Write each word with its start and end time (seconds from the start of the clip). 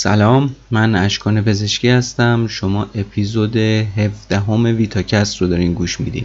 سلام 0.00 0.56
من 0.70 0.94
اشکان 0.94 1.42
پزشکی 1.42 1.88
هستم. 1.88 2.46
شما 2.46 2.86
اپیزود 2.94 3.56
17 3.56 4.40
همه 4.40 4.72
ویتاکست 4.72 5.36
رو 5.36 5.46
دارین 5.46 5.74
گوش 5.74 6.00
میدین. 6.00 6.24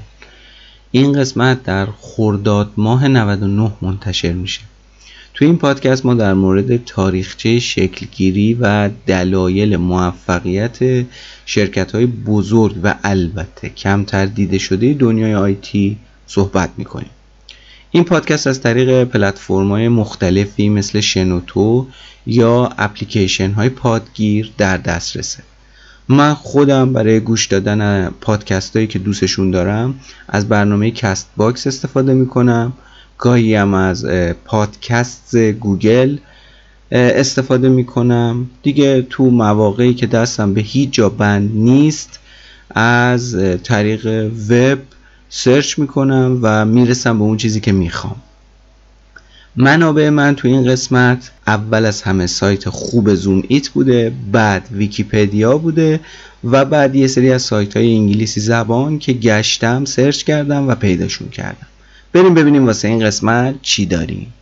این 0.91 1.13
قسمت 1.13 1.64
در 1.64 1.87
خرداد 2.01 2.71
ماه 2.78 3.07
99 3.07 3.71
منتشر 3.81 4.31
میشه. 4.33 4.61
تو 5.33 5.45
این 5.45 5.57
پادکست 5.57 6.05
ما 6.05 6.14
در 6.14 6.33
مورد 6.33 6.86
تاریخچه 6.86 7.59
شکلگیری 7.59 8.54
و 8.54 8.89
دلایل 9.07 9.78
موفقیت 9.78 11.05
شرکت 11.45 11.92
های 11.92 12.05
بزرگ 12.05 12.75
و 12.83 12.95
البته 13.03 13.69
کمتر 13.69 14.25
دیده 14.25 14.57
شده 14.57 14.93
دنیای 14.93 15.36
آیتی 15.36 15.97
صحبت 16.28 16.69
می‌کنیم. 16.78 17.09
این 17.96 18.04
پادکست 18.04 18.47
از 18.47 18.61
طریق 18.61 19.04
پلتفرم 19.04 19.71
های 19.71 19.88
مختلفی 19.88 20.70
مثل 20.70 21.00
شنوتو 21.00 21.88
یا 22.28 22.70
اپلیکیشن 22.78 23.51
های 23.51 23.70
پادگیر 23.70 24.51
در 24.57 24.78
دسترسه. 24.78 25.43
من 26.07 26.34
خودم 26.34 26.93
برای 26.93 27.20
گوش 27.20 27.46
دادن 27.48 28.10
پادکست 28.10 28.75
هایی 28.75 28.87
که 28.87 29.00
دوستشون 29.00 29.51
دارم 29.51 29.96
از 30.28 30.50
برنامه 30.50 30.92
Castbox 30.92 31.68
استفاده 31.68 32.14
می‌کنم. 32.14 32.73
گاهی 33.17 33.56
هم 33.56 33.73
از 33.73 34.06
پادکست 34.45 35.36
گوگل 35.36 36.17
استفاده 36.92 37.70
می‌کنم. 37.70 38.50
دیگه 38.64 39.02
تو 39.02 39.30
مواقعی 39.30 39.94
که 39.94 40.08
دستم 40.08 40.54
به 40.54 40.62
هیچ 40.62 40.92
جا 40.92 41.10
بند 41.10 41.52
نیست 41.54 42.20
از 42.76 43.38
طریق 43.64 44.32
وب 44.50 44.80
search 45.36 45.80
می‌کنم 45.80 46.39
و 46.42 46.66
می‌رسم 46.66 47.17
به 47.17 47.23
اون 47.23 47.38
چیزی 47.38 47.59
که 47.59 47.72
می‌خوام. 47.72 48.16
منابع 49.56 50.09
من 50.09 50.36
تو 50.36 50.48
این 50.48 50.67
قسمت 50.67 51.31
اول 51.48 51.86
از 51.86 52.02
همه 52.02 52.28
سایت 52.28 52.70
خوب 52.70 53.14
زوم 53.14 53.44
ایت 53.48 53.70
بوده 53.70 54.14
بعد 54.31 54.67
ویکیپدیا 54.72 55.58
بوده 55.58 56.00
و 56.44 56.66
بعد 56.66 56.95
یه 56.95 57.08
سری 57.08 57.31
از 57.31 57.42
سایت 57.42 57.78
های 57.78 57.95
انگلیسی 57.95 58.42
زبان 58.42 59.00
که 59.00 59.14
گشتم 59.14 59.86
سرچ 59.86 60.23
کردم 60.23 60.67
و 60.67 60.76
پیداشون 60.76 61.30
کردم. 61.30 61.67
بریم 62.14 62.34
ببینیم 62.34 62.66
واسه 62.66 62.88
این 62.88 63.06
قسمت 63.06 63.56
چی 63.61 63.86
داریم. 63.86 64.34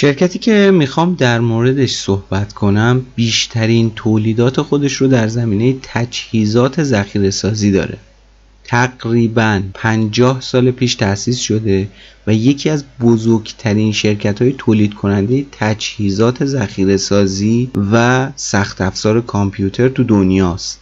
شرکتی 0.00 0.38
که 0.38 0.70
می‌خوام 0.70 1.14
در 1.14 1.40
موردش 1.40 1.92
صحبت 1.94 2.52
کنم 2.52 3.06
بیشترین 3.14 3.92
تولیدات 3.96 4.62
خودش 4.62 4.92
رو 4.92 5.08
در 5.08 5.28
زمینه 5.28 5.76
تجهیزات 5.82 6.82
ذخیره 6.82 7.30
سازی 7.30 7.70
داره. 7.70 7.98
تقریبا 8.64 9.62
50 9.74 10.40
سال 10.40 10.70
پیش 10.70 10.94
تأسیس 10.94 11.38
شده 11.38 11.88
و 12.26 12.34
یکی 12.34 12.70
از 12.70 12.84
بزرگترین 13.00 13.92
شرکت 13.92 14.42
های 14.42 14.54
تولید 14.58 14.94
کننده 14.94 15.46
تجهیزات 15.52 16.44
ذخیره 16.44 16.96
سازی 16.96 17.70
و 17.92 18.28
سخت 18.36 18.80
افزار 18.80 19.20
کامپیوتر 19.20 19.88
تو 19.88 20.04
دنیاست. 20.04 20.80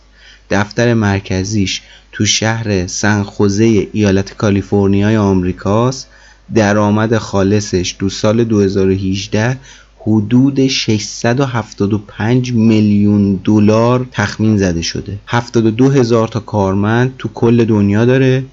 دفتر 0.50 0.94
مرکزیش 0.94 1.82
تو 2.12 2.26
شهر 2.26 2.86
سنخوزه 2.86 3.88
ایالت 3.92 4.36
کالیفرنیای 4.36 5.16
آمریکاست 5.16 6.08
درآمد 6.54 7.18
خالصش 7.18 7.92
تو 7.92 8.08
سال 8.08 8.44
2018 8.44 9.58
حدود 9.98 10.66
675 10.66 12.52
میلیون 12.52 13.40
دلار 13.44 14.06
تخمین 14.12 14.58
زده 14.58 14.82
شده. 14.82 15.18
72 15.26 15.90
هزار 15.90 16.28
تا 16.28 16.40
کارمند 16.40 17.14
تو 17.18 17.28
کل 17.34 17.64
دنیا 17.64 18.04
داره. 18.04 18.44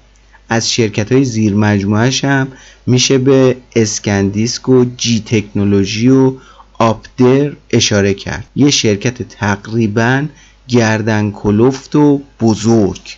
از 0.48 0.72
شرکت 0.72 1.12
های 1.12 1.24
زیر 1.24 1.54
مجموعش 1.54 2.24
هم 2.24 2.48
میشه 2.86 3.18
به 3.18 3.56
اسکندیسک 3.76 4.68
و 4.68 4.84
جی 4.96 5.22
تکنولوژی 5.26 6.08
و 6.08 6.32
آپدر 6.78 7.52
اشاره 7.70 8.14
کرد. 8.14 8.44
یه 8.56 8.70
شرکت 8.70 9.22
تقریبا 9.22 10.26
گردن 10.68 11.30
کلفت 11.30 11.96
و 11.96 12.20
بزرگ. 12.40 13.16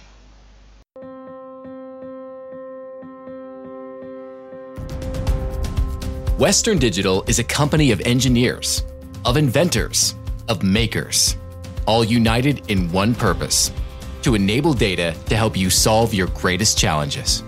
Western 6.38 6.78
Digital 6.78 7.24
is 7.26 7.40
a 7.40 7.42
company 7.42 7.90
of 7.90 8.00
engineers, 8.02 8.84
of 9.24 9.36
inventors, 9.36 10.14
of 10.48 10.62
makers, 10.62 11.36
all 11.84 12.04
united 12.04 12.70
in 12.70 12.88
one 12.92 13.12
purpose 13.12 13.72
to 14.22 14.36
enable 14.36 14.72
data 14.72 15.16
to 15.26 15.34
help 15.34 15.56
you 15.56 15.68
solve 15.68 16.14
your 16.14 16.28
greatest 16.28 16.78
challenges. 16.78 17.42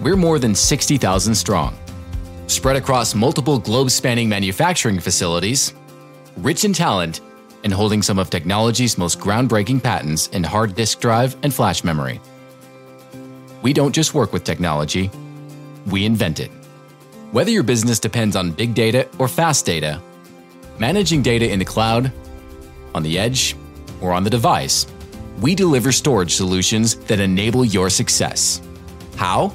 We're 0.00 0.16
more 0.16 0.38
than 0.38 0.54
60,000 0.54 1.34
strong, 1.34 1.76
spread 2.46 2.76
across 2.76 3.14
multiple 3.14 3.58
globe 3.58 3.90
spanning 3.90 4.30
manufacturing 4.30 5.00
facilities, 5.00 5.74
rich 6.38 6.64
in 6.64 6.72
talent, 6.72 7.20
and 7.62 7.74
holding 7.74 8.00
some 8.00 8.18
of 8.18 8.30
technology's 8.30 8.96
most 8.96 9.20
groundbreaking 9.20 9.82
patents 9.82 10.28
in 10.28 10.42
hard 10.42 10.74
disk 10.74 10.98
drive 10.98 11.36
and 11.42 11.52
flash 11.52 11.84
memory. 11.84 12.22
We 13.60 13.74
don't 13.74 13.94
just 13.94 14.14
work 14.14 14.32
with 14.32 14.44
technology, 14.44 15.10
we 15.84 16.06
invent 16.06 16.40
it. 16.40 16.50
Whether 17.34 17.50
your 17.50 17.64
business 17.64 17.98
depends 17.98 18.36
on 18.36 18.52
big 18.52 18.74
data 18.74 19.08
or 19.18 19.26
fast 19.26 19.66
data, 19.66 20.00
managing 20.78 21.20
data 21.20 21.50
in 21.50 21.58
the 21.58 21.64
cloud, 21.64 22.12
on 22.94 23.02
the 23.02 23.18
edge, 23.18 23.56
or 24.00 24.12
on 24.12 24.22
the 24.22 24.30
device, 24.30 24.86
we 25.40 25.56
deliver 25.56 25.90
storage 25.90 26.32
solutions 26.32 26.94
that 26.94 27.18
enable 27.18 27.64
your 27.64 27.90
success. 27.90 28.62
How? 29.16 29.52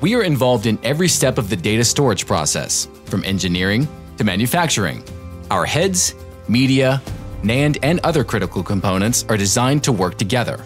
We 0.00 0.14
are 0.14 0.22
involved 0.22 0.64
in 0.64 0.78
every 0.82 1.06
step 1.06 1.36
of 1.36 1.50
the 1.50 1.56
data 1.56 1.84
storage 1.84 2.26
process, 2.26 2.88
from 3.04 3.22
engineering 3.24 3.86
to 4.16 4.24
manufacturing. 4.24 5.04
Our 5.50 5.66
heads, 5.66 6.14
media, 6.48 7.02
NAND, 7.42 7.76
and 7.82 8.00
other 8.04 8.24
critical 8.24 8.62
components 8.62 9.26
are 9.28 9.36
designed 9.36 9.84
to 9.84 9.92
work 9.92 10.16
together. 10.16 10.64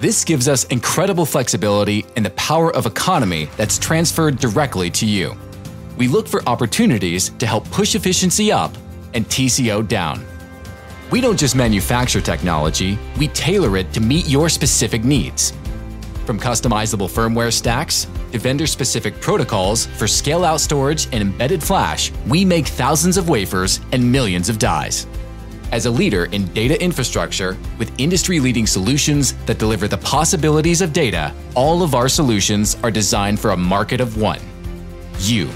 This 0.00 0.24
gives 0.24 0.48
us 0.48 0.64
incredible 0.64 1.26
flexibility 1.26 2.04
and 2.16 2.26
the 2.26 2.30
power 2.30 2.74
of 2.74 2.86
economy 2.86 3.48
that's 3.56 3.78
transferred 3.78 4.40
directly 4.40 4.90
to 4.90 5.06
you 5.06 5.36
we 5.96 6.08
look 6.08 6.28
for 6.28 6.46
opportunities 6.48 7.30
to 7.38 7.46
help 7.46 7.68
push 7.70 7.94
efficiency 7.94 8.52
up 8.52 8.74
and 9.14 9.26
TCO 9.26 9.86
down. 9.86 10.24
We 11.10 11.20
don't 11.20 11.38
just 11.38 11.54
manufacture 11.54 12.20
technology, 12.20 12.98
we 13.18 13.28
tailor 13.28 13.76
it 13.76 13.92
to 13.92 14.00
meet 14.00 14.28
your 14.28 14.48
specific 14.48 15.04
needs. 15.04 15.52
From 16.26 16.40
customizable 16.40 17.08
firmware 17.08 17.52
stacks 17.52 18.06
to 18.32 18.38
vendor 18.38 18.66
specific 18.66 19.20
protocols 19.20 19.86
for 19.86 20.08
scale 20.08 20.44
out 20.44 20.60
storage 20.60 21.06
and 21.06 21.22
embedded 21.22 21.62
flash, 21.62 22.12
we 22.26 22.44
make 22.44 22.66
thousands 22.66 23.16
of 23.16 23.28
wafers 23.28 23.80
and 23.92 24.10
millions 24.10 24.48
of 24.48 24.58
dies. 24.58 25.06
As 25.72 25.86
a 25.86 25.90
leader 25.90 26.26
in 26.26 26.46
data 26.52 26.80
infrastructure 26.82 27.56
with 27.78 27.92
industry 27.98 28.40
leading 28.40 28.66
solutions 28.66 29.34
that 29.46 29.58
deliver 29.58 29.88
the 29.88 29.98
possibilities 29.98 30.80
of 30.80 30.92
data, 30.92 31.32
all 31.54 31.82
of 31.82 31.94
our 31.94 32.08
solutions 32.08 32.76
are 32.82 32.90
designed 32.90 33.38
for 33.38 33.50
a 33.50 33.56
market 33.56 34.00
of 34.00 34.16
one 34.20 34.40
you. 35.20 35.48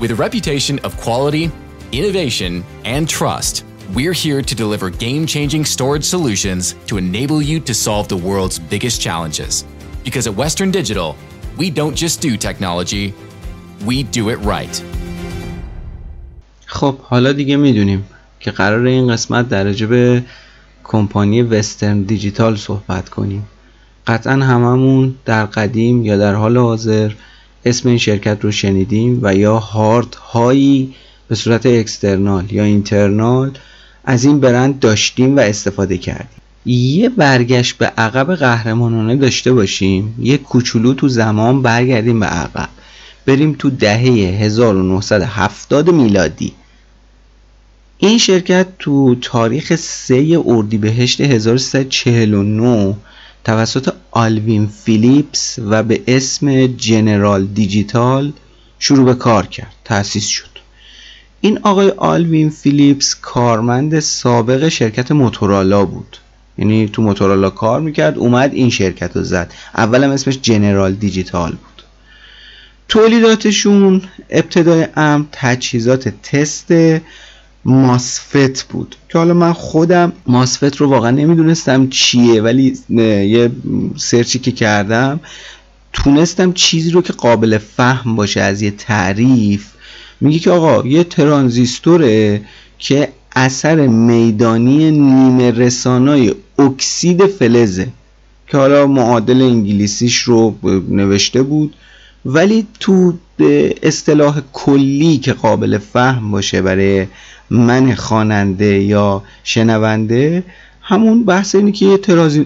With 0.00 0.10
a 0.10 0.14
reputation 0.14 0.78
of 0.80 0.96
quality, 0.96 1.50
innovation, 1.92 2.64
and 2.84 3.08
trust, 3.08 3.64
we're 3.94 4.12
here 4.12 4.42
to 4.42 4.54
deliver 4.54 4.90
game 4.90 5.26
changing 5.26 5.64
storage 5.64 6.04
solutions 6.04 6.74
to 6.86 6.96
enable 6.96 7.42
you 7.42 7.60
to 7.60 7.74
solve 7.74 8.08
the 8.08 8.16
world's 8.16 8.58
biggest 8.58 9.00
challenges. 9.00 9.64
Because 10.04 10.26
at 10.26 10.34
Western 10.34 10.70
Digital, 10.70 11.16
we 11.56 11.70
don't 11.70 11.94
just 11.94 12.20
do 12.20 12.36
technology, 12.36 13.14
we 13.84 14.02
do 14.02 14.30
it 14.30 14.38
right. 14.38 14.82
خب 16.66 16.98
حالا 16.98 17.32
دیگه 17.32 17.56
میدونیم 17.56 18.04
که 18.40 18.50
قرار 18.50 18.86
این 18.86 19.12
قسمت 19.12 19.48
در 19.48 19.72
به 19.72 20.22
کمپانی 20.84 21.42
وسترن 21.42 22.02
دیجیتال 22.02 22.56
صحبت 22.56 23.08
کنیم 23.08 23.46
قطعا 24.06 24.32
هممون 24.32 25.14
در 25.24 25.46
قدیم 25.46 26.04
یا 26.04 26.16
در 26.16 26.34
حال 26.34 26.56
حاضر 26.56 27.12
اسم 27.65 27.89
این 27.89 27.97
شرکت 27.97 28.37
رو 28.41 28.51
شنیدیم 28.51 29.19
و 29.21 29.35
یا 29.35 29.59
هارد 29.59 30.15
هایی 30.15 30.93
به 31.27 31.35
صورت 31.35 31.65
اکسترنال 31.65 32.51
یا 32.51 32.63
اینترنال 32.63 33.51
از 34.05 34.25
این 34.25 34.39
برند 34.39 34.79
داشتیم 34.79 35.37
و 35.37 35.39
استفاده 35.39 35.97
کردیم. 35.97 36.41
یه 36.65 37.09
برگشت 37.09 37.77
به 37.77 37.85
عقب 37.85 38.35
قهرمانانه 38.35 39.15
داشته 39.15 39.53
باشیم 39.53 40.15
یه 40.19 40.37
کوچولو 40.37 40.93
تو 40.93 41.07
زمان 41.07 41.61
برگردیم 41.61 42.19
به 42.19 42.25
عقب. 42.25 42.69
بریم 43.25 43.55
تو 43.59 43.69
دهه 43.69 44.03
1970 44.43 45.89
میلادی. 45.89 46.53
این 47.97 48.17
شرکت 48.17 48.67
تو 48.79 49.15
تاریخ 49.15 49.75
3 49.75 50.43
اردیبهشت 50.45 51.21
1349 51.21 52.95
توسط 53.45 53.93
آلوین 54.11 54.67
فیلیپس 54.67 55.59
و 55.59 55.83
به 55.83 56.01
اسم 56.07 56.67
General 56.67 57.45
Digital 57.45 58.33
شروع 58.79 59.05
به 59.05 59.13
کار 59.13 59.45
کرد 59.45 59.73
تأسیس 59.83 60.27
شد. 60.27 60.49
این 61.41 61.59
آقای 61.63 61.89
آلوین 61.89 62.49
فیلیپس 62.49 63.15
کارمند 63.21 63.99
سابق 63.99 64.67
شرکت 64.67 65.11
Motorola 65.11 65.85
بود. 65.85 66.17
یعنی 66.57 66.89
تو 66.89 67.01
Motorola 67.01 67.49
کار 67.49 67.81
می‌کرد 67.81 68.17
اومد 68.17 68.53
این 68.53 68.69
شرکت 68.69 69.15
رو 69.15 69.23
زد. 69.23 69.53
اولم 69.77 70.09
اسمش 70.09 70.39
General 70.41 70.93
Digital 70.93 71.51
بود. 71.51 71.83
تولیداتشون 72.87 74.01
ابتدای 74.29 74.87
امر 74.95 75.25
تجهیزات 75.31 76.09
تست 76.09 76.67
ماسفت 77.65 78.63
بود. 78.63 78.95
که 79.09 79.17
حالا 79.17 79.33
من 79.33 79.53
خودم 79.53 80.13
ماسفت 80.27 80.77
رو 80.77 80.89
واقعا 80.89 81.11
نمی‌دونستم 81.11 81.87
چیه 81.89 82.41
ولی 82.41 82.77
یه 82.89 83.51
سرچی 83.95 84.39
که 84.39 84.51
کردم 84.51 85.19
تونستم 85.93 86.53
چیزی 86.53 86.91
رو 86.91 87.01
که 87.01 87.13
قابل 87.13 87.57
فهم 87.57 88.15
باشه 88.15 88.41
از 88.41 88.61
یه 88.61 88.71
تعریف. 88.71 89.65
میگه 90.21 90.39
که 90.39 90.51
آقا 90.51 90.87
یه 90.87 91.03
ترانزیستوره 91.03 92.41
که 92.79 93.09
اثر 93.35 93.87
میدانی 93.87 94.91
نیمه 94.91 95.51
رسانای 95.51 96.35
اکسید 96.59 97.25
فلزه. 97.25 97.87
که 98.47 98.57
حالا 98.57 98.87
معادل 98.87 99.41
انگلیسیش 99.41 100.17
رو 100.17 100.55
نوشته 100.89 101.43
بود. 101.43 101.75
ولی 102.25 102.67
تو 102.79 103.13
اصطلاح 103.83 104.41
کلی 104.53 105.17
که 105.17 105.33
قابل 105.33 105.77
فهم 105.77 106.31
باشه 106.31 106.61
برای 106.61 107.07
من 107.49 107.95
خواننده 107.95 108.83
یا 108.83 109.23
شنونده 109.43 110.43
همون 110.81 111.25
بحث 111.25 111.55
اینه 111.55 111.71
که 111.71 111.85
یه 111.85 111.97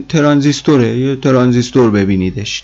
ترانزیستوره 0.10 0.98
یه 0.98 1.16
ترانزیستور 1.16 1.92
ببینیدش. 1.92 2.64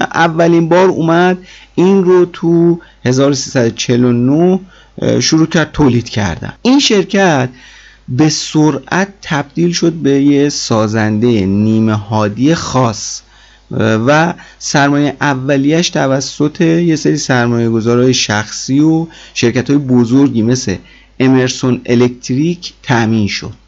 اولین 0.00 0.68
بار 0.68 0.88
اومد 0.88 1.38
این 1.74 2.04
رو 2.04 2.24
تو 2.24 2.80
1349 3.04 4.60
شروع 5.20 5.46
کرد 5.46 5.72
تولید 5.72 6.08
کردن. 6.08 6.52
این 6.62 6.78
شرکت 6.78 7.48
به 8.08 8.28
سرعت 8.28 9.08
تبدیل 9.22 9.72
شد 9.72 9.92
به 9.92 10.22
یه 10.22 10.48
سازنده 10.48 11.46
نیمه 11.46 11.94
هادی 11.94 12.54
خاص 12.54 13.22
و 14.06 14.34
سرمایه 14.58 15.16
اولیش 15.20 15.90
توسط 15.90 16.60
یه 16.60 16.96
سری 16.96 17.16
سرمایه 17.16 17.68
گذارهای 17.68 18.14
شخصی 18.14 18.80
و 18.80 19.06
شرکت 19.34 19.70
های 19.70 19.78
بزرگی 19.78 20.42
مثل 20.42 20.76
امرسون 21.20 21.80
الکتریک 21.86 22.72
تأمین 22.82 23.28
شد. 23.28 23.66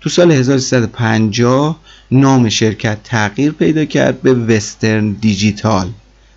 تو 0.00 0.08
سال 0.08 0.32
1350 0.32 1.80
نام 2.10 2.48
شرکت 2.48 2.98
تغییر 3.04 3.52
پیدا 3.52 3.84
کرد 3.84 4.22
به 4.22 4.34
وسترن 4.34 5.12
دیجیتال 5.12 5.88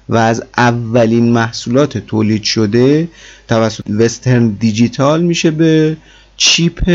و 0.09 0.15
از 0.15 0.43
اولین 0.57 1.31
محصولات 1.31 1.97
تولید 1.97 2.43
شده 2.43 3.09
توسط 3.47 3.83
Western 3.89 4.47
Digital 4.47 5.23
میشه 5.23 5.51
به 5.51 5.97
chip 6.37 6.89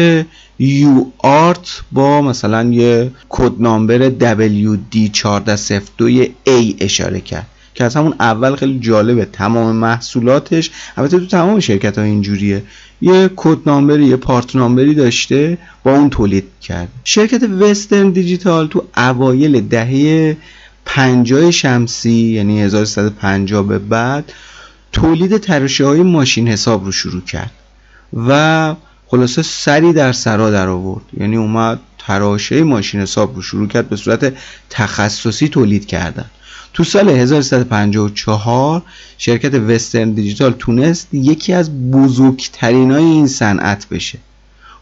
UART 0.58 1.82
با 1.92 2.22
مثلا 2.22 2.72
یه 2.72 3.10
code 3.28 3.52
number 3.58 4.10
WD1402A 4.10 6.74
اشاره 6.80 7.20
کرد. 7.20 7.46
که 7.76 7.84
از 7.84 7.96
همون 7.96 8.14
اول 8.20 8.56
خیلی 8.56 8.78
جالبه 8.78 9.24
تمام 9.24 9.76
محصولاتش. 9.76 10.70
البته 10.96 11.18
تو 11.18 11.26
تمام 11.26 11.60
شرکت 11.60 11.98
ها 11.98 12.04
اینجوریه. 12.04 12.62
یه 13.00 13.30
code 13.36 13.58
number 13.66 14.01
ی 14.01 14.06
یه 14.06 14.16
part 14.16 14.56
number 14.56 14.89
ی 14.89 14.94
داشته 14.94 15.58
با 15.84 15.92
اون 15.92 16.10
تولید 16.10 16.44
کرد. 16.62 16.88
شرکت 17.04 17.42
Western 17.42 18.10
Digital 18.10 18.66
تو 18.66 18.84
اوایل 18.96 19.60
دهه 19.60 20.36
50 20.84 21.50
شمسی 21.50 22.10
یعنی 22.10 22.62
1350 22.62 23.66
به 23.66 23.78
بعد 23.78 24.32
تولید 24.92 25.36
تراشه 25.36 25.86
های 25.86 26.02
ماشین 26.02 26.48
حساب 26.48 26.84
رو 26.84 26.92
شروع 26.92 27.22
کرد. 27.22 27.52
و 28.28 28.74
خلاصه 29.06 29.42
سری 29.42 29.92
در 29.92 30.12
سرا 30.12 30.50
در 30.50 30.68
آورد. 30.68 31.04
یعنی 31.20 31.36
اومد 31.36 31.80
تراشه 31.98 32.62
ماشین 32.62 33.00
حساب 33.00 33.36
رو 33.36 33.42
شروع 33.42 33.68
کرد 33.68 33.88
به 33.88 33.96
صورت 33.96 34.32
تخصصی 34.70 35.48
تولید 35.48 35.86
کردن. 35.86 36.30
تو 36.76 36.84
سال 36.84 37.08
1354 37.08 38.82
شرکت 39.18 39.54
وسترن 39.54 40.10
دیجیتال 40.10 40.54
تونست 40.58 41.08
یکی 41.12 41.52
از 41.52 41.90
بزرگترین 41.90 42.90
های 42.90 43.04
این 43.04 43.26
صنعت 43.26 43.88
بشه. 43.88 44.18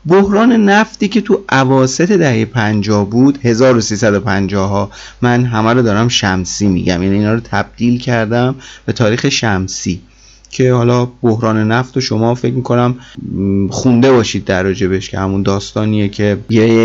بحران 0.06 0.52
نفتی 0.52 1.08
که 1.08 1.20
تو 1.20 1.44
عواست 1.48 2.02
دهه 2.02 2.44
50 2.44 3.10
بود 3.10 3.38
1350 3.42 4.68
ها 4.68 4.90
من 5.22 5.44
همه 5.44 5.72
رو 5.72 5.82
دارم 5.82 6.08
شمسی 6.08 6.66
میگم. 6.66 7.02
یعنی 7.02 7.14
اینا 7.14 7.34
رو 7.34 7.40
تبدیل 7.40 7.98
کردم 7.98 8.54
به 8.86 8.92
تاریخ 8.92 9.28
شمسی. 9.28 10.00
که 10.50 10.72
حالا 10.72 11.04
بحران 11.04 11.72
نفت 11.72 11.96
و 11.96 12.00
شما 12.00 12.34
فکر 12.34 12.54
می‌کنم 12.54 12.96
خونده 13.70 14.12
باشید 14.12 14.44
در 14.44 14.62
راجبش 14.62 15.10
که 15.10 15.18
همون 15.18 15.42
داستانیه 15.42 16.08
که 16.08 16.38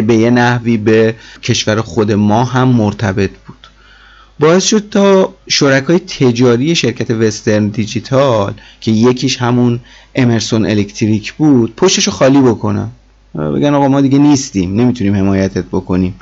به 0.08 0.16
یه 0.16 0.30
نحوی 0.30 0.78
به 0.78 1.16
کشور 1.44 1.82
خود 1.82 2.12
ما 2.12 2.44
هم 2.44 2.68
مرتبط 2.68 3.32
بود. 3.48 3.59
باعث 4.40 4.64
شد 4.64 4.90
تا 4.90 5.34
شرکای 5.48 6.00
تجاری 6.00 6.76
شرکت 6.76 7.12
وسترن 7.12 7.68
دیجیتال 7.68 8.54
که 8.82 8.92
یکیش 8.92 9.38
همون 9.38 9.80
امرسون 10.16 10.66
الکتریک 10.66 11.34
بود 11.34 11.76
پشتش 11.76 12.04
رو 12.08 12.14
خالی 12.14 12.42
بکنن. 12.42 12.90
بگن 13.36 13.74
آقا 13.74 13.88
ما 13.88 14.02
دیگه 14.02 14.18
نیستیم 14.18 14.82
نمی‌تونیم 14.82 15.16
حمایتت 15.16 15.66
بکنیم. 15.66 16.16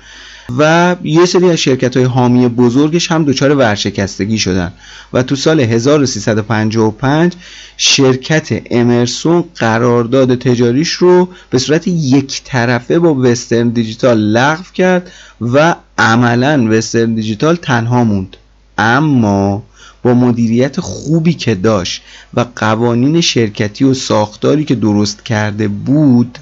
و 0.57 0.95
یه 1.03 1.25
سری 1.25 1.49
از 1.49 1.57
شرکت 1.57 1.97
های 1.97 2.05
حامی 2.05 2.47
بزرگش 2.47 3.11
هم 3.11 3.25
دچار 3.25 3.55
ورشکستگی 3.55 4.39
شدن. 4.39 4.73
و 5.13 5.23
تو 5.23 5.35
سال 5.35 5.59
1355 5.59 7.33
شرکت 7.77 8.61
امرسون 8.71 9.43
قرارداد 9.55 10.35
تجاریش 10.35 10.89
رو 10.89 11.29
به 11.49 11.59
صورت 11.59 11.87
یک 11.87 12.41
طرفه 12.43 12.99
با 12.99 13.13
وسترن 13.13 13.69
دیجیتال 13.69 14.17
لغو 14.17 14.63
کرد 14.73 15.11
و 15.41 15.75
عملا 15.97 16.67
وسترن 16.69 17.15
دیجیتال 17.15 17.55
تنها 17.55 18.03
موند. 18.03 18.37
اما 18.77 19.63
با 20.03 20.13
مدیریت 20.13 20.79
خوبی 20.79 21.33
که 21.33 21.55
داشت 21.55 22.01
و 22.33 22.45
قوانین 22.55 23.21
شرکتی 23.21 23.83
و 23.83 23.93
ساختاری 23.93 24.65
که 24.65 24.75
درست 24.75 25.25
کرده 25.25 25.67
بود 25.67 26.37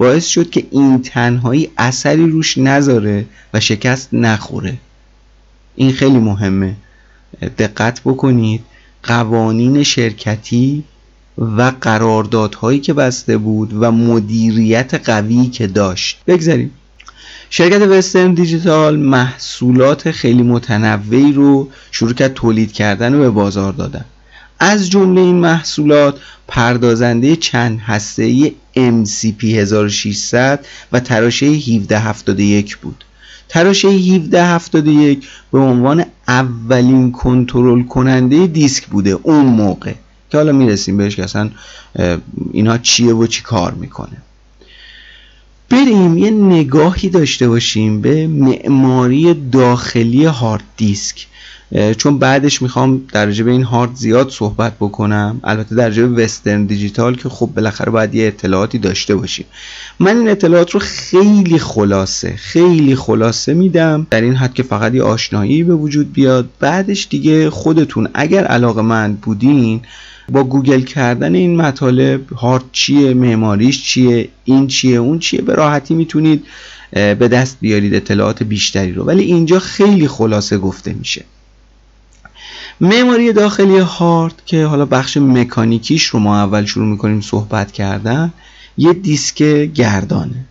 باعث 0.00 0.26
شد 0.26 0.50
که 0.50 0.66
این 0.70 1.02
تنهایی 1.02 1.70
اثری 1.78 2.30
روش 2.30 2.58
نذاره 2.58 3.24
و 3.54 3.60
شکست 3.60 4.08
نخوره. 4.12 4.76
این 5.76 5.92
خیلی 5.92 6.18
مهمه. 6.18 6.74
دقت 7.58 8.00
بکنید 8.04 8.60
قوانین 9.02 9.82
شرکتی 9.82 10.84
و 11.38 11.72
قراردادهایی 11.80 12.80
که 12.80 12.92
بسته 12.92 13.38
بود 13.38 13.72
و 13.72 13.92
مدیریت 13.92 14.94
قوی 14.94 15.46
که 15.46 15.66
داشت. 15.66 16.18
بگذاریم. 16.26 16.70
شرکت 17.50 17.82
وسترن 17.82 18.34
دیجیتال 18.34 18.98
محصولات 18.98 20.10
خیلی 20.10 20.42
متنوعی 20.42 21.32
رو 21.32 21.68
شروع 21.90 22.12
کرد 22.12 22.34
تولید 22.34 22.72
کردن 22.72 23.14
و 23.14 23.18
به 23.18 23.30
بازار 23.30 23.72
دادن. 23.72 24.04
از 24.60 24.90
جمله 24.90 25.20
این 25.20 25.34
محصولات 25.34 26.20
پردازنده 26.48 27.36
چند 27.36 27.78
هسته‌ای 27.78 28.52
MCP 28.76 29.44
1600 29.44 30.66
و 30.92 31.00
تراشه 31.00 31.46
1771 31.46 32.76
بود. 32.76 33.04
تراشه 33.48 33.88
1771 33.88 35.28
به 35.52 35.58
عنوان 35.58 36.04
اولین 36.28 37.12
کنترل 37.12 37.82
کننده 37.82 38.46
دیسک 38.46 38.86
بوده 38.86 39.10
اون 39.10 39.46
موقع. 39.46 39.92
که 40.30 40.36
حالا 40.36 40.52
می‌رسیم 40.52 40.96
بهش 40.96 41.16
که 41.16 41.24
اصلا 41.24 41.50
اینها 42.52 42.78
چیه 42.78 43.14
و 43.14 43.26
چی 43.26 43.42
کار 43.42 43.72
می‌کنه. 43.72 44.16
بریم 45.70 46.18
یه 46.18 46.30
نگاهی 46.30 47.08
داشته 47.08 47.48
باشیم 47.48 48.00
به 48.00 48.26
معماری 48.26 49.34
داخلی 49.34 50.24
هارد 50.24 50.64
دیسک. 50.76 51.26
چون 51.96 52.18
بعدش 52.18 52.62
می‌خوام 52.62 53.02
در 53.12 53.26
به 53.26 53.50
این 53.50 53.62
هارد 53.62 53.94
زیاد 53.94 54.30
صحبت 54.30 54.72
بکنم. 54.80 55.40
البته 55.44 55.74
در 55.74 55.90
به 55.90 56.24
وسترن 56.24 56.64
دیجیتال 56.64 57.16
که 57.16 57.28
خب 57.28 57.50
بالاخره 57.56 57.90
باید 57.90 58.14
یه 58.14 58.26
اطلاعاتی 58.26 58.78
داشته 58.78 59.16
باشیم. 59.16 59.46
من 60.00 60.16
این 60.16 60.28
اطلاعات 60.28 60.70
رو 60.70 60.80
خیلی 60.80 61.58
خلاصه 61.58 62.36
خیلی 62.36 62.96
خلاصه 62.96 63.54
میدم. 63.54 64.06
در 64.10 64.20
این 64.20 64.34
حد 64.34 64.54
که 64.54 64.62
فقط 64.62 64.94
یه 64.94 65.02
آشنایی 65.02 65.62
به 65.62 65.74
وجود 65.74 66.12
بیاد. 66.12 66.48
بعدش 66.60 67.06
دیگه 67.10 67.50
خودتون 67.50 68.08
اگر 68.14 68.44
علاقه 68.44 68.82
من 68.82 69.12
بودین 69.12 69.80
با 70.28 70.44
گوگل 70.44 70.80
کردن 70.80 71.34
این 71.34 71.56
مطالب 71.56 72.32
هارد 72.32 72.64
چیه 72.72 73.14
معماریش 73.14 73.84
چیه 73.84 74.28
این 74.44 74.66
چیه 74.66 74.96
اون 74.96 75.18
چیه 75.18 75.42
به 75.42 75.54
راحتی 75.54 75.94
می‌تونید 75.94 76.44
به 76.92 77.14
دست 77.14 77.56
بیارید 77.60 77.94
اطلاعات 77.94 78.42
بیشتری 78.42 78.92
رو. 78.92 79.04
ولی 79.04 79.22
اینجا 79.22 79.58
خیلی 79.58 80.08
خلاصه 80.08 80.58
گفته 80.58 80.92
میشه. 80.92 81.24
معماری 82.80 83.32
داخلی 83.32 83.78
هارد 83.78 84.42
که 84.46 84.64
حالا 84.64 84.84
بخش 84.84 85.16
مکانیکیش 85.16 86.06
رو 86.06 86.18
ما 86.18 86.38
اول 86.38 86.64
شروع 86.64 86.86
می‌کنیم 86.86 87.20
صحبت 87.20 87.72
کردن 87.72 88.32
یه 88.78 88.92
دیسک 88.92 89.42
گردانه. 89.74 90.44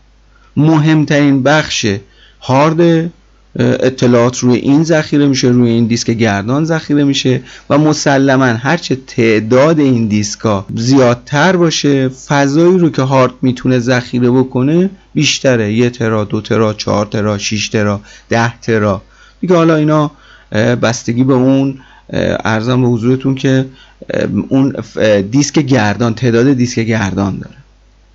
مهمترین 0.57 1.43
بخش 1.43 1.85
هارد 2.41 3.11
اطلاعات 3.59 4.37
روی 4.37 4.55
این 4.57 4.83
ذخیره 4.83 5.27
میشه 5.27 5.47
روی 5.47 5.71
این 5.71 5.85
دیسک 5.85 6.09
گردان 6.09 6.65
ذخیره 6.65 7.03
میشه 7.03 7.41
و 7.69 7.77
مسلما 7.77 8.45
هرچه 8.45 8.95
تعداد 9.07 9.79
این 9.79 10.07
دیسکا 10.07 10.65
زیادتر 10.75 11.55
باشه 11.55 12.09
فضایی 12.09 12.77
رو 12.77 12.89
که 12.89 13.01
هارد 13.01 13.33
می‌تونه 13.41 13.79
ذخیره 13.79 14.31
بکنه 14.31 14.89
بیشتره. 15.13 15.73
یه 15.73 15.89
ترا 15.89 16.23
دو 16.23 16.41
ترا 16.41 16.73
چهار 16.73 17.05
ترا 17.05 17.37
6 17.37 17.69
ترا 17.69 18.01
ده 18.29 18.59
ترا. 18.59 19.01
دیگه 19.41 19.55
حالا 19.55 19.75
اینا 19.75 20.11
بستگی 20.81 21.23
به 21.23 21.33
اون 21.33 21.79
ارزم 22.13 22.81
به 22.81 22.87
حضورتون 22.87 23.35
که 23.35 23.65
اون 24.49 24.75
دیسک 25.31 25.59
گردان 25.59 26.13
تعداد 26.13 26.53
دیسک 26.53 26.79
گردان 26.79 27.37
داره. 27.37 27.55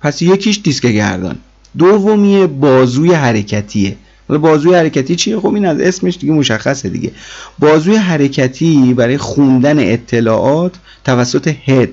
پس 0.01 0.21
یکیش 0.21 0.59
دیسک 0.63 0.85
گردان. 0.85 1.35
دومی 1.77 2.47
بازوی 2.47 3.13
حرکتیه. 3.13 3.95
حالا 4.27 4.39
بازوی 4.39 4.75
حرکتی 4.75 5.15
چیه؟ 5.15 5.39
خب 5.39 5.53
این 5.53 5.65
از 5.65 5.79
اسمش 5.79 6.17
دیگه 6.17 6.33
مشخصه 6.33 6.89
دیگه. 6.89 7.11
بازوی 7.59 7.95
حرکتی 7.95 8.93
برای 8.93 9.17
خوندن 9.17 9.93
اطلاعات 9.93 10.73
توسط 11.03 11.55
هد 11.65 11.89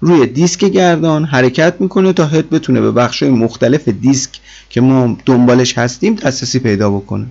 روی 0.00 0.26
دیسک 0.26 0.64
گردان 0.64 1.24
حرکت 1.24 1.74
می‌کنه 1.80 2.12
تا 2.12 2.26
هد 2.26 2.50
بتونه 2.50 2.80
به 2.80 2.92
بخش 2.92 3.22
مختلف 3.22 3.88
دیسک 3.88 4.30
که 4.70 4.80
ما 4.80 5.16
دنبالش 5.26 5.78
هستیم 5.78 6.14
دسترسی 6.14 6.58
پیدا 6.58 6.90
بکنه. 6.90 7.26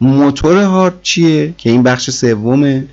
موتور 0.00 0.62
هارد 0.62 0.94
چیه؟ 1.02 1.54
که 1.58 1.70
این 1.70 1.82
بخش 1.82 2.10
سومه. 2.10 2.86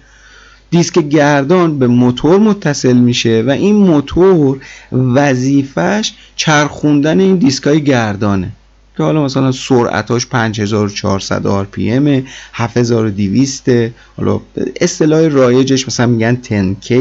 دیسک 0.70 1.00
گردان 1.00 1.80
به 1.80 1.88
موتور 1.88 2.40
متصل 2.40 2.98
میشه 2.98 3.44
و 3.48 3.50
این 3.50 3.76
موتور 3.76 4.62
وظیفش 4.92 6.14
چرخوندن 6.36 7.20
این 7.20 7.36
دیسک 7.36 7.68
های 7.68 7.84
گردانه. 7.84 8.52
که 8.98 9.04
حالا 9.04 9.24
مثلا 9.24 9.52
سرعتاش 9.52 10.28
5400 10.28 11.66
RPM 11.66 12.28
7200 12.54 13.70
حالا 14.18 14.42
اصطلاح 14.82 15.28
رایجش 15.28 15.88
مثلا 15.88 16.06
میگن 16.06 16.38
10K 16.44 16.92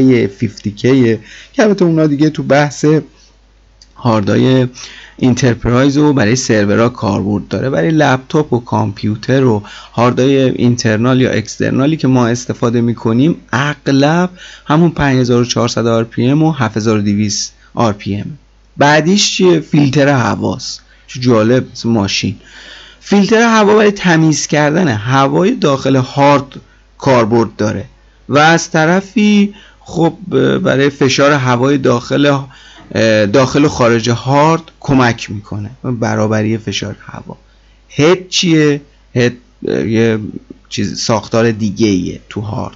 50K 0.41 0.81
که 1.53 1.63
البته 1.63 1.85
اونا 1.85 2.07
دیگه 2.07 2.29
تو 2.29 2.43
بحث 2.43 2.85
هاردای 3.97 4.67
enterprise 5.17 5.97
و 5.97 6.13
برای 6.13 6.35
سرورها 6.35 6.89
کاربرد 6.89 7.47
داره. 7.47 7.69
برای 7.69 7.91
لپتاپ 7.91 8.53
و 8.53 8.59
کامپیوتر 8.59 9.43
و 9.43 9.63
هاردای 9.93 10.37
internal 10.37 11.21
یا 11.21 11.31
external 11.31 11.90
ی 11.90 11.97
که 11.97 12.07
ما 12.07 12.27
استفاده 12.27 12.81
می‌کنیم 12.81 13.35
اغلب 13.53 14.29
همون 14.65 14.89
5400 14.89 16.03
RPM 16.03 16.41
و 16.41 16.51
7200 16.51 17.53
RPM 17.77 18.27
بعدیش 18.77 19.31
چیه؟ 19.31 19.59
فیلتر 19.59 20.09
هواست 20.09 20.79
چه 21.07 21.19
جالب 21.19 21.65
ماشین. 21.85 22.35
فیلتر 22.99 23.41
هوا 23.41 23.75
برای 23.75 23.91
تمیز 23.91 24.47
کردن 24.47 24.87
هوای 24.87 25.51
داخل 25.51 25.95
هارد 25.95 26.61
کاربرد 26.97 27.55
داره. 27.55 27.85
و 28.29 28.37
از 28.37 28.71
طرفی 28.71 29.53
خب 29.79 30.13
برای 30.63 30.89
فشار 30.89 31.31
هوای 31.31 31.77
داخل 31.77 32.37
داخل 33.33 33.65
و 33.65 33.69
خارج 33.69 34.09
هارد 34.09 34.61
کمک 34.79 35.31
می‌کنه. 35.31 35.69
برابری 35.83 36.57
فشار 36.57 36.95
هوا. 37.05 37.37
هد 37.89 38.29
چیه؟ 38.29 38.81
هد 39.15 39.33
یه 39.67 40.19
چیز 40.69 40.99
ساختار 40.99 41.51
دیگه 41.51 41.87
ایه 41.87 42.19
تو 42.29 42.41
هارد 42.41 42.75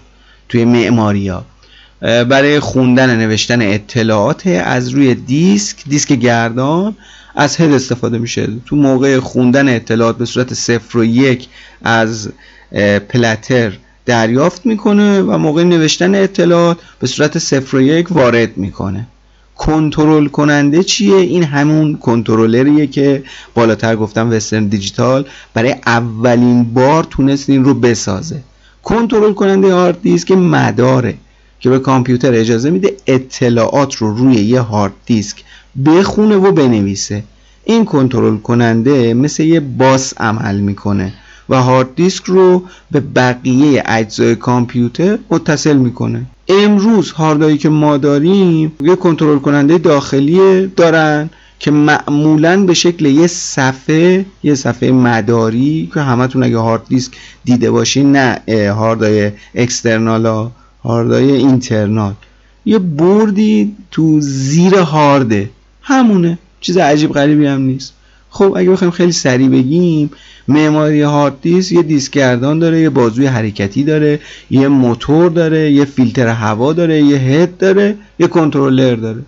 توی 0.49 0.65
معماری 0.65 1.27
ها 1.27 1.45
برای 2.01 2.59
خوندن 2.59 3.17
نوشتن 3.17 3.61
اطلاعات 3.61 4.47
از 4.47 4.89
روی 4.89 5.15
دیسک 5.15 5.77
دیسک 5.87 6.13
گردان 6.13 6.95
از 7.35 7.61
هد 7.61 7.71
استفاده 7.71 8.17
میشه. 8.17 8.47
تو 8.65 8.75
موقع 8.75 9.19
خوندن 9.19 9.75
اطلاعات 9.75 10.17
به 10.17 10.25
صورت 10.25 10.53
صفر 10.53 10.97
و 10.97 11.05
یک 11.05 11.47
از 11.83 12.29
پلتر 13.09 13.77
دریافت 14.05 14.65
می‌کنه 14.65 15.21
و 15.21 15.37
موقع 15.37 15.63
نوشتن 15.63 16.15
اطلاعات 16.15 16.77
به 16.99 17.07
صورت 17.07 17.37
صفر 17.37 17.77
و 17.77 17.81
یک 17.81 18.11
وارد 18.11 18.57
می‌کنه. 18.57 19.07
کنترل 19.61 20.27
کننده 20.27 20.83
چیه؟ 20.83 21.15
این 21.15 21.43
همون 21.43 21.97
کنترلریه 21.97 22.87
که 22.87 23.23
بالاتر 23.53 23.95
گفتم 23.95 24.31
وسترن 24.31 24.67
دیجیتال 24.67 25.25
برای 25.53 25.75
اولین 25.85 26.63
بار 26.63 27.03
تونست 27.03 27.49
این 27.49 27.65
رو 27.65 27.73
بسازه. 27.73 28.39
کنترل 28.83 29.33
کننده 29.33 29.73
هارد 29.73 30.01
دیسک 30.01 30.31
مداره 30.31 31.13
که 31.59 31.69
به 31.69 31.79
کامپیوتر 31.79 32.33
اجازه 32.33 32.69
میده 32.69 32.97
اطلاعات 33.07 33.95
رو 33.95 34.15
روی 34.15 34.35
یه 34.35 34.61
هارد 34.61 34.93
دیسک 35.05 35.43
بخونه 35.85 36.35
و 36.35 36.51
بنویسه. 36.51 37.23
این 37.63 37.85
کنترل 37.85 38.37
کننده 38.37 39.13
مثل 39.13 39.43
یه 39.43 39.59
باس 39.59 40.13
عمل 40.17 40.59
می‌کنه. 40.59 41.13
و 41.50 41.62
هارد 41.62 41.95
دیسک 41.95 42.24
رو 42.25 42.63
به 42.91 43.00
بقیه 43.00 43.83
اجزای 43.86 44.36
کامپیوتر 44.36 45.17
متصل 45.29 45.77
می‌کنه. 45.77 46.25
امروز 46.48 47.12
هاردایی 47.12 47.57
که 47.57 47.69
ما 47.69 47.98
داریم 47.98 48.71
یه 48.81 48.95
کنترل 48.95 49.39
کننده 49.39 49.77
داخلی 49.77 50.67
دارن 50.67 51.29
که 51.60 51.71
معمولا 51.71 52.65
به 52.65 52.74
شکل 52.74 53.05
یه 53.05 53.27
صفحه 53.27 54.25
یه 54.43 54.55
صفحه 54.55 54.91
مداری 54.91 55.89
که 55.93 56.00
همتون 56.00 56.43
اگه 56.43 56.57
هارد 56.57 56.81
دیسک 56.89 57.13
دیده 57.45 57.71
باشین 57.71 58.12
نه 58.15 58.41
هاردای 58.71 59.31
اکسترنال 59.55 60.25
ها 60.25 60.51
هاردای 60.83 61.31
اینترنال 61.31 62.13
یه 62.65 62.79
بردی 62.79 63.75
تو 63.91 64.17
زیر 64.21 64.75
هارده 64.75 65.50
همونه. 65.81 66.39
چیز 66.62 66.77
عجیب 66.77 67.12
غریبی 67.12 67.45
هم 67.45 67.62
نیست. 67.62 67.93
خب 68.33 68.53
اگه 68.57 68.69
بخوایم 68.69 68.91
خیلی 68.91 69.11
سریع 69.11 69.50
بگیم 69.50 70.11
معماری 70.47 71.01
هارد 71.01 71.41
دیسک 71.41 71.71
یه 71.71 71.81
دیسک 71.81 72.13
گردان 72.13 72.59
داره 72.59 72.81
یه 72.81 72.89
بازوی 72.89 73.25
حرکتی 73.25 73.83
داره 73.83 74.19
یه 74.51 74.67
موتور 74.67 75.31
داره 75.31 75.71
یه 75.71 75.85
فیلتر 75.85 76.27
هوا 76.27 76.73
داره 76.73 77.01
یه 77.01 77.17
هد 77.17 77.57
داره 77.57 77.95
یه 78.19 78.27
کنترلر 78.27 78.95
داره. 78.95 79.21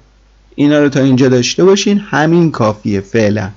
اینا 0.55 0.79
رو 0.79 0.89
تا 0.89 0.99
اینجا 0.99 1.29
داشته 1.29 1.63
باشین 1.63 1.99
همین 1.99 2.51
کافیه 2.51 3.01
فعلا. 3.01 3.49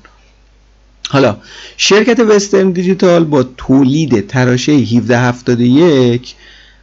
حالا 1.09 1.37
شرکت 1.77 2.21
وسترن 2.21 2.71
دیجیتال 2.71 3.25
با 3.25 3.43
تولید 3.57 4.27
تراشه 4.27 4.73
1771 4.73 6.35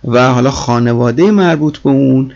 و 0.08 0.34
حالا 0.34 0.52
خانواده 0.52 1.32
مربوط 1.32 1.78
به 1.78 1.90
اون 1.90 2.32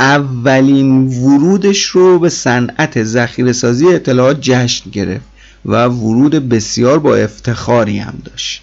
اولین 0.00 1.06
ورودش 1.06 1.84
رو 1.84 2.18
به 2.18 2.28
صنعت 2.28 3.02
ذخیره 3.02 3.52
سازی 3.52 3.88
اطلاعات 3.88 4.40
جشن 4.40 4.90
گرفت. 4.90 5.33
و 5.66 5.84
ورود 5.84 6.48
بسیار 6.48 6.98
با 6.98 7.16
افتخاری 7.16 7.98
هم 7.98 8.14
داشت. 8.24 8.62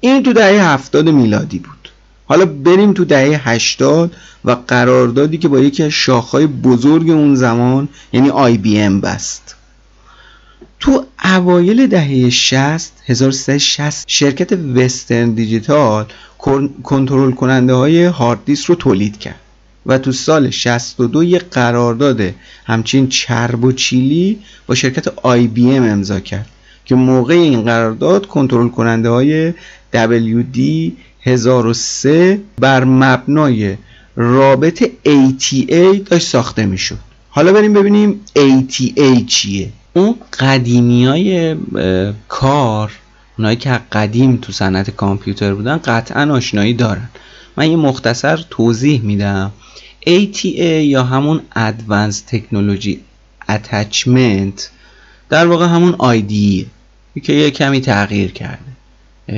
این 0.00 0.22
تو 0.22 0.32
دهه 0.32 0.72
هفتاد 0.72 1.08
میلادی 1.08 1.58
بود. 1.58 1.92
حالا 2.24 2.44
بریم 2.44 2.92
تو 2.92 3.04
دهه 3.04 3.48
هشتاد 3.48 4.12
و 4.44 4.56
قراردادی 4.68 5.38
که 5.38 5.48
با 5.48 5.60
یکی 5.60 5.82
از 5.82 5.90
شاخهای 5.90 6.46
بزرگ 6.46 7.10
اون 7.10 7.34
زمان 7.34 7.88
یعنی 8.12 8.30
آی 8.30 8.56
بی 8.56 8.78
ام 8.78 9.00
بست. 9.00 9.54
تو 10.80 11.06
اوایل 11.24 11.86
دهه 11.86 12.30
60 12.30 12.92
1360 13.06 14.04
شرکت 14.06 14.52
وسترن 14.52 15.30
دیجیتال 15.30 16.06
کنترل 16.82 17.30
کننده 17.30 17.74
های 17.74 18.04
هارد 18.04 18.44
دیسک 18.44 18.66
رو 18.66 18.74
تولید 18.74 19.18
کرد. 19.18 19.40
و 19.86 19.98
تو 19.98 20.12
سال 20.12 20.50
62 20.50 21.24
یه 21.24 21.38
قرارداد 21.38 22.34
همچین 22.64 23.08
چرب 23.08 23.64
و 23.64 23.72
چیلی 23.72 24.38
با 24.66 24.74
شرکت 24.74 25.08
آی 25.22 25.46
بی 25.46 25.70
ام 25.70 25.82
امضا 25.82 26.20
کرد 26.20 26.46
که 26.84 26.94
موقع 26.94 27.34
این 27.34 27.62
قرارداد 27.62 28.26
کنترل 28.26 28.68
کننده 28.68 29.08
های 29.08 29.52
WD 29.94 30.58
1003 31.22 32.40
بر 32.58 32.84
مبنای 32.84 33.76
رابط 34.16 34.84
ATA 35.06 36.08
داشت 36.10 36.28
ساخته 36.28 36.66
می‌شد. 36.66 36.98
حالا 37.30 37.52
بریم 37.52 37.72
ببینیم 37.72 38.20
ATA 38.38 39.24
چیه. 39.26 39.68
اون 39.92 40.14
قدیمی 40.38 41.06
های 41.06 41.56
کار 42.28 42.92
اونایی 43.38 43.56
که 43.56 43.80
قدیم 43.92 44.36
تو 44.36 44.52
صنعت 44.52 44.90
کامپیوتر 44.90 45.54
بودن 45.54 45.76
قطعا 45.76 46.32
آشنایی 46.32 46.74
دارن. 46.74 47.08
من 47.60 47.70
یه 47.70 47.76
مختصر 47.76 48.44
توضیح 48.50 49.00
میدم. 49.00 49.52
ATA 50.06 50.60
یا 50.82 51.04
همون 51.04 51.40
Advanced 51.56 52.34
Technology 52.34 52.96
Attachment 53.50 54.62
در 55.28 55.46
واقع 55.46 55.66
همون 55.66 55.92
IDE 55.92 56.66
که 57.22 57.32
یه 57.32 57.50
کمی 57.50 57.80
تغییر 57.80 58.30
کرده. 58.30 58.72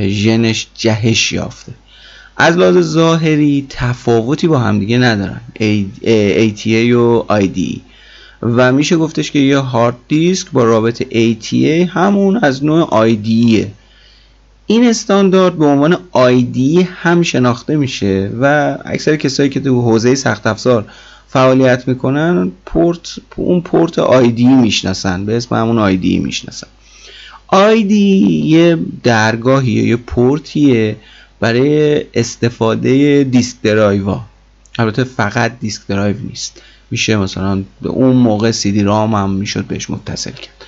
ژنش 0.08 0.66
جهش 0.74 1.32
یافته. 1.32 1.72
از 2.36 2.56
لحاظ 2.56 2.76
ظاهری 2.76 3.66
تفاوتی 3.68 4.48
با 4.48 4.58
همدیگه 4.58 4.98
ندارن. 4.98 5.40
ATA 6.04 6.92
و 6.94 7.24
IDE 7.40 7.80
و 8.42 8.72
میشه 8.72 8.96
گفتش 8.96 9.30
که 9.30 9.38
یه 9.38 9.58
هارد 9.58 9.96
دیسک 10.08 10.50
با 10.52 10.64
رابط 10.64 11.02
ATA 11.02 11.88
همون 11.88 12.36
از 12.36 12.64
نوع 12.64 13.08
IDE 13.08 13.66
این 14.66 14.88
استاندارد 14.88 15.58
به 15.58 15.64
عنوان 15.64 15.98
آیدی 16.12 16.82
هم 16.82 17.22
شناخته 17.22 17.76
میشه 17.76 18.30
و 18.40 18.78
اکثر 18.84 19.16
کسایی 19.16 19.48
که 19.50 19.60
تو 19.60 19.82
حوزه 19.82 20.14
سخت 20.14 20.46
افزار 20.46 20.84
فعالیت 21.28 21.88
می‌کنن 21.88 22.52
پورت 22.66 23.18
اون 23.36 23.60
port 23.60 23.98
IDE 23.98 24.46
می‌شناسن 24.46 25.24
به 25.24 25.36
اسم 25.36 25.56
همون 25.56 25.78
IDE 25.78 26.18
می‌شناسن. 26.18 26.66
IDE 27.46 28.42
یه 28.44 28.78
درگاهیه 29.02 29.82
یه 29.82 29.96
پورتیه 29.96 30.96
برای 31.40 32.04
استفاده 32.14 33.24
disk 33.24 33.56
drive 33.62 34.11
ا 34.11 34.20
البته 34.78 35.04
فقط 35.04 35.52
disk 35.60 35.86
drive 35.88 36.16
نیست. 36.28 36.62
میشه 36.90 37.16
مثلا 37.16 37.62
اون 37.82 38.16
موقع 38.16 38.50
CD-ROM 38.50 39.14
هم 39.14 39.30
می‌شد 39.30 39.64
بهش 39.64 39.90
متصل 39.90 40.30
کرد. 40.30 40.61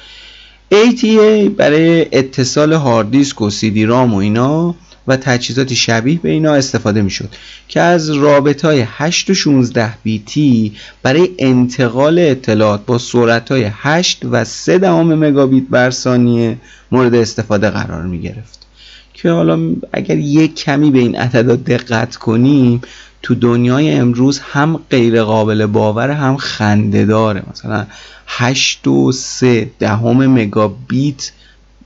ATA 0.72 1.48
برای 1.56 2.06
اتصال 2.12 2.72
هارد 2.72 3.10
دیسک 3.10 3.40
و 3.40 3.50
CD-ROM 3.50 4.14
و 4.14 4.16
اینا 4.16 4.74
و 5.06 5.16
تجهیزاتی 5.16 5.76
شبیه 5.76 6.18
به 6.18 6.30
اینا 6.30 6.54
استفاده 6.54 7.02
می‌شد 7.02 7.28
که 7.68 7.80
از 7.80 8.10
رابط 8.10 8.64
های 8.64 8.84
8 8.88 9.30
و 9.30 9.34
16 9.34 9.94
بیتی 10.02 10.72
برای 11.02 11.30
انتقال 11.38 12.18
اطلاعات 12.18 12.86
با 12.86 12.98
سرعت 12.98 13.52
های 13.52 13.70
8 13.72 14.22
و 14.30 14.44
3 14.44 14.78
دهم 14.78 15.14
مگابیت 15.14 15.64
بر 15.70 15.90
ثانیه 15.90 16.56
مورد 16.92 17.14
استفاده 17.14 17.70
قرار 17.70 18.02
می 18.02 18.20
گرفت 18.20 18.66
که 19.14 19.30
حالا 19.30 19.70
اگر 19.92 20.18
یک 20.18 20.54
کمی 20.54 20.90
به 20.90 20.98
این 20.98 21.16
عددات 21.16 21.64
دقت 21.64 22.16
کنیم 22.16 22.80
تو 23.24 23.34
دنیای 23.34 23.92
امروز 23.92 24.38
هم 24.38 24.80
غیر 24.90 25.22
قابل 25.22 25.66
باور 25.66 26.10
هم 26.10 26.36
خنده 26.36 27.04
داره. 27.04 27.42
مثلا 27.52 27.86
8 28.26 28.86
و 28.86 29.12
3 29.12 29.70
دهم 29.78 30.26
مگابیت 30.26 31.32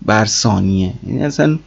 بر 0.02 0.24
ثانیه. 0.24 0.92
یعنی 1.06 1.24
اصلا 1.24 1.58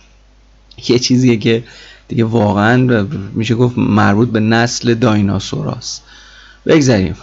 یه 0.87 0.99
چیزیه 0.99 1.37
که 1.37 1.63
دیگه 2.07 2.23
واقعا 2.23 3.05
میشه 3.33 3.55
گفت 3.55 3.77
مربوط 3.77 4.29
به 4.29 4.39
نسل 4.39 4.93
دایناسوراست 4.93 6.03
بگذاریم. 6.65 7.15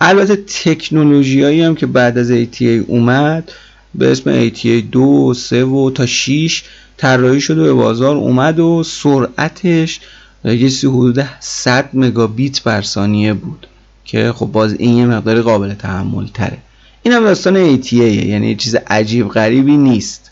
البته 0.00 0.36
تکنولوژی 0.36 1.62
هم 1.62 1.74
که 1.74 1.86
بعد 1.86 2.18
از 2.18 2.32
ATA 2.32 2.84
اومد 2.86 3.52
به 3.94 4.12
اسم 4.12 4.48
ATA 4.48 4.82
2 4.92 5.34
3 5.34 5.64
و 5.64 5.90
تا 5.90 6.06
6 6.06 6.62
طراحی 6.96 7.40
شده 7.40 7.62
به 7.62 7.72
بازار 7.72 8.16
اومد 8.16 8.60
و 8.60 8.82
سرعتش 8.82 10.00
چیزی 10.44 10.86
حدود 10.86 11.28
100 11.40 11.88
مگابیت 11.94 12.62
بر 12.62 12.82
ثانیه 12.82 13.34
بود 13.34 13.66
که 14.04 14.32
خب 14.32 14.46
باز 14.46 14.72
این 14.72 14.96
یه 14.96 15.06
مقدار 15.06 15.42
قابل 15.42 15.74
تحمل 15.74 16.26
تره 16.26 16.58
این 17.02 17.14
هم 17.14 17.24
داستان 17.24 17.76
ATA 17.76 17.92
یعنی 17.92 18.56
چیز 18.56 18.74
عجیب 18.74 19.28
غریبی 19.28 19.76
نیست. 19.76 20.30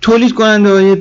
تولید 0.00 0.34
کننده 0.34 0.70
های 0.70 0.94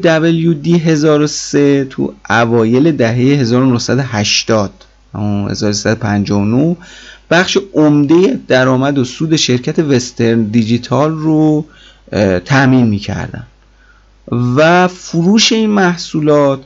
WD 0.54 0.68
1003 0.68 1.86
تو 1.90 2.14
اوایل 2.30 2.92
دهه 2.92 3.16
1980 3.16 4.72
1359 5.16 6.78
بخش 7.30 7.58
عمده 7.74 8.40
درآمد 8.48 8.98
و 8.98 9.04
سود 9.04 9.36
شرکت 9.36 9.80
وسترن 9.80 10.44
دیجیتال 10.44 11.12
رو 11.12 11.66
تأمین 12.46 12.88
می‌کردن. 12.88 13.44
و 14.56 14.88
فروش 14.88 15.52
این 15.52 15.70
محصولات 15.70 16.60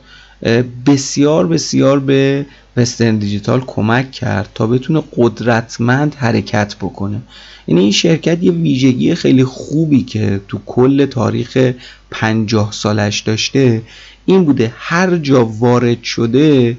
بسیار 0.86 1.46
بسیار 1.46 2.00
به 2.00 2.46
وسترن 2.76 3.16
دیجیتال 3.16 3.62
کمک 3.66 4.12
کرد 4.12 4.48
تا 4.54 4.66
بتونه 4.66 5.02
قدرتمند 5.16 6.14
حرکت 6.14 6.76
بکنه. 6.76 7.20
یعنی 7.66 7.80
این 7.80 7.92
شرکت 7.92 8.42
یه 8.42 8.52
ویژگی 8.52 9.14
خیلی 9.14 9.44
خوبی 9.44 10.02
که 10.02 10.40
تو 10.48 10.58
کل 10.66 11.06
تاریخ 11.06 11.72
پنجاه 12.10 12.72
سالش 12.72 13.20
داشته 13.20 13.82
این 14.26 14.44
بوده 14.44 14.72
هر 14.76 15.16
جا 15.16 15.46
وارد 15.46 16.02
شده 16.02 16.78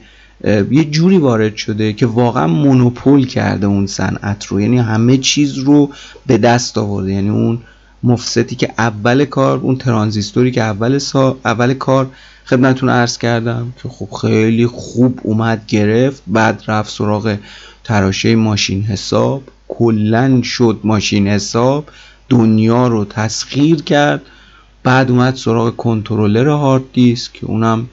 یه 0.72 0.84
جوری 0.92 1.18
وارد 1.18 1.56
شده 1.56 1.94
که 1.94 2.06
واقعا 2.06 2.48
مونوپول 2.48 3.26
کرده 3.28 3.68
اون 3.68 3.88
صنعت 3.88 4.46
رو. 4.46 4.62
یعنی 4.62 4.78
همه 4.78 5.18
چیز 5.18 5.58
رو 5.58 5.90
به 6.28 6.38
دست 6.38 6.78
آورده. 6.78 7.14
یعنی 7.14 7.30
اون 7.30 7.60
مفسدی 8.06 8.56
که 8.56 8.74
اول 8.78 9.26
کار 9.26 9.58
اون 9.58 9.78
ترانزیستوری 9.78 10.52
که 10.52 10.62
اول, 10.62 10.98
سا... 10.98 11.38
اول 11.46 11.74
کار 11.74 12.08
خدمتتون 12.46 12.90
عرض 12.90 13.18
کردم 13.18 13.74
که 13.84 13.90
خب 13.90 14.10
خیلی 14.22 14.68
خوب 14.68 15.20
اومد 15.24 15.66
گرفت 15.68 16.24
بعد 16.28 16.64
رفت 16.68 16.92
سراغ 16.92 17.38
تراشه 17.84 18.36
ماشین 18.36 18.84
حساب. 18.84 19.44
کلا 19.68 20.42
شد 20.44 20.80
ماشین 20.84 21.28
حساب. 21.28 21.90
دنیا 22.30 22.88
رو 22.88 23.06
تسخیر 23.06 23.82
کرد. 23.82 24.22
بعد 24.84 25.12
اومد 25.12 25.36
سراغ 25.36 25.76
کنترلر 25.76 26.48
هارد 26.48 26.84
دیسک 26.94 27.34
که 27.34 27.46
اونم 27.46 27.90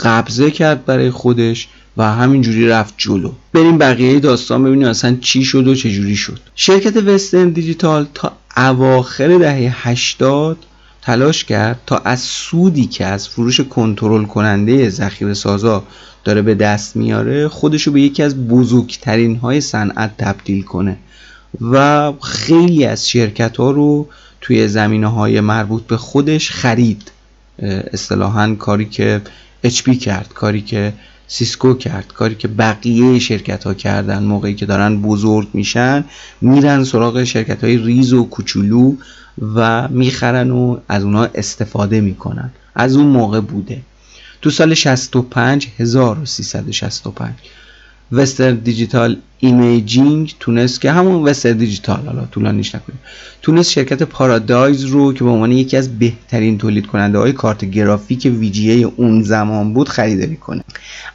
قبضه 0.00 0.50
کرد 0.50 0.84
برای 0.84 1.10
خودش. 1.10 1.68
و 1.96 2.02
همینجوری 2.02 2.68
رفت 2.68 2.94
جلو. 2.96 3.32
بریم 3.52 3.78
بقیه 3.78 4.20
داستان 4.20 4.64
ببینیم 4.64 4.88
اصلا 4.88 5.16
چی 5.20 5.44
شد 5.44 5.68
و 5.68 5.74
چجوری 5.74 6.16
شد. 6.16 6.38
شرکت 6.54 6.96
وسترن 6.96 7.48
دیجیتال 7.48 8.06
تا 8.14 8.32
اواخر 8.56 9.38
دهه 9.38 9.88
80 9.88 10.56
تلاش 11.02 11.44
کرد 11.44 11.80
تا 11.86 11.96
از 11.96 12.20
سودی 12.20 12.86
که 12.86 13.06
از 13.06 13.28
فروش 13.28 13.60
کنترل 13.60 14.24
کننده 14.24 14.90
ذخیره 14.90 15.34
سازا 15.34 15.82
داره 16.24 16.42
به 16.42 16.54
دست 16.54 16.96
میاره 16.96 17.48
خودشو 17.48 17.92
به 17.92 18.00
یکی 18.00 18.22
از 18.22 18.48
بزرگترین 18.48 19.36
های 19.36 19.60
صنعت 19.60 20.16
تبدیل 20.18 20.62
کنه. 20.62 20.96
و 21.60 22.12
خیلی 22.22 22.84
از 22.84 23.08
شرکت 23.08 23.56
ها 23.56 23.70
رو 23.70 24.08
توی 24.40 24.68
زمینه 24.68 25.06
های 25.06 25.40
مربوط 25.40 25.82
به 25.82 25.96
خودش 25.96 26.50
خرید. 26.50 27.12
اصطلاحا 27.92 28.54
کاری 28.54 28.84
که 28.84 29.20
HP 29.64 29.98
کرد 29.98 30.28
کاری 30.34 30.60
که 30.60 30.92
Cisco 31.32 31.74
کرد. 31.74 32.06
کاری 32.06 32.34
که 32.34 32.48
بقیه 32.48 33.18
شرکت 33.18 33.64
ها 33.64 33.74
کردن 33.74 34.22
موقعی 34.22 34.54
که 34.54 34.66
دارن 34.66 35.02
بزرگ 35.02 35.48
میشن 35.52 36.04
میرن 36.40 36.84
سراغ 36.84 37.24
شرکت 37.24 37.64
های 37.64 37.76
ریز 37.76 38.12
و 38.12 38.24
کوچولو 38.24 38.94
و 39.54 39.88
می‌خرن 39.88 40.50
و 40.50 40.78
از 40.88 41.04
اونها 41.04 41.28
استفاده 41.34 42.00
می‌کنن. 42.00 42.50
از 42.74 42.96
اون 42.96 43.06
موقع 43.06 43.40
بوده. 43.40 43.80
تو 44.42 44.50
سال 44.50 44.74
65 44.74 45.68
1365 45.78 47.34
Western 48.12 48.50
Digital 48.50 49.16
Imaging 49.38 50.34
تونست 50.40 50.80
که 50.80 50.92
همون 50.92 51.22
Western 51.22 51.52
Digital 51.52 52.06
حالا 52.06 52.24
طولانیش 52.24 52.74
نکنیم. 52.74 52.98
تونست 53.42 53.70
شرکت 53.70 54.02
Paradise 54.02 54.84
رو 54.84 55.12
که 55.12 55.24
به 55.24 55.30
عنوان 55.30 55.52
یکی 55.52 55.76
از 55.76 55.98
بهترین 55.98 56.58
تولید 56.58 56.86
کننده 56.86 57.18
های 57.18 57.32
کارت 57.32 57.64
گرافیک 57.64 58.24
VGA 58.24 58.86
اون 58.96 59.22
زمان 59.22 59.74
بود 59.74 59.88
خریداری 59.88 60.36
کنه 60.36 60.64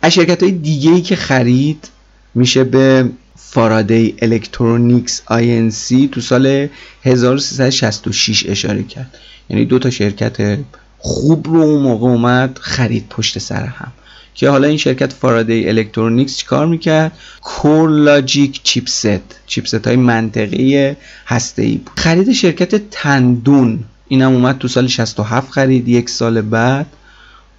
از 0.01 0.13
شرکت 0.13 0.43
های 0.43 0.51
دیگه 0.51 0.91
ای 0.91 1.01
که 1.01 1.15
خرید 1.15 1.87
میشه 2.35 2.63
به 2.63 3.09
Faraday 3.35 4.15
Electronics 4.21 5.21
سی 5.69 6.09
تو 6.11 6.21
سال 6.21 6.67
1366 7.03 8.45
اشاره 8.49 8.83
کرد. 8.83 9.17
یعنی 9.49 9.65
دو 9.65 9.79
تا 9.79 9.89
شرکت 9.89 10.59
خوب 10.97 11.47
رو 11.47 11.61
اون 11.61 11.83
موقع 11.83 12.07
اومد 12.07 12.59
خرید 12.61 13.05
پشت 13.09 13.39
سر 13.39 13.65
هم. 13.65 13.91
که 14.35 14.49
حالا 14.49 14.67
این 14.67 14.77
شرکت 14.77 15.13
Faraday 15.13 15.69
Electronics 15.69 16.37
چیکار 16.37 16.65
می‌کرد؟ 16.65 17.11
core 17.41 17.89
logic 17.89 18.63
chipset. 18.63 19.39
چیپست 19.47 19.87
های 19.87 19.95
منطقی 19.95 20.95
هسته 21.27 21.61
ای 21.61 21.77
بود. 21.77 21.99
خرید 21.99 22.31
شرکت 22.31 22.89
Tandon. 22.91 23.79
اینم 24.07 24.31
اومد 24.31 24.57
تو 24.57 24.67
سال 24.67 24.87
67 24.87 25.51
خرید 25.51 25.87
یک 25.87 26.09
سال 26.09 26.41
بعد. 26.41 26.85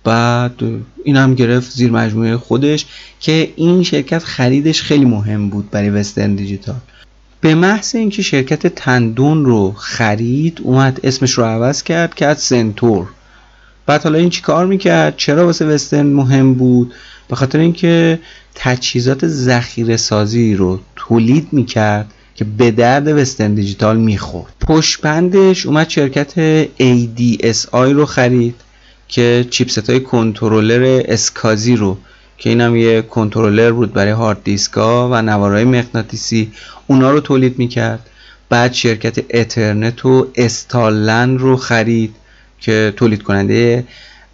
بعد 0.04 0.62
این 1.04 1.16
هم 1.16 1.34
گرفت 1.34 1.70
زیر 1.70 1.90
مجموعه 1.90 2.36
خودش 2.36 2.86
که 3.20 3.52
این 3.56 3.82
شرکت 3.82 4.24
خریدش 4.24 4.82
خیلی 4.82 5.04
مهم 5.04 5.48
بود 5.48 5.70
برای 5.70 5.90
Western 5.90 6.34
Digital. 6.34 6.76
به 7.40 7.54
محض 7.54 7.94
اینکه 7.94 8.22
شرکت 8.22 8.66
تندون 8.66 9.44
رو 9.44 9.72
خرید 9.72 10.60
اومد 10.62 11.00
اسمش 11.04 11.32
رو 11.32 11.44
عوض 11.44 11.82
کرد 11.82 12.14
کرد 12.14 12.36
سنتور. 12.36 13.08
بعد 13.86 14.02
حالا 14.02 14.18
این 14.18 14.30
چی 14.30 14.42
کار 14.42 14.66
می‌کرد؟ 14.66 15.16
چرا 15.16 15.46
واسه 15.46 15.66
وسترن 15.66 16.06
مهم 16.06 16.54
بود؟ 16.54 16.94
به 17.28 17.36
خاطر 17.36 17.58
اینکه 17.58 18.18
تجهیزات 18.54 19.26
ذخیره 19.26 19.96
سازی 19.96 20.54
رو 20.54 20.80
تولید 20.96 21.48
می‌کرد 21.52 22.12
که 22.34 22.44
به 22.44 22.70
درد 22.70 23.08
وسترن 23.08 23.54
دیجیتال 23.54 23.96
می‌خورد. 23.96 24.52
پشت 24.60 25.00
بندش 25.00 25.66
اومد 25.66 25.88
شرکت 25.88 26.64
ADSI 26.66 27.66
رو 27.72 28.06
خرید 28.06 28.54
که 29.08 29.46
چیپست 29.50 29.90
های 29.90 30.00
کنترلر 30.00 31.02
اسکازی 31.04 31.76
رو 31.76 31.98
که 32.38 32.50
اینم 32.50 32.76
یه 32.76 33.02
کنترلر 33.02 33.72
بود 33.72 33.92
برای 33.92 34.12
هارد 34.12 34.44
دیسکا 34.44 35.08
و 35.10 35.22
نوارهای 35.22 35.64
مغناطیسی 35.64 36.52
اونا 36.86 37.10
رو 37.10 37.20
تولید 37.20 37.58
می‌کرد. 37.58 38.10
بعد 38.48 38.72
شرکت 38.72 39.18
Ethernet 39.30 40.06
و 40.06 40.26
StarLAN 40.34 41.38
رو 41.38 41.56
خرید. 41.56 42.14
که 42.60 42.92
تولید 42.96 43.22
کننده 43.22 43.84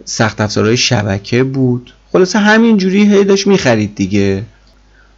سخت 0.05 0.41
افزارهای 0.41 0.77
شبکه 0.77 1.43
بود. 1.43 1.93
خلاصه 2.11 2.39
همینجوری 2.39 3.13
هی 3.13 3.23
داشت 3.23 3.47
می‌خرید 3.47 3.95
دیگه. 3.95 4.43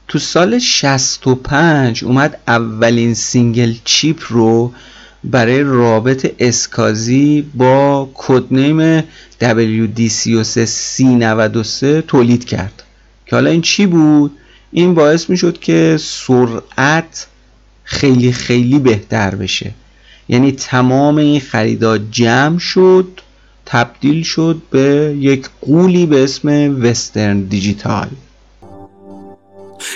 تو 0.08 0.20
سال 0.20 0.60
65 0.60 2.04
اومد 2.04 2.40
اولین 2.48 3.14
single 3.14 3.74
chip 3.84 4.24
رو 4.30 4.74
برای 5.24 5.64
رابط 5.64 6.34
SCSI 6.40 7.46
با 7.54 8.10
code 8.14 8.59
name 8.59 9.04
WD33C93 9.42 12.04
تولید 12.08 12.46
کرد. 12.46 12.84
که 13.26 13.36
حالا 13.36 13.50
این 13.50 13.62
چی 13.62 13.86
بود؟ 13.86 14.32
این 14.72 14.94
باعث 14.94 15.30
می 15.30 15.38
شد 15.38 15.60
که 15.60 15.98
سرعت 16.02 17.28
خیلی 17.84 18.32
خیلی 18.32 18.80
بهتر 18.80 19.36
بشه. 19.36 19.72
یعنی 20.30 20.52
تمام 20.52 21.18
این 21.18 21.40
خریدات 21.40 22.02
جمع 22.12 22.60
شد 22.60 23.22
تبدیل 23.66 24.24
شد 24.24 24.62
به 24.72 25.16
یک 25.20 25.50
قولی 25.62 26.06
به 26.06 26.24
اسم 26.24 26.78
وسترن 26.82 27.42
دیجیتال 27.42 28.08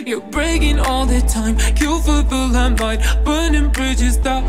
You're 0.06 0.30
breaking 0.32 0.80
all 0.80 1.06
the 1.06 1.22
time, 1.22 1.56
kill 1.80 2.00
for 2.00 2.22
the 2.32 2.42
limelight, 2.56 3.02
burning 3.26 3.70
bridges 3.78 4.18
down. 4.18 4.44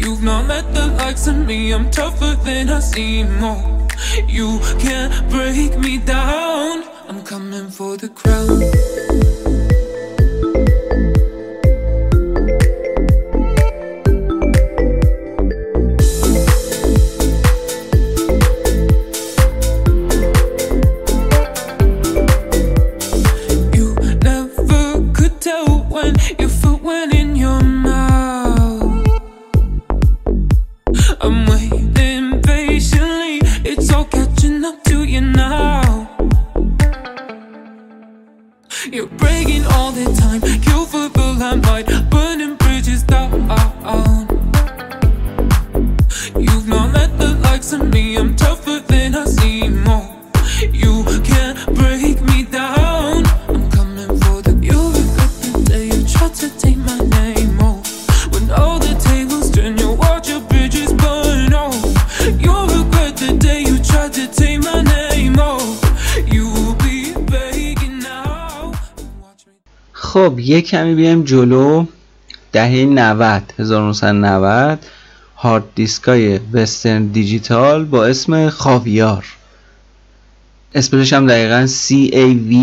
You've 0.00 0.22
not 0.22 0.46
met 0.46 0.66
the 0.74 0.86
likes 1.00 1.26
of 1.26 1.36
me, 1.48 1.72
I'm 1.72 1.90
tougher 1.90 2.34
than 2.46 2.70
I 2.70 2.80
seem. 2.80 3.26
Oh, 3.42 3.86
you 4.26 4.60
can't 4.78 5.12
break 5.28 5.78
me 5.78 5.98
down. 5.98 6.84
I'm 7.08 7.22
coming 7.22 7.68
for 7.68 7.96
the 7.96 8.08
crown. 8.08 9.39
کمی 70.70 70.94
بیایم 70.94 71.24
جلو. 71.24 71.84
دهه 72.52 72.84
90 72.84 73.42
1990 73.58 74.78
هارد 75.36 75.64
دیسکای 75.74 76.40
وسترن 76.52 77.06
دیجیتال 77.06 77.84
با 77.84 78.06
اسم 78.06 78.48
خاویار. 78.48 79.24
اسمش 80.74 81.12
هم 81.12 81.26
دقیقا 81.26 81.66
C 81.66 82.10
A 82.12 82.50
V 82.50 82.54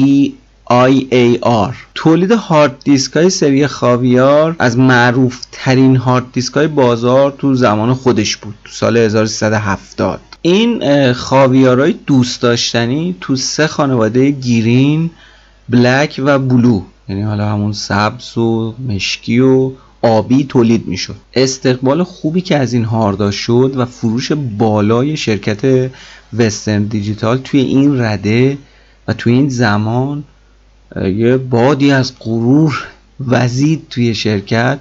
I 0.70 1.14
A 1.14 1.46
R. 1.70 1.76
تولید 1.96 2.32
هارد 2.32 2.76
دیسک 2.84 3.14
های 3.14 3.30
سری 3.30 3.68
خاویار 3.68 4.56
از 4.60 4.78
معروف 4.78 5.40
ترین 5.52 5.96
هارد 5.96 6.32
دیسک 6.34 6.54
های 6.54 6.68
بازار 6.68 7.32
تو 7.32 7.56
زمان 7.56 7.94
خودش 7.94 8.38
بود 8.38 8.56
تو 8.64 8.72
سال 8.72 8.98
1370 8.98 10.20
این 10.42 11.14
خاویارهای 11.14 11.96
دوست 12.08 12.42
داشتنی 12.42 13.16
تو 13.22 13.36
سه 13.36 13.68
خانواده 13.68 14.32
گیرین 14.32 15.10
بلک 15.70 16.22
و 16.26 16.40
بلو. 16.40 16.82
یعنی 17.10 17.22
حالا 17.22 17.50
همون 17.50 17.74
سبز 17.74 18.38
و 18.38 18.76
مشکی 18.88 19.40
و 19.40 19.72
آبی 20.02 20.44
تولید 20.44 20.88
می‌شد. 20.88 21.16
استقبال 21.34 22.04
خوبی 22.04 22.42
که 22.42 22.58
از 22.58 22.74
این 22.74 22.84
هاردا 22.86 23.32
شد 23.32 23.74
و 23.78 23.86
فروش 23.86 24.32
بالای 24.32 25.18
شرکت 25.18 25.92
وسترن 26.34 26.84
دیجیتال 26.84 27.38
توی 27.38 27.60
این 27.60 28.02
رده 28.02 28.58
و 29.08 29.14
توی 29.14 29.34
این 29.34 29.50
زمان 29.50 30.24
یه 30.96 31.38
بادی 31.38 31.92
از 31.92 32.14
غرور 32.20 32.88
وزید 33.28 33.88
توی 33.90 34.16
شرکت 34.16 34.80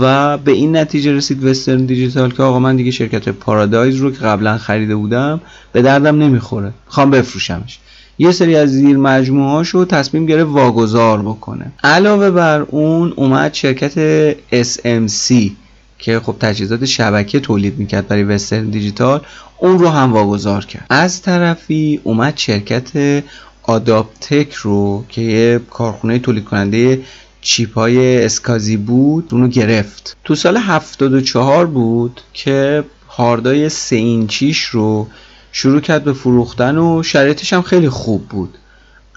و 0.00 0.38
به 0.38 0.52
این 0.52 0.76
نتیجه 0.76 1.12
رسید 1.12 1.44
وسترن 1.44 1.86
دیجیتال 1.86 2.30
که 2.30 2.42
آقا 2.42 2.58
من 2.58 2.76
دیگه 2.76 2.90
شرکت 2.90 3.28
پارادایز 3.28 3.96
رو 3.96 4.10
که 4.10 4.18
قبلا 4.18 4.58
خریده 4.58 4.96
بودم 4.96 5.40
به 5.72 5.82
دردم 5.82 6.22
نمی‌خوره. 6.22 6.72
می‌خوام 6.86 7.10
بفروشمش. 7.10 7.78
یه 8.22 8.32
سری 8.32 8.56
از 8.56 8.70
زیر 8.70 8.96
مجموعه 8.96 9.62
رو 9.72 9.84
تصمیم 9.84 10.26
گرفت 10.26 10.50
واگذار 10.50 11.22
بکنه. 11.22 11.72
علاوه 11.84 12.30
بر 12.30 12.60
اون 12.60 13.12
اومد 13.16 13.54
شرکت 13.54 14.32
SMC 14.62 15.50
که 15.98 16.20
خب 16.20 16.36
تجهیزات 16.40 16.84
شبکه 16.84 17.40
تولید 17.40 17.78
می‌کرد 17.78 18.08
برای 18.08 18.22
وسترن 18.22 18.70
دیجیتال 18.70 19.20
اون 19.58 19.78
رو 19.78 19.88
هم 19.88 20.12
واگذار 20.12 20.64
کرد. 20.64 20.86
از 20.90 21.22
طرفی 21.22 22.00
اومد 22.04 22.36
شرکت 22.36 23.22
آداپتک 23.62 24.52
رو 24.52 25.04
که 25.08 25.20
یه 25.20 25.60
کارخونه 25.70 26.18
تولید 26.18 26.44
کننده 26.44 27.00
چیپ 27.40 27.74
های 27.74 28.24
اسکازی 28.24 28.76
بود 28.76 29.28
اونو 29.32 29.48
گرفت. 29.48 30.16
تو 30.24 30.34
سال 30.34 30.56
74 30.56 31.66
بود 31.66 32.20
که 32.32 32.84
هاردای 33.08 33.68
سه 33.68 33.96
اینچیش 33.96 34.64
رو 34.64 35.06
شروع 35.52 35.80
کرد 35.80 36.04
به 36.04 36.12
فروختن 36.12 36.78
و 36.78 37.02
شرایطش 37.02 37.52
هم 37.52 37.62
خیلی 37.62 37.88
خوب 37.88 38.28
بود. 38.28 38.58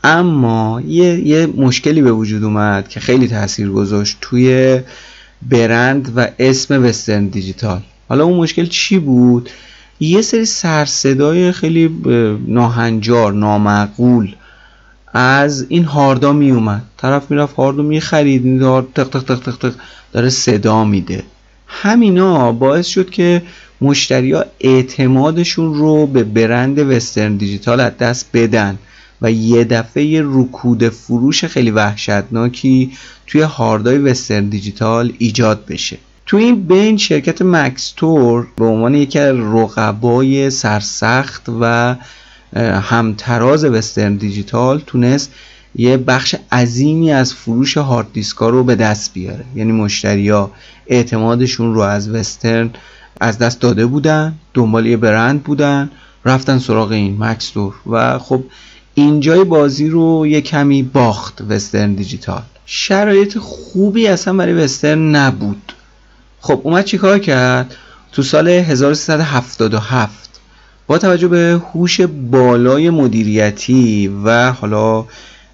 اما 0.04 0.82
یه, 0.88 1.28
یه 1.28 1.45
مشکلی 1.45 2.02
به 2.02 2.12
وجود 2.12 2.43
اومد 2.43 2.88
که 2.88 3.00
خیلی 3.00 3.28
تاثیر 3.28 3.69
گذاشت 3.69 4.17
توی 4.21 4.80
برند 5.41 6.13
و 6.15 6.28
اسم 6.39 6.84
وسترن 6.84 7.28
دیجیتال. 7.28 7.82
حالا 8.10 8.24
اون 8.24 8.38
مشکل 8.38 8.65
چی 8.65 9.00
بود؟ 9.00 9.50
یه 10.00 10.21
سری 10.21 10.45
سرصدای 10.45 11.52
خیلی 11.52 11.89
ناهنجار 12.48 13.34
نامعقول 13.34 14.36
از 15.13 15.65
این 15.69 15.84
هاردا 15.84 16.34
می 16.34 16.52
اومد. 16.52 16.84
طرف 16.98 17.32
می‌رفت 17.32 17.56
هاردو 17.56 17.84
می‌خرید 17.84 18.45
این 18.45 18.62
هارد 18.62 18.86
تق 18.95 19.10
تق 19.10 19.24
تق 19.24 19.39
تق 19.39 19.58
تق 19.58 19.74
داره 20.13 20.30
صدا 20.30 20.84
میده. 20.84 21.24
همینا 21.67 22.52
باعث 22.52 22.88
شد 22.88 23.10
که 23.10 23.41
مشتریا 23.81 24.45
اعتمادشون 24.59 25.73
رو 25.73 26.07
به 26.07 26.23
برند 26.23 26.79
وسترن 26.79 27.38
دیجیتال 27.38 27.79
از 27.79 27.97
دست 27.97 28.29
بدن 28.33 28.77
و 29.21 29.31
یه 29.31 29.63
دفعه 29.63 30.21
رکود 30.23 30.89
فروش 30.89 31.45
خیلی 31.45 31.71
وحشتناکی 31.71 32.91
توی 33.27 33.41
هاردای 33.41 33.97
وسترن 33.97 34.49
دیجیتال 34.49 35.13
ایجاد 35.17 35.65
بشه. 35.65 35.97
تو 36.25 36.38
این 36.38 36.63
بین 36.67 36.97
شرکت 36.97 37.41
مکستور 37.41 38.47
به 38.57 38.65
عنوان 38.65 38.95
یکی 38.95 39.19
از 39.19 39.35
رقبای 39.35 40.49
سرسخت 40.49 41.43
و 41.61 41.95
همتراز 42.81 43.65
وسترن 43.65 44.15
دیجیتال 44.15 44.81
تونست 44.88 45.31
یه 45.75 45.97
بخش 45.97 46.35
عظیمی 46.51 47.11
از 47.11 47.33
فروش 47.33 47.77
هارد 47.77 48.07
دیسکا 48.13 48.49
رو 48.49 48.63
به 48.63 48.75
دست 48.75 49.13
بیاره. 49.13 49.45
یعنی 49.55 49.71
مشتریا 49.71 50.51
اعتمادشون 50.88 51.73
رو 51.73 51.81
از 51.81 52.09
وسترن 52.09 52.69
از 53.21 53.38
دست 53.38 53.62
داده 53.62 53.86
بودن 53.86 54.34
دنبال 54.54 54.86
یه 54.86 54.97
برند 54.97 55.43
بودن 55.43 55.89
رفتن 56.25 56.60
سراغ 56.60 56.91
این 56.91 57.17
مکستور 57.19 57.73
و 57.89 58.19
خب 58.19 58.43
اینجای 58.93 59.43
بازی 59.43 59.89
رو 59.89 60.28
یه 60.28 60.41
کمی 60.41 60.84
باخت 60.84 61.41
وسترن 61.49 61.93
دیجیتال. 61.93 62.41
شرایط 62.65 63.38
خوبی 63.38 64.08
اصلا 64.08 64.34
برای 64.34 64.54
وسترن 64.54 65.15
نبود. 65.15 65.73
خب 66.39 66.62
اومد 66.63 66.86
چیکار 66.86 67.19
کرد؟ 67.19 67.75
تو 68.12 68.23
سال 68.23 68.47
1377 68.47 70.39
با 70.88 70.97
توجه 70.97 71.28
به 71.28 71.62
هوش 71.73 72.01
بالای 72.01 72.89
مدیریتی 72.89 74.08
و 74.23 74.51
حالا 74.51 75.06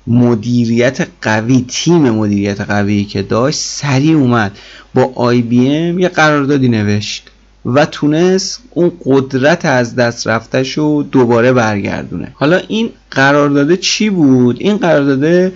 مدیریت 0.07 1.07
قوی 1.21 1.65
تیم 1.67 2.09
مدیریت 2.09 2.61
قوی 2.61 3.05
که 3.05 3.21
داشت 3.21 3.59
سریع 3.59 4.17
اومد. 4.17 4.57
با 4.93 5.11
IBM 5.15 5.99
یه 5.99 6.09
قراردادی 6.09 6.69
نوشت. 6.69 7.30
و 7.65 7.85
تونست 7.85 8.63
اون 8.69 8.91
قدرت 9.05 9.65
از 9.65 9.95
دست 9.95 10.27
رفتش 10.27 10.77
رو 10.77 11.03
دوباره 11.03 11.53
برگردونه. 11.53 12.31
حالا 12.33 12.57
این 12.67 12.89
قرارداده 13.11 13.77
چی 13.77 14.09
بود؟ 14.09 14.57
این 14.59 14.77
قرارداده 14.77 15.53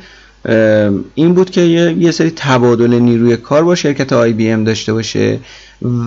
این 1.15 1.33
بود 1.33 1.49
که 1.49 1.61
یه 1.61 2.11
سری 2.11 2.31
تبادل 2.35 2.93
نیروی 2.93 3.37
کار 3.37 3.63
با 3.63 3.75
شرکت 3.75 4.13
IBM 4.13 4.63
داشته 4.63 4.93
باشه 4.93 5.39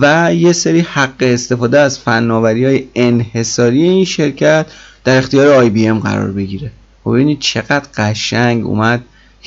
و 0.01 0.33
یه 0.35 0.53
سری 0.53 0.79
حق 0.79 1.15
استفاده 1.19 1.79
از 1.79 1.99
فناوری 1.99 2.65
های 2.65 2.83
انحصاری 2.95 3.83
این 3.83 4.05
شرکت 4.05 4.65
در 5.03 5.17
اختیار 5.17 5.47
IBM 5.47 5.99
قرار 5.99 6.31
بگیره. 6.31 6.71
خب 7.03 7.11
ببینید 7.11 7.39
چقدر 7.39 7.85
قشنگ 7.97 8.65
اومد 8.65 9.01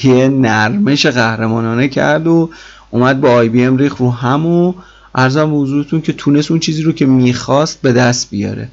یه 0.04 0.28
نرمش 0.28 1.06
قهرمانانه 1.06 1.88
کرد 1.88 2.26
و 2.26 2.50
اومد 2.90 3.20
با 3.20 3.30
آی 3.30 3.48
بی 3.48 3.64
ام 3.64 3.76
ریخ 3.76 3.96
رو 3.96 4.10
هم 4.10 4.46
و 4.46 4.74
ارزم 5.14 5.50
به 5.50 5.56
حضورتون 5.56 6.00
که 6.00 6.12
تونست 6.12 6.50
اون 6.50 6.60
چیزی 6.60 6.82
رو 6.82 6.92
که 6.92 7.06
می‌خواست 7.06 7.82
به 7.82 7.92
دست 7.92 8.30
بیاره. 8.30 8.68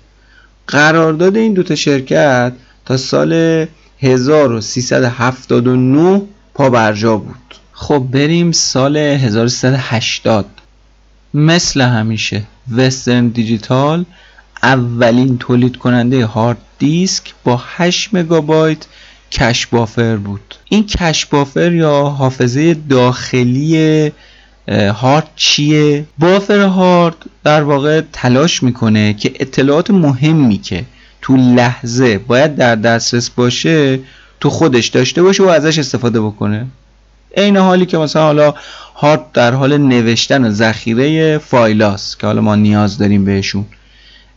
قرارداد 0.67 1.38
این 1.38 1.54
دوتا 1.54 1.75
شرکت 1.75 2.54
تا 2.86 2.97
سال 2.97 3.65
1379 4.02 6.21
پا 6.54 6.69
برجا 6.69 7.17
بود. 7.17 7.36
خب 7.73 8.06
بریم 8.12 8.52
سال 8.52 8.97
1380 8.97 10.45
مثل 11.34 11.82
همیشه 11.82 12.43
وسترن 12.78 13.28
دیجیتال 13.28 14.06
اولین 14.63 15.38
تولید 15.38 15.78
کننده 15.78 16.25
هارد 16.25 16.58
دیسک 16.80 17.34
با 17.43 17.62
8 17.65 18.10
مگابایت 18.13 18.86
کش 19.32 19.67
بافر 19.67 20.15
بود. 20.15 20.56
این 20.69 20.86
کش 20.86 21.25
بافر 21.25 21.73
یا 21.73 22.04
حافظه 22.04 22.73
داخلی 22.73 24.12
هارد 24.72 25.28
چیه؟ 25.36 26.06
بافر 26.20 26.60
هارد 26.60 27.16
در 27.44 27.64
واقع 27.64 28.02
تلاش 28.14 28.64
می‌کنه 28.64 29.14
که 29.14 29.32
اطلاعات 29.40 29.92
مهمی 29.92 30.58
که 30.58 30.86
تو 31.22 31.38
لحظه 31.38 32.18
باید 32.18 32.56
در 32.56 32.76
دسترس 32.76 33.30
باشه 33.30 34.00
تو 34.40 34.50
خودش 34.50 34.88
داشته 34.88 35.24
باشه 35.24 35.44
و 35.44 35.48
ازش 35.48 35.80
استفاده 35.80 36.22
بکنه. 36.22 36.66
عین 37.38 37.58
حالی 37.58 37.86
که 37.86 37.98
مثلا 37.98 38.22
حالا 38.24 38.54
هارد 38.96 39.32
در 39.32 39.54
حال 39.54 39.78
نوشتن 39.78 40.46
و 40.46 40.52
ذخیره 40.52 41.38
فایلاست 41.38 42.20
که 42.20 42.28
حالا 42.28 42.42
ما 42.42 42.56
نیاز 42.56 42.98
داریم 42.98 43.26
بهشون 43.26 43.66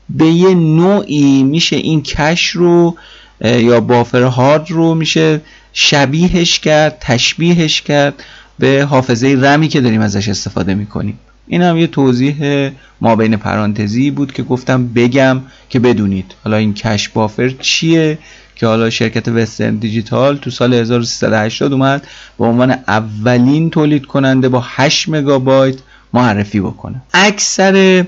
به 0.09 0.27
یه 0.27 0.55
نوعی 0.55 1.43
میشه 1.43 1.77
این 1.77 2.03
کش 2.03 2.47
رو 2.47 2.97
یا 3.45 3.81
بافر 3.81 4.23
هارد 4.23 4.71
رو 4.71 4.95
میشه 4.95 5.41
شبیهش 5.73 6.59
کرد 6.59 6.99
تشبیهش 7.01 7.81
کرد. 7.81 8.15
به 8.63 8.87
حافظه 8.91 9.39
رمی 9.41 9.69
که 9.69 9.81
داریم 9.81 10.01
ازش 10.01 10.29
استفاده 10.29 10.75
می‌کنیم. 10.75 11.19
این 11.47 11.63
هم 11.63 11.77
یه 11.77 11.87
توضیح 11.87 12.71
ما 13.01 13.17
بین 13.17 13.37
پرانتزی 13.37 14.11
بود 14.11 14.33
که 14.33 14.43
گفتم 14.43 14.89
بگم 14.89 15.41
که 15.69 15.79
بدونید. 15.79 16.35
حالا 16.45 16.57
این 16.57 16.75
کش 16.75 17.09
بافر 17.09 17.49
چیه 17.49 18.19
که 18.55 18.67
حالا 18.67 18.91
شرکت 18.91 19.29
وسترن 19.29 19.77
دیجیتال 19.77 20.37
تو 20.37 20.51
سال 20.51 20.75
1380 20.75 21.73
اومد 21.73 22.07
به 22.39 22.45
عنوان 22.45 22.71
اولین 22.89 23.71
تولید 23.71 24.07
کننده 24.07 24.49
با 24.49 24.63
8 24.67 25.09
مگابایت 25.09 25.77
معرفی 26.13 26.61
بکنه. 26.61 27.03
اکثر 27.15 28.05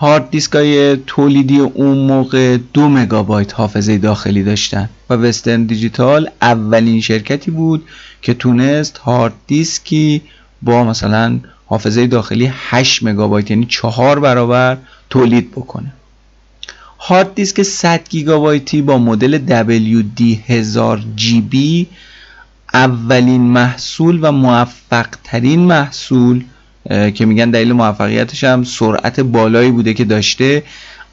هارد 0.00 0.30
دیسک 0.30 0.52
های 0.52 0.96
تولیدی 1.06 1.58
اون 1.58 1.98
موقع 1.98 2.56
دو 2.72 2.88
مگابایت 2.88 3.54
حافظه 3.54 3.98
داخلی 3.98 4.42
داشتن 4.42 4.88
و 5.10 5.14
Western 5.14 5.64
Digital 5.64 6.30
اولین 6.42 7.00
شرکتی 7.00 7.50
بود 7.50 7.84
که 8.22 8.34
تونست 8.34 8.98
هارد 8.98 9.32
دیسکی 9.46 10.22
با 10.62 10.84
مثلا 10.84 11.40
حافظه 11.66 12.06
داخلی 12.06 12.50
8 12.54 13.02
مگابایت 13.02 13.50
یعنی 13.50 13.66
چهار 13.66 14.20
برابر 14.20 14.78
تولید 15.10 15.50
بکنه. 15.50 15.92
هارد 16.98 17.34
دیسک 17.34 17.62
100 17.62 18.08
گیگابایتی 18.08 18.82
با 18.82 18.98
مدل 18.98 19.38
WD 20.18 20.22
1000 20.50 21.00
GB 21.16 21.56
اولین 22.74 23.42
محصول 23.42 24.18
و 24.22 24.32
موفق 24.32 25.06
ترین 25.24 25.60
محصول 25.60 26.44
که 26.90 27.26
میگن 27.26 27.50
دلیل 27.50 27.72
موفقیتش 27.72 28.44
هم 28.44 28.64
سرعت 28.64 29.20
بالایی 29.20 29.70
بوده 29.70 29.94
که 29.94 30.04
داشته 30.04 30.62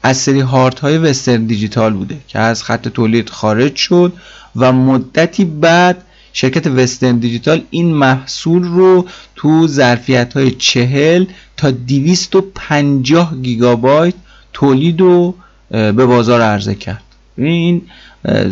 از 0.02 0.16
سری 0.16 0.40
هارت 0.40 0.80
های 0.80 0.98
وسترن 0.98 1.44
دیجیتال 1.44 1.92
بوده 1.92 2.16
که 2.28 2.38
از 2.38 2.62
خط 2.62 2.88
تولید 2.88 3.30
خارج 3.30 3.76
شد 3.76 4.12
و 4.56 4.72
مدتی 4.72 5.44
بعد 5.44 6.04
شرکت 6.32 6.66
وسترن 6.66 7.18
دیجیتال 7.18 7.62
این 7.70 7.94
محصول 7.94 8.62
رو 8.62 9.06
تو 9.36 9.66
ظرفیت 9.66 10.32
های 10.32 10.50
40 10.50 11.24
تا 11.56 11.70
250 11.70 13.36
گیگابایت 13.42 14.14
تولید 14.52 15.00
و 15.00 15.34
به 15.70 15.92
بازار 15.92 16.40
عرضه 16.40 16.74
کرد. 16.74 17.02
این 17.36 17.82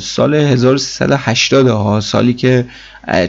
سال 0.01 0.35
1380 0.35 1.69
ها 1.69 2.01
سالی 2.01 2.35
که 2.35 2.67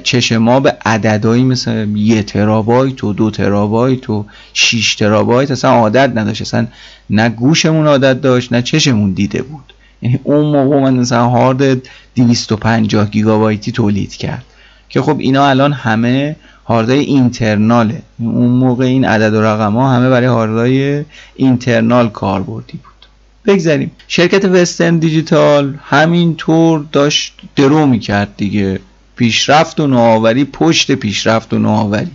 چشم 0.04 0.38
ما 0.38 0.60
به 0.60 0.78
عددهایی 0.86 1.44
مثل 1.44 1.88
یه 1.96 2.24
ترابایت 2.24 3.04
و 3.04 3.14
دو 3.14 3.32
ترابایت 3.32 4.10
و 4.10 4.26
6 4.54 4.96
ترابایت 4.96 5.52
اصلا 5.52 5.72
عادت 5.72 6.12
نداشت. 6.16 6.42
اصلا 6.42 6.68
نه 7.10 7.30
گوشمون 7.30 7.88
عادت 7.88 8.22
داشت 8.22 8.54
نه 8.54 8.62
چشمون 8.62 9.12
دیده 9.12 9.42
بود. 9.42 9.74
یعنی 10.02 10.20
اون 10.24 10.46
موقع 10.46 10.80
من 10.80 10.94
مثلا 10.94 11.28
هارد 11.28 11.78
250 12.16 13.10
گیگابایتی 13.10 13.72
تولید 13.72 14.16
کرد. 14.16 14.46
که 14.90 15.02
خب 15.02 15.20
اینا 15.20 15.46
الان 15.46 15.74
همه 15.74 16.36
هاردهای 16.66 17.00
اینترناله. 17.00 18.02
اون 18.20 18.52
موقع 18.52 18.86
این 18.86 19.06
عدد 19.06 19.34
و 19.34 19.42
رقم 19.42 19.74
ها 19.74 19.90
همه 19.90 20.10
برای 20.10 20.28
هاردهای 20.28 21.06
اینترنال 21.36 22.10
کاربردی 22.10 22.80
بود. 22.84 23.08
بگذاریم. 23.46 23.92
شرکت 24.08 24.46
وسترن 24.46 24.98
دیجیتال 24.98 25.78
همینطور 25.84 26.86
داشت 26.92 27.34
درو 27.56 27.86
می‌کرد 27.86 28.34
دیگه. 28.38 28.80
پیشرفت 29.18 29.80
و 29.80 29.88
نوآوری 29.88 30.46
پشت 30.46 30.92
پیشرفت 30.92 31.54
و 31.54 31.60
نوآوری. 31.60 32.12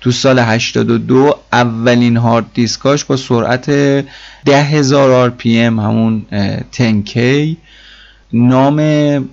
تو 0.00 0.10
سال 0.10 0.38
82 0.38 1.38
اولین 1.52 2.16
هارد 2.16 2.46
دیسکاش 2.54 3.04
با 3.04 3.16
سرعت 3.16 3.70
10000 4.44 5.32
RPM 5.38 5.46
همون 5.46 6.26
10K 6.72 7.18
نام 8.32 8.80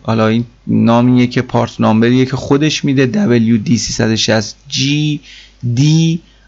حالا 0.03 0.27
این 0.27 0.45
نامیه 0.67 1.27
که 1.27 1.41
پارت 1.41 1.81
نامبریه 1.81 2.25
که 2.25 2.35
خودش 2.35 2.85
میده 2.85 3.27
WD360G 3.27 4.79
D 5.77 5.81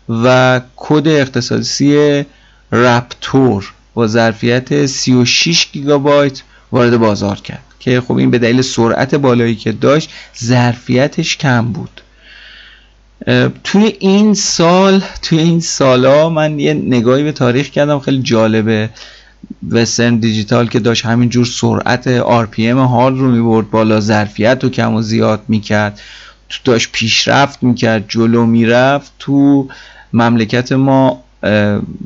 و 0.10 0.62
کد 0.76 1.08
اختصاصی 1.08 2.24
رپتور 2.72 3.74
با 3.94 4.08
ظرفیت 4.08 4.86
36 4.86 5.68
گیگابایت 5.72 6.44
وارد 6.72 6.98
بازار 6.98 7.40
کرد. 7.40 7.73
که 7.84 8.02
خب 8.02 8.18
این 8.18 8.32
به 8.32 8.38
دلیل 8.38 8.62
سرعت 8.62 9.16
بالایی 9.16 9.56
که 9.56 9.72
داشت 9.72 10.10
ظرفیتش 10.44 11.38
کم 11.38 11.66
بود. 11.66 12.02
توی 13.64 13.94
این 14.00 14.34
سال 14.34 15.02
توی 15.22 15.40
این 15.40 15.60
سالا 15.60 16.30
من 16.30 16.60
یه 16.60 16.74
نگاهی 16.74 17.24
به 17.24 17.32
تاریخ 17.32 17.70
کردم 17.70 18.00
خیلی 18.00 18.22
جالبه. 18.22 18.90
وسترن 19.70 20.16
دیجیتال 20.16 20.68
که 20.68 20.80
داشت 20.80 21.06
همینجور 21.06 21.46
سرعت 21.46 22.22
RPM 22.22 22.60
هارد 22.60 23.18
رو 23.18 23.32
می‌برد 23.32 23.70
بالا 23.70 24.00
ظرفیت 24.00 24.60
رو 24.64 24.70
کم 24.70 24.94
و 24.94 25.02
زیاد 25.02 25.42
می‌کرد. 25.48 26.00
تو 26.50 26.60
داشت 26.64 26.90
پیشرفت 26.92 27.64
می‌کرد 27.64 28.06
جلو 28.08 28.46
می‌رفت. 28.46 29.12
تو 29.20 29.68
مملکت 30.14 30.72
ما 30.72 31.24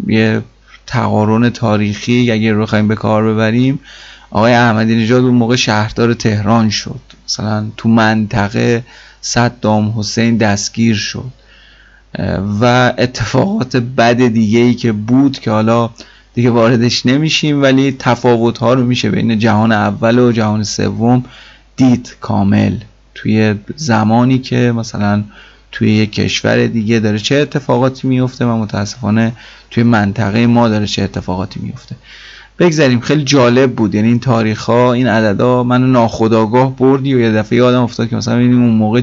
یه 0.07 0.41
تقارن 0.87 1.49
تاریخی 1.49 2.31
اگر 2.31 2.53
رو 2.53 2.87
به 2.87 2.95
کار 2.95 3.33
ببریم 3.33 3.79
آقای 4.31 4.53
احمدی 4.53 4.95
نژاد 4.95 5.23
اون 5.23 5.33
موقع 5.33 5.55
شهردار 5.55 6.13
تهران 6.13 6.69
شد. 6.69 6.99
مثلا 7.25 7.67
تو 7.77 7.89
منطقه 7.89 8.83
صدام 9.21 9.99
حسین 9.99 10.37
دستگیر 10.37 10.95
شد. 10.95 11.31
و 12.61 12.93
اتفاقات 12.97 13.75
بد 13.75 14.27
دیگه 14.27 14.59
ای 14.59 14.73
که 14.73 14.91
بود 14.91 15.39
که 15.39 15.51
حالا 15.51 15.89
دیگه 16.33 16.49
واردش 16.49 17.05
نمیشیم 17.05 17.61
ولی 17.61 17.95
تفاوت 17.99 18.57
ها 18.57 18.73
رو 18.73 18.83
میشه 18.83 19.09
بین 19.09 19.39
جهان 19.39 19.71
اول 19.71 20.19
و 20.19 20.31
جهان 20.31 20.63
سوم 20.63 21.25
دید 21.75 22.17
کامل. 22.21 22.77
توی 23.15 23.55
زمانی 23.75 24.39
که 24.39 24.73
مثلا 24.75 25.23
توی 25.71 25.91
یک 25.91 26.11
کشور 26.11 26.67
دیگه 26.67 26.99
داره 26.99 27.19
چه 27.19 27.35
اتفاقاتی 27.35 28.07
میفته 28.07 28.45
و 28.45 28.57
متاسفانه 28.57 29.33
توی 29.71 29.83
منطقه 29.83 30.47
ما 30.47 30.69
داره 30.69 30.87
چه 30.87 31.03
اتفاقاتی 31.03 31.59
میفته 31.59 31.95
بگذاریم. 32.59 32.99
خیلی 32.99 33.23
جالب 33.23 33.75
بود. 33.75 33.95
یعنی 33.95 34.07
این 34.07 34.19
تاریخ 34.19 34.63
ها 34.63 34.93
این 34.93 35.07
عددا 35.07 35.63
منو 35.63 35.87
ناخداگاه 35.87 36.75
بردی 36.75 37.13
و 37.13 37.19
یه 37.19 37.31
دفعه 37.31 37.57
یادم 37.57 37.81
افتاد 37.81 38.09
که 38.09 38.15
مثلا 38.15 38.35
ببینیم 38.35 38.63
اون 38.63 38.73
موقع 38.73 39.01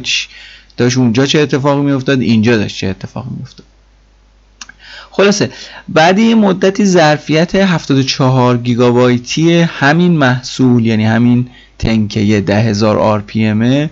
داشت 0.77 0.99
اونجا 0.99 1.27
چه 1.27 1.41
اتفاقی 1.41 1.81
میافتاد 1.81 2.21
اینجا 2.21 2.57
داشت 2.57 2.77
چه 2.77 2.87
اتفاقی 2.87 3.31
میافتاد. 3.37 3.67
خلاصه 5.11 5.51
بعد 5.89 6.19
یه 6.19 6.35
مدتی 6.35 6.85
ظرفیت 6.85 7.55
74 7.55 8.59
گیگابایتی 8.59 9.53
همین 9.55 10.13
محصول 10.13 10.87
یعنی 10.87 11.05
همین 11.05 11.49
تنکه 11.79 12.41
10000 12.41 13.23
RPM 13.29 13.91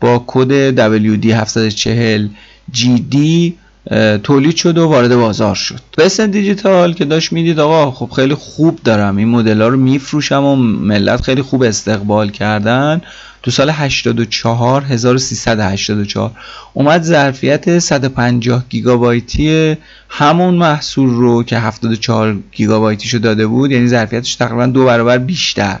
با 0.00 0.24
کد 0.26 0.76
WD740 0.76 2.28
GD 2.74 3.16
تولید 4.22 4.56
شد 4.56 4.78
و 4.78 4.88
وارد 4.88 5.16
بازار 5.16 5.54
شد. 5.54 5.80
بسن 5.98 6.30
دیجیتال 6.30 6.92
که 6.92 7.04
داشت 7.04 7.32
می‌دید 7.32 7.60
آقا 7.60 7.90
خب 7.90 8.10
خیلی 8.16 8.34
خوب 8.34 8.80
دارم. 8.84 9.16
این 9.16 9.28
مدل 9.28 9.62
ها 9.62 9.68
رو 9.68 9.76
میفروشم 9.76 10.44
و 10.44 10.56
ملت 10.56 11.20
خیلی 11.20 11.42
خوب 11.42 11.62
استقبال 11.62 12.30
کردن. 12.30 13.02
تو 13.42 13.50
سال 13.50 13.70
84 13.70 14.82
1384 14.82 16.30
اومد 16.74 17.02
ظرفیت 17.02 17.78
150 17.78 18.64
گیگابایتی 18.68 19.76
همون 20.08 20.54
محصول 20.54 21.10
رو 21.10 21.42
که 21.42 21.58
74 21.58 22.36
گیگابایتیشو 22.52 23.18
داده 23.18 23.46
بود 23.46 23.70
یعنی 23.70 23.88
ظرفیتش 23.88 24.34
تقریبا 24.34 24.66
دو 24.66 24.84
برابر 24.84 25.18
بیشتر. 25.18 25.78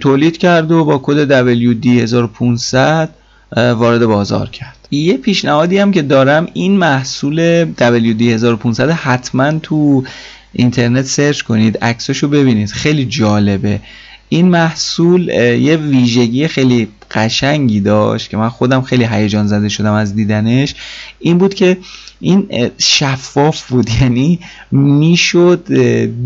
تولید 0.00 0.38
کرد 0.38 0.72
و 0.72 0.84
با 0.84 1.00
کد 1.02 1.28
WD 1.74 1.86
1500 1.86 3.10
وارد 3.56 4.06
بازار 4.06 4.48
کرد. 4.48 4.75
یه 4.90 5.16
پیشنهادی 5.16 5.78
هم 5.78 5.92
که 5.92 6.02
دارم 6.02 6.48
این 6.52 6.76
محصول 6.76 7.64
WD 7.64 8.22
1500 8.22 8.90
حتما 8.90 9.58
تو 9.58 10.04
اینترنت 10.52 11.04
سرچ 11.04 11.42
کنید 11.42 11.78
عکساشو 11.78 12.28
ببینید. 12.28 12.70
خیلی 12.70 13.04
جالبه. 13.04 13.80
این 14.28 14.48
محصول 14.48 15.28
یه 15.28 15.76
ویژگی 15.76 16.48
خیلی 16.48 16.88
قشنگی 17.10 17.80
داشت 17.80 18.30
که 18.30 18.36
من 18.36 18.48
خودم 18.48 18.82
خیلی 18.82 19.04
هیجان 19.04 19.46
زده 19.46 19.68
شدم 19.68 19.92
از 19.92 20.14
دیدنش. 20.14 20.74
این 21.20 21.38
بود 21.38 21.54
که 21.54 21.78
این 22.20 22.70
شفاف 22.78 23.66
بود. 23.68 23.90
یعنی 24.00 24.40
می‌شد 24.70 25.66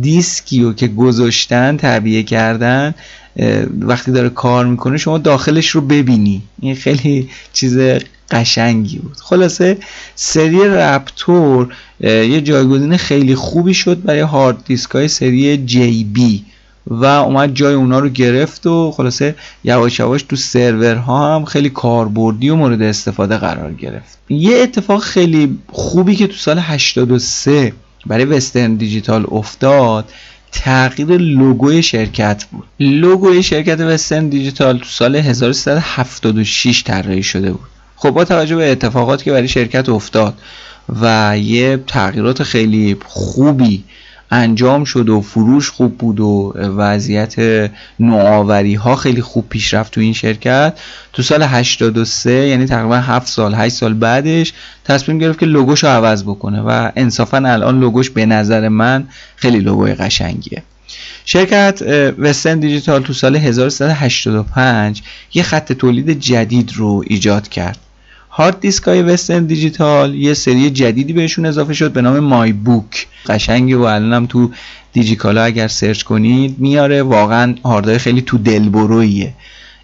دیسکی 0.01 0.63
رو 0.63 0.73
که 0.73 0.89
گذاشتن 0.89 1.77
تعبیه 1.77 2.23
کردن 2.23 2.95
وقتی 3.81 4.13
داره 4.13 4.29
کار 4.29 4.67
می‌کنه 4.67 4.99
شما 4.99 5.19
داخلش 5.19 5.69
رو 5.69 5.81
ببینی. 5.81 6.43
این 6.61 6.75
خیلی 6.75 7.29
چیز 7.53 7.79
قشنگی 8.31 8.99
بود. 8.99 9.17
خلاصه 9.17 9.77
سری 10.15 10.69
رپتور 10.69 11.75
یه 12.01 12.41
جایگزین 12.41 12.97
خیلی 12.97 13.35
خوبی 13.35 13.75
شد 13.75 14.03
برای 14.03 14.21
هارد 14.21 14.65
دیسک 14.65 14.91
های 14.91 15.09
سری 15.09 15.57
جی 15.57 16.05
بی 16.05 16.45
و 16.87 17.05
اومد 17.05 17.55
جای 17.55 17.75
اونا 17.75 17.99
رو 17.99 18.09
گرفت 18.09 18.67
و 18.67 18.91
خلاصه 18.91 19.35
یواش 19.65 19.99
یواش 19.99 20.23
تو 20.23 20.37
سرورها 20.37 21.37
هم 21.37 21.45
خیلی 21.45 21.71
کاربردی 21.71 22.51
و 22.51 22.57
مورد 22.57 22.83
استفاده 22.83 23.37
قرار 23.37 23.73
گرفت. 23.73 24.19
یه 24.29 24.59
اتفاق 24.59 25.03
خیلی 25.03 25.59
خوبی 25.73 26.17
که 26.17 26.27
تو 26.27 26.37
سال 26.37 26.59
83 26.59 27.73
برای 28.07 28.25
وسترن 28.25 28.75
دیجیتال 28.75 29.27
افتاد 29.31 30.05
تغییر 30.53 31.09
لوگوی 31.09 31.83
شرکت 31.83 32.45
بود. 32.45 32.65
لوگوی 32.81 33.43
شرکت 33.43 33.81
وسترن 33.81 34.29
دیجیتال 34.29 34.79
تو 34.79 34.85
سال 34.85 35.17
1376 35.17 36.83
طراحی 36.83 37.23
شده 37.23 37.53
بود. 37.53 37.69
خب 37.97 38.11
با 38.11 38.25
توجه 38.25 38.57
به 38.57 38.73
اتفاقاتی 38.73 39.25
که 39.25 39.33
برای 39.33 39.49
شرکت 39.49 39.89
افتاد 39.89 40.35
و 41.01 41.39
یه 41.39 41.77
تغییرات 41.87 42.43
خیلی 42.43 42.97
خوبی 43.07 43.85
انجام 44.31 44.85
شد 44.85 45.09
و 45.09 45.21
فروش 45.21 45.71
خوب 45.71 45.99
بود 45.99 46.21
و 46.21 46.53
وضعیت 46.57 47.35
نوآوری 48.01 48.75
ها 48.75 48.97
خیلی 48.97 49.23
خوب 49.23 49.49
پیش 49.49 49.75
رفت 49.75 49.93
تو 49.93 50.01
این 50.01 50.13
شرکت. 50.13 50.79
تو 51.13 51.23
سال 51.23 51.43
83 51.43 52.31
یعنی 52.33 52.67
تقریبا 52.67 52.97
7 52.97 53.27
سال 53.27 53.55
8 53.55 53.75
سال 53.75 53.95
بعدش 53.95 54.53
تصمیم 54.85 55.19
گرفت 55.19 55.39
که 55.39 55.47
لوگوش 55.47 55.85
رو 55.85 55.91
عوض 55.91 56.23
بکنه 56.23 56.61
و 56.61 56.91
انصافا 56.97 57.37
الان 57.37 57.81
لوگوش 57.81 58.11
به 58.11 58.27
نظر 58.27 58.69
من 58.69 59.09
خیلی 59.37 59.59
لوگوی 59.59 59.95
قشنگیه. 59.95 60.63
شرکت 61.25 61.83
Western 62.19 62.59
Digital 62.59 63.03
تو 63.03 63.13
سال 63.13 63.37
1385 63.37 65.03
یه 65.35 65.43
خط 65.43 65.73
تولید 65.73 66.11
جدید 66.21 66.73
رو 66.75 67.05
ایجاد 67.07 67.49
کرد. 67.49 67.79
هارد 68.31 68.61
دیسک 68.61 68.85
های 68.85 69.03
Western 69.03 69.47
Digital 69.47 70.15
یه 70.15 70.35
سری 70.35 70.71
جدیدی 70.71 71.13
بهشون 71.13 71.47
اضافه 71.47 71.75
شد 71.75 71.93
به 71.93 72.03
نام 72.03 72.19
My 72.19 72.53
Book. 72.53 73.07
قشنگی 73.27 73.75
و 73.75 73.83
الانم 73.83 74.27
تو 74.27 74.51
دیجیکالا 74.93 75.43
اگر 75.43 75.69
سرچ 75.69 76.03
کنید 76.03 76.59
میاره. 76.59 77.03
واقعا 77.03 77.55
هاردای 77.65 77.99
خیلی 77.99 78.23
تو 78.23 78.39
دلبرویه 78.39 79.35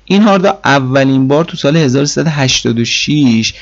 این 0.05 0.23
هاردا 0.23 0.59
اولین 0.65 1.29
بار 1.29 1.45
تو 1.45 1.57
سال 1.57 1.77
1386 1.77 3.55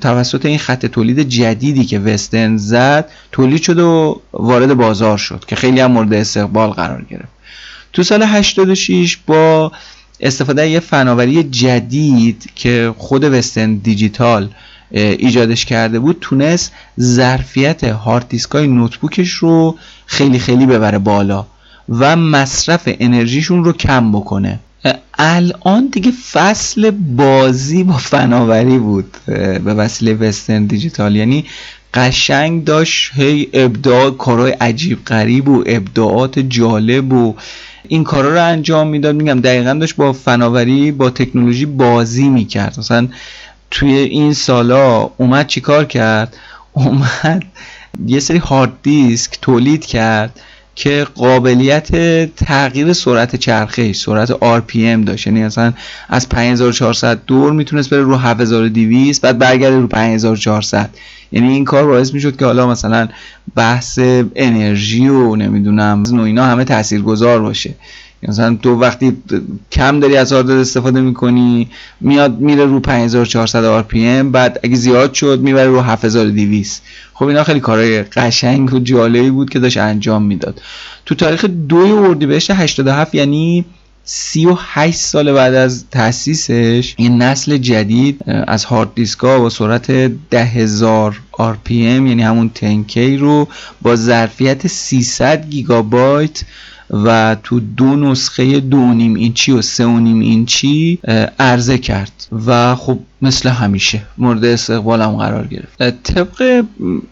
توسط 0.00 0.46
این 0.46 0.58
خط 0.58 0.86
تولید 0.86 1.28
جدیدی 1.28 1.84
که 1.84 1.98
وسترن 1.98 2.56
زد 2.56 3.08
تولید 3.32 3.62
شد 3.62 3.78
و 3.78 4.20
وارد 4.32 4.74
بازار 4.74 5.18
شد 5.18 5.44
که 5.46 5.56
خیلی 5.56 5.80
هم 5.80 5.92
مورد 5.92 6.12
استقبال 6.12 6.70
قرار 6.70 7.04
گرفت. 7.10 7.32
تو 7.92 8.02
سال 8.02 8.22
86 8.22 9.18
با 9.26 9.72
استفاده 10.22 10.68
یه 10.68 10.80
فناوری 10.80 11.42
جدید 11.42 12.50
که 12.54 12.94
خود 12.98 13.24
وستن 13.24 13.74
دیجیتال 13.74 14.48
ایجادش 14.90 15.64
کرده 15.64 15.98
بود 15.98 16.16
تونست 16.20 16.72
ظرفیت 17.00 17.84
هارد 17.84 18.28
دیسک 18.28 18.50
های 18.50 18.66
نوتبوکش 18.66 19.30
رو 19.30 19.78
خیلی 20.06 20.38
خیلی 20.38 20.66
ببره 20.66 20.98
بالا 20.98 21.46
و 21.88 22.16
مصرف 22.16 22.82
انرژیشون 22.86 23.64
رو 23.64 23.72
کم 23.72 24.12
بکنه. 24.12 24.58
الان 25.18 25.88
دیگه 25.92 26.12
فصل 26.32 26.90
بازی 26.90 27.84
با 27.84 27.96
فناوری 27.96 28.78
بود 28.78 29.16
به 29.26 29.74
وسیله 29.74 30.14
وسترن 30.14 30.66
دیجیتال. 30.66 31.16
یعنی 31.16 31.44
قشنگ 31.94 32.64
داشت. 32.64 33.10
هی 33.14 33.48
ابداع 33.52 34.10
کارهای 34.10 34.52
عجیب 34.52 35.04
غریب 35.04 35.48
و 35.48 35.64
ابداعات 35.66 36.38
جالب 36.38 37.12
و 37.12 37.34
این 37.88 38.04
کارا 38.04 38.32
رو 38.32 38.44
انجام 38.44 38.88
می‌داد. 38.88 39.14
میگم 39.14 39.40
دقیقا 39.40 39.72
داشت 39.72 39.96
با 39.96 40.12
فناوری 40.12 40.92
با 40.92 41.10
تکنولوژی 41.10 41.66
بازی 41.66 42.28
می‌کرد. 42.28 42.78
مثلا 42.78 43.08
توی 43.70 43.94
این 43.94 44.34
سالا 44.34 45.10
اومد 45.16 45.46
چیکار 45.46 45.84
کرد؟ 45.84 46.36
اومد 46.72 47.42
یه 48.06 48.20
سری 48.20 48.38
هارد 48.38 48.72
دیسک 48.82 49.38
تولید 49.40 49.86
کرد. 49.86 50.40
که 50.74 51.06
قابلیت 51.14 51.90
تغییر 52.36 52.92
سرعت 52.92 53.36
چرخش 53.36 53.96
سرعت 53.96 54.32
RPM 54.32 55.06
داشت. 55.06 55.26
یعنی 55.26 55.44
مثلا 55.44 55.72
از 56.08 56.28
5400 56.28 57.20
دور 57.26 57.52
می‌تونست 57.52 57.90
بره 57.90 58.00
رو 58.02 58.16
7200 58.16 59.22
بعد 59.22 59.38
برگرده 59.38 59.76
رو 59.76 59.86
5400 59.86 60.90
یعنی 61.32 61.48
این 61.48 61.64
کار 61.64 61.86
باعث 61.86 62.14
می‌شد 62.14 62.36
که 62.36 62.44
حالا 62.44 62.66
مثلا 62.66 63.08
بحث 63.56 63.98
انرژی 64.36 65.08
و 65.08 65.36
نمی‌دونم 65.36 66.02
و 66.12 66.20
اینا 66.20 66.44
همه 66.44 66.64
تاثیرگذار 66.64 67.40
باشه. 67.40 67.74
مثلا 68.28 68.58
تو 68.62 68.74
وقتی 68.74 69.16
کم 69.72 70.00
داری 70.00 70.16
از 70.16 70.32
هارد 70.32 70.50
استفاده 70.50 71.00
می‌کنی 71.00 71.68
میاد 72.00 72.38
میره 72.38 72.64
رو 72.64 72.80
5400 72.80 73.82
RPM 73.82 74.32
بعد 74.32 74.60
اگه 74.62 74.76
زیاد 74.76 75.14
شد 75.14 75.40
می‌بره 75.40 75.66
رو 75.66 75.80
7200 75.80 76.82
خب 77.14 77.26
اینا 77.26 77.44
خیلی 77.44 77.60
کارهای 77.60 78.02
قشنگ 78.02 78.74
و 78.74 78.78
جالبی 78.78 79.30
بود 79.30 79.50
که 79.50 79.58
داشت 79.58 79.76
انجام 79.76 80.22
می‌داد. 80.22 80.60
تو 81.06 81.14
تاریخ 81.14 81.44
دوی 81.44 81.92
اردیبهشت 81.92 82.50
87 82.50 83.14
یعنی 83.14 83.64
38 84.04 84.98
سال 84.98 85.32
بعد 85.32 85.54
از 85.54 85.84
تاسیسش 85.90 86.94
این 86.96 87.22
نسل 87.22 87.56
جدید 87.56 88.20
از 88.26 88.64
هارد 88.64 88.94
دیسکا 88.94 89.38
با 89.38 89.50
سرعت 89.50 89.90
10000 90.30 91.20
RPM 91.38 91.70
یعنی 91.70 92.22
همون 92.22 92.50
10K 92.54 92.96
رو 92.96 93.48
با 93.82 93.96
ظرفیت 93.96 94.66
300 94.66 95.50
گیگابایت 95.50 96.44
و 96.92 97.36
تو 97.42 97.60
دو 97.60 97.96
نسخه 97.96 98.60
دو 98.60 98.94
نیم 98.94 99.14
اینچی 99.14 99.52
و 99.52 99.62
سه 99.62 99.86
و 99.86 99.98
نیم 99.98 100.20
اینچی 100.20 100.98
عرضه 101.38 101.78
کرد 101.78 102.26
و 102.46 102.74
خب 102.74 102.98
مثل 103.22 103.48
همیشه 103.48 104.02
مورد 104.18 104.44
استقبال 104.44 105.02
هم 105.02 105.16
قرار 105.16 105.46
گرفت. 105.46 105.90
طبق 106.02 106.64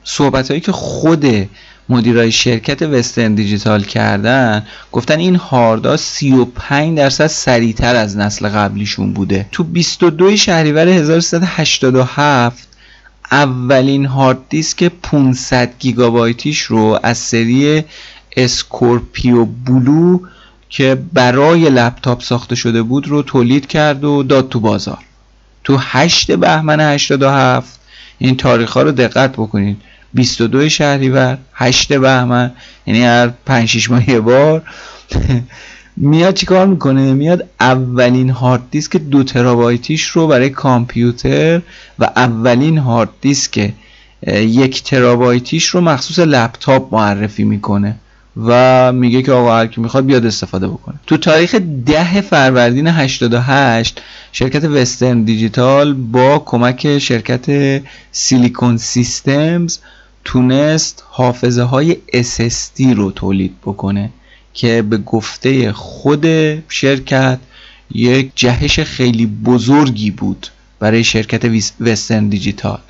صحبت 0.04 0.48
هایی 0.48 0.60
که 0.60 0.72
خود 0.72 1.48
مدیرای 1.88 2.32
شرکت 2.32 2.82
Western 2.82 3.34
Digital 3.34 3.82
کردن 3.82 4.66
گفتن 4.92 5.18
این 5.18 5.36
هاردا 5.36 5.96
35 5.96 6.98
درصد 6.98 7.26
سریعتر 7.26 7.96
از 7.96 8.16
نسل 8.16 8.48
قبلیشون 8.48 9.12
بوده. 9.12 9.46
تو 9.52 9.64
22 9.64 10.36
شهریور 10.36 10.88
1387 10.88 12.68
اولین 13.32 14.06
هارد 14.06 14.38
دیسک 14.48 14.84
500 15.02 15.70
گیگابایتیش 15.78 16.60
رو 16.60 16.98
از 17.02 17.18
سری 17.18 17.84
Scorpio 18.36 19.44
Blue 19.44 20.18
که 20.68 20.98
برای 21.12 21.70
لپتاپ 21.70 22.22
ساخته 22.22 22.54
شده 22.54 22.82
بود 22.82 23.08
رو 23.08 23.22
تولید 23.22 23.66
کرد 23.66 24.04
و 24.04 24.22
داد 24.22 24.48
تو 24.48 24.60
بازار. 24.60 24.98
تو 25.64 25.76
8 25.80 26.32
بهمن 26.32 26.80
87 26.80 27.80
این 28.18 28.36
تاریخ 28.36 28.72
ها 28.72 28.82
رو 28.82 28.92
دقت 28.92 29.32
بکنید. 29.32 29.76
22 30.14 30.68
شهریور 30.68 31.38
8 31.54 31.92
بهمن 31.92 32.52
یعنی 32.86 33.02
هر 33.02 33.28
5 33.28 33.68
6 33.68 33.90
ماه 33.90 34.10
یه 34.10 34.20
بار. 34.20 34.62
میاد 35.96 36.34
چیکار 36.34 36.66
می‌کنه؟ 36.66 37.14
میاد 37.14 37.48
اولین 37.60 38.30
هارد 38.30 38.62
دیسک 38.70 38.96
دو 38.96 39.22
ترابایتیش 39.22 40.06
رو 40.06 40.26
برای 40.26 40.50
کامپیوتر 40.50 41.62
و 41.98 42.04
اولین 42.16 42.78
هارد 42.78 43.08
دیسک 43.20 43.72
یک 44.26 44.82
ترابایتیش 44.82 45.66
رو 45.66 45.80
مخصوص 45.80 46.18
لپتاپ 46.18 46.94
معرفی 46.94 47.44
می‌کنه. 47.44 47.96
و 48.36 48.92
میگه 48.92 49.22
که 49.22 49.32
آقا 49.32 49.56
هر 49.58 49.66
کی 49.66 49.80
می‌خواد 49.80 50.06
بیاد 50.06 50.26
استفاده 50.26 50.68
بکنه. 50.68 50.94
تو 51.06 51.16
تاریخ 51.16 51.54
ده 51.86 52.20
فروردین 52.20 52.86
88 52.86 54.02
شرکت 54.32 54.64
وسترن 54.64 55.22
دیجیتال 55.22 55.94
با 55.94 56.38
کمک 56.38 56.98
شرکت 56.98 57.46
سیلیکون 58.12 58.76
سیستمز 58.76 59.78
تونست 60.24 61.04
حافظه 61.08 61.62
های 61.62 61.96
SSD 62.14 62.94
رو 62.96 63.10
تولید 63.10 63.54
بکنه 63.64 64.10
که 64.54 64.82
به 64.82 64.96
گفته 64.96 65.72
خود 65.72 66.26
شرکت 66.68 67.38
یک 67.94 68.30
جهش 68.34 68.80
خیلی 68.80 69.26
بزرگی 69.26 70.10
بود 70.10 70.46
برای 70.78 71.04
شرکت 71.04 71.50
وسترن 71.80 72.28
دیجیتال. 72.28 72.80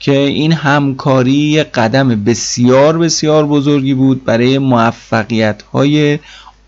که 0.00 0.18
این 0.18 0.52
همکاری 0.52 1.62
قدم 1.62 2.24
بسیار 2.24 2.98
بسیار 2.98 3.46
بزرگی 3.46 3.94
بود 3.94 4.24
برای 4.24 4.58
موفقیت 4.58 5.62
های 5.62 6.18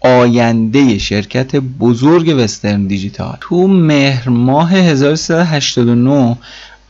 آینده 0.01 0.99
شرکت 0.99 1.57
بزرگ 1.57 2.35
وسترن 2.39 2.87
دیجیتال. 2.87 3.37
تو 3.41 3.69
مهر 3.69 4.29
ماه 4.29 4.73
1389 4.73 6.37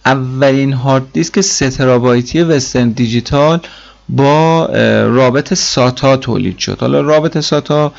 اولین 0.07 0.72
هارد 0.72 1.12
دیسک 1.12 1.41
3 1.41 1.70
ترابایتی 1.70 2.43
وسترن 2.43 2.89
دیجیتال 2.89 3.61
با 4.09 4.66
رابط 5.05 5.55
ساتا 5.55 6.16
تولید 6.16 6.59
شد. 6.59 6.78
حالا 6.80 7.01
رابط 7.01 7.39
ساتا 7.39 7.93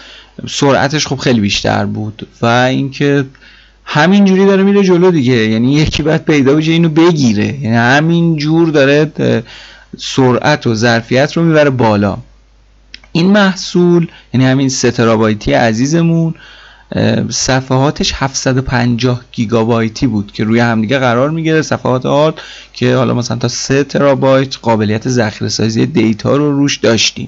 سرعتش 0.48 1.08
خب 1.08 1.16
خیلی 1.16 1.40
بیشتر 1.40 1.86
بود 1.86 2.28
و 2.42 2.46
اینکه 2.46 3.26
همینجوری 3.92 4.46
داره 4.46 4.64
میره 4.64 4.84
جلو 4.84 5.12
دیگه. 5.12 5.34
یعنی 5.34 5.74
یکی 5.74 6.04
باید 6.04 6.26
پیدا 6.26 6.56
بشه 6.56 6.72
اینو 6.72 6.90
بگیره. 6.90 7.46
یعنی 7.46 7.76
همین 7.76 8.36
جور 8.36 8.70
داره 8.70 9.12
سرعت 9.98 10.68
و 10.68 10.76
ظرفیت 10.76 11.38
رو 11.38 11.44
می‌بره 11.44 11.70
بالا. 11.70 12.18
این 13.12 13.26
محصول 13.32 14.08
یعنی 14.34 14.46
همین 14.46 14.70
سه 14.70 14.91
ترابایتی 14.91 15.54
عزیزمون 15.54 16.34
صفحاتش 17.30 18.14
750 18.16 19.22
گیگابایتی 19.32 20.08
بود 20.08 20.32
که 20.32 20.44
روی 20.44 20.60
همدیگه 20.60 21.00
قرار 21.00 21.30
می‌گیره 21.30 21.62
صفحات 21.62 22.06
هارد 22.06 22.42
که 22.74 22.96
حالا 22.96 23.14
مثلا 23.14 23.38
تا 23.38 23.48
3 23.48 23.84
ترابایت 23.84 24.58
قابلیت 24.62 25.10
ذخیره 25.10 25.50
سازی 25.50 25.86
دیتا 25.86 26.36
رو 26.36 26.60
روش 26.60 26.78
داشتین. 26.78 27.28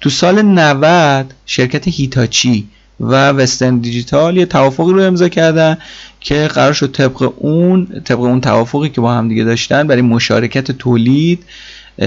تو 0.00 0.10
سال 0.10 0.42
90 0.42 1.34
شرکت 1.46 1.88
هیتاچی 1.88 2.68
و 3.00 3.30
Western 3.30 3.78
Digital 3.78 4.36
یه 4.36 4.46
توافقی 4.46 4.92
رو 4.92 5.02
امضا 5.02 5.28
کردن 5.28 5.78
که 6.20 6.46
قرار 6.46 6.72
شد 6.72 6.92
طبق 6.92 7.32
اون 7.36 8.02
طبق 8.04 8.20
اون 8.20 8.40
توافقی 8.40 8.88
که 8.88 9.00
با 9.00 9.12
هم 9.14 9.28
دیگه 9.28 9.44
داشتن 9.44 9.86
برای 9.86 10.02
مشارکت 10.02 10.72
تولید 10.72 11.44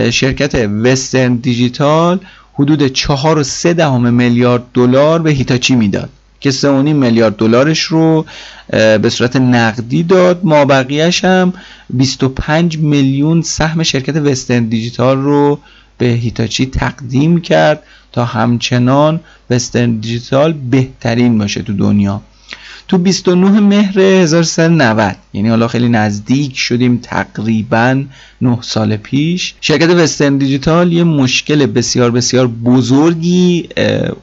شرکت 0.10 0.56
وسترن 0.84 1.36
دیجیتال 1.36 2.20
حدود 2.54 2.88
4 2.88 3.38
و 3.38 3.44
3 3.44 3.74
دهم 3.74 4.14
میلیارد 4.14 4.64
دلار 4.74 5.22
به 5.22 5.32
هیتاچی 5.32 5.76
می‌داد 5.76 6.10
که 6.40 6.52
3.5 6.52 6.66
میلیارد 6.66 7.36
دلارش 7.36 7.82
رو 7.82 8.26
به 9.02 9.10
صورت 9.10 9.36
نقدی 9.36 10.04
داد. 10.04 10.42
ما 10.44 10.66
بقیهش 10.66 11.26
هم 11.26 11.54
25 11.90 12.78
میلیون 12.78 13.42
سهم 13.42 13.84
شرکت 13.84 14.16
وسترن 14.16 14.66
دیجیتال 14.66 15.18
رو 15.18 15.60
به 15.98 16.06
هیتاچی 16.06 16.66
تقدیم 16.66 17.42
کرد. 17.42 17.84
تا 18.12 18.26
همچنان 18.26 19.20
وسترن 19.49 19.91
دیجیتال 19.91 20.53
بهترین 20.53 21.38
باشه 21.38 21.62
تو 21.62 21.74
دنیا. 21.74 22.22
تو 22.88 22.97
29 22.97 23.60
مهر 23.60 23.99
1390 23.99 25.16
یعنی 25.34 25.49
حالا 25.49 25.68
خیلی 25.68 25.89
نزدیک 25.89 26.57
شدیم 26.57 26.99
تقریبا 27.03 28.03
9 28.41 28.57
سال 28.62 28.97
پیش 28.97 29.53
شرکت 29.62 29.89
Western 29.89 30.38
Digital 30.38 30.93
یه 30.93 31.03
مشکل 31.03 31.66
بسیار 31.66 32.12
بسیار 32.12 32.47
بزرگی 32.47 33.70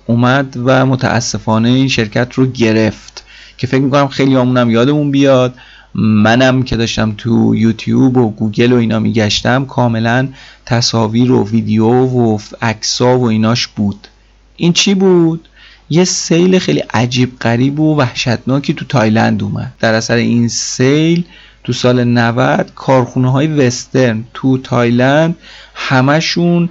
اومد 0.06 0.56
و 0.64 0.86
متاسفانه 0.86 1.68
این 1.68 1.88
شرکت 1.88 2.34
رو 2.34 2.46
گرفت 2.46 3.24
که 3.58 3.66
فکر 3.66 3.80
می‌کنم 3.80 4.08
خیلیامونم 4.08 4.70
یادمون 4.70 5.10
بیاد. 5.10 5.54
منم 5.98 6.62
که 6.62 6.76
داشتم 6.76 7.14
تو 7.18 7.54
یوتیوب 7.54 8.16
و 8.16 8.30
گوگل 8.30 8.72
و 8.72 8.76
اینا 8.76 8.98
میگشتم 8.98 9.64
کاملا 9.64 10.28
تصاویر 10.66 11.32
و 11.32 11.48
ویدیو 11.48 11.88
و 11.88 12.38
عکسا 12.62 13.18
و 13.18 13.24
ایناش 13.24 13.66
بود. 13.66 14.08
این 14.56 14.72
چی 14.72 14.94
بود؟ 14.94 15.48
یه 15.90 16.04
سیل 16.04 16.58
خیلی 16.58 16.80
عجیب 16.80 17.38
غریب 17.38 17.80
و 17.80 17.96
وحشتناکی 17.96 18.74
تو 18.74 18.84
تایلند 18.84 19.42
اومد. 19.42 19.72
در 19.80 19.94
اثر 19.94 20.14
این 20.14 20.48
سیل 20.48 21.24
تو 21.64 21.72
سال 21.72 22.04
90 22.04 22.72
کارخونه 22.74 23.32
های 23.32 23.46
وسترن 23.46 24.24
تو 24.34 24.58
تایلند 24.58 25.36
همشون 25.74 26.68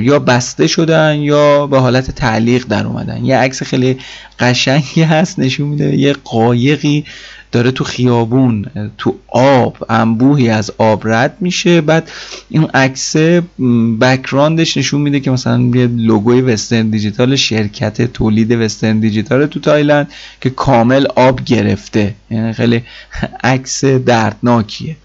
یا 0.00 0.18
بسته 0.18 0.66
شدن 0.66 1.18
یا 1.18 1.66
به 1.66 1.78
حالت 1.78 2.10
تعلیق 2.10 2.66
در 2.66 2.86
اومدن. 2.86 3.24
یه 3.24 3.36
عکس 3.36 3.62
خیلی 3.62 3.98
قشنگی 4.38 5.02
هست 5.02 5.38
نشون 5.38 5.68
میده 5.68 5.96
یه 5.96 6.12
قایقی 6.24 7.04
داره 7.52 7.70
تو 7.70 7.84
خیابون 7.84 8.66
تو 8.98 9.14
آب 9.28 9.76
انبوهی 9.88 10.48
از 10.48 10.72
آب 10.78 11.08
رد 11.08 11.36
میشه. 11.40 11.80
بعد 11.80 12.10
این 12.48 12.64
عکس 12.64 13.16
background 14.00 14.63
ش 14.63 14.76
نشون 14.76 15.00
میده 15.00 15.20
که 15.20 15.30
مثلا 15.30 15.60
یه 15.74 15.86
لوگوی 15.86 16.40
Western 16.40 16.90
Digital 16.90 17.36
شرکت 17.36 18.12
تولید 18.12 18.50
Western 18.50 19.00
Digital 19.00 19.46
تو 19.46 19.60
تایلند 19.60 20.08
که 20.40 20.50
کامل 20.50 21.06
آب 21.16 21.44
گرفته. 21.44 22.14
یعنی 22.30 22.52
خیلی 22.52 22.82
عکس 23.44 23.84
دردناکیه. 23.84 24.96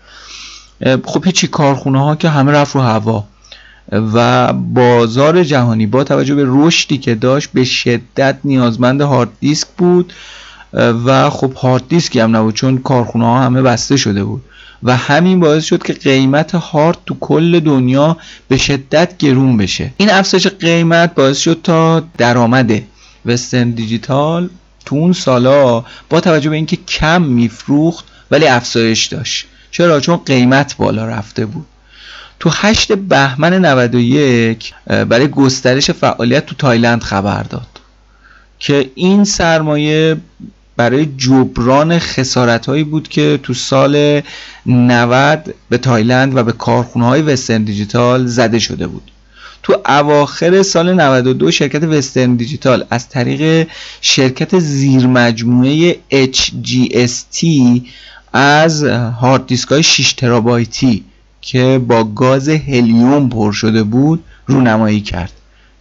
خب 1.03 1.25
هیچی 1.25 1.47
کارخونه 1.47 2.03
ها 2.03 2.15
که 2.15 2.29
همه 2.29 2.51
رفت 2.51 2.75
رو 2.75 2.81
هوا. 2.81 3.23
و 3.91 4.53
بازار 4.53 5.43
جهانی 5.43 5.85
با 5.85 6.03
توجه 6.03 6.35
به 6.35 6.43
رشدی 6.47 6.97
که 6.97 7.15
داشت 7.15 7.49
به 7.53 7.63
شدت 7.63 8.37
نیازمند 8.43 9.01
هارد 9.01 9.29
دیسک 9.39 9.67
بود. 9.77 10.13
و 10.75 11.29
خب 11.29 11.53
هارد 11.53 11.87
دیسکی 11.87 12.19
هم 12.19 12.35
نبود 12.35 12.53
چون 12.53 12.77
کارخونه 12.77 13.25
ها 13.25 13.41
همه 13.41 13.61
بسته 13.61 13.97
شده 13.97 14.23
بود. 14.23 14.41
و 14.83 14.97
همین 14.97 15.39
باعث 15.39 15.63
شد 15.65 15.83
که 15.83 15.93
قیمت 15.93 16.55
هارد 16.55 16.97
تو 17.05 17.17
کل 17.19 17.59
دنیا 17.59 18.17
به 18.47 18.57
شدت 18.57 19.17
گرون 19.17 19.57
بشه. 19.57 19.93
این 19.97 20.09
افزایش 20.09 20.47
قیمت 20.47 21.15
باعث 21.15 21.37
شد 21.37 21.59
تا 21.63 22.03
درآمد 22.17 22.81
Western 23.25 23.69
Digital 23.71 24.49
تو 24.85 24.95
اون 24.95 25.13
سالا 25.13 25.85
با 26.09 26.21
توجه 26.21 26.49
به 26.49 26.55
اینکه 26.55 26.77
کم 26.87 27.21
میفروخت 27.21 28.05
ولی 28.31 28.47
افزایش 28.47 29.05
داشت. 29.05 29.45
چرا؟ 29.71 29.99
چون 29.99 30.17
قیمت 30.17 30.77
بالا 30.77 31.05
رفته 31.05 31.45
بود. 31.45 31.65
تو 32.39 32.49
8 32.53 32.91
بهمن 32.93 33.65
91 33.65 34.73
برای 34.87 35.27
گسترش 35.27 35.91
فعالیت 35.91 36.45
تو 36.45 36.55
تایلند 36.55 37.03
خبر 37.03 37.43
داد 37.43 37.67
که 38.59 38.91
این 38.95 39.23
سرمایه 39.23 40.17
برای 40.77 41.05
جبران 41.17 41.99
خسارت 41.99 42.65
هایی 42.65 42.83
بود 42.83 43.07
که 43.07 43.39
تو 43.43 43.53
سال 43.53 44.21
90 44.65 45.55
به 45.69 45.77
تایلند 45.77 46.37
و 46.37 46.43
به 46.43 46.51
کارخونه 46.51 47.05
های 47.05 47.21
Western 47.21 47.63
Digital 47.63 48.25
زده 48.25 48.59
شده 48.59 48.87
بود. 48.87 49.11
تو 49.63 49.77
اواخر 49.85 50.63
سال 50.63 50.93
92 50.93 51.51
شرکت 51.51 51.83
Western 51.83 52.35
Digital 52.35 52.85
از 52.89 53.09
طریق 53.09 53.67
شرکت 54.01 54.59
زیرمجموعه 54.59 55.97
HGST 56.11 57.45
از 58.33 58.83
هارد 58.83 59.47
دیسک 59.47 59.69
های 59.69 59.83
6 59.83 60.13
ترابایتی 60.13 61.03
که 61.41 61.81
با 61.87 62.03
گاز 62.03 62.49
هلیوم 62.49 63.29
پر 63.29 63.51
شده 63.51 63.83
بود 63.83 64.23
رونمایی 64.47 65.01
کرد. 65.01 65.31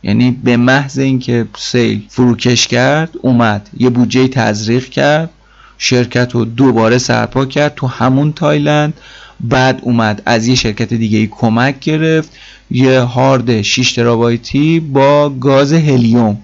یعنی 0.05 0.31
به 0.45 0.57
محض 0.57 0.99
اینکه 0.99 1.47
سیل 1.59 2.03
فروکش 2.09 2.67
کرد 2.67 3.11
اومد. 3.23 3.71
یه 3.79 3.91
بودجه 3.91 4.29
تزریق 4.29 4.89
کرد 4.89 5.31
شرکت 5.79 6.33
رو 6.33 6.45
دوباره 6.45 6.99
سرپا 6.99 7.45
کرد 7.45 7.75
تو 7.75 7.87
همون 7.87 8.33
تایلند. 8.33 8.95
بعد 9.41 9.81
اومد 9.83 10.23
از 10.27 10.47
یه 10.47 10.55
شرکت 10.55 10.95
دیگه 10.95 11.19
ای 11.19 11.27
کمک 11.27 11.81
گرفت. 11.81 12.31
یه 12.71 13.01
هارد 13.01 13.63
6 13.63 13.93
ترابایتی 13.93 14.81
با 14.81 15.31
گاز 15.31 15.73
هلیوم 15.73 16.39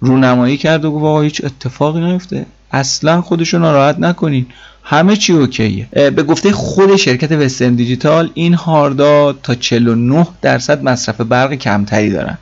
رونمایی 0.00 0.56
کرد 0.56 0.84
و 0.84 0.90
گفت 0.90 1.24
هیچ 1.24 1.44
اتفاقی 1.44 2.00
نیفته. 2.00 2.46
اصلا 2.72 3.20
خودشو 3.20 3.58
ناراحت 3.58 3.98
نکنین. 3.98 4.46
همه 4.82 5.16
چی 5.16 5.32
اوکیه. 5.32 5.88
به 5.92 6.22
گفته 6.22 6.52
خود 6.52 6.96
شرکت 6.96 7.32
وسترن 7.32 7.74
دیجیتال 7.74 8.30
این 8.34 8.54
هاردا 8.54 9.32
تا 9.32 9.54
49 9.54 10.26
درصد 10.42 10.82
مصرف 10.82 11.20
برق 11.20 11.54
کمتری 11.54 12.10
دارن. 12.10 12.38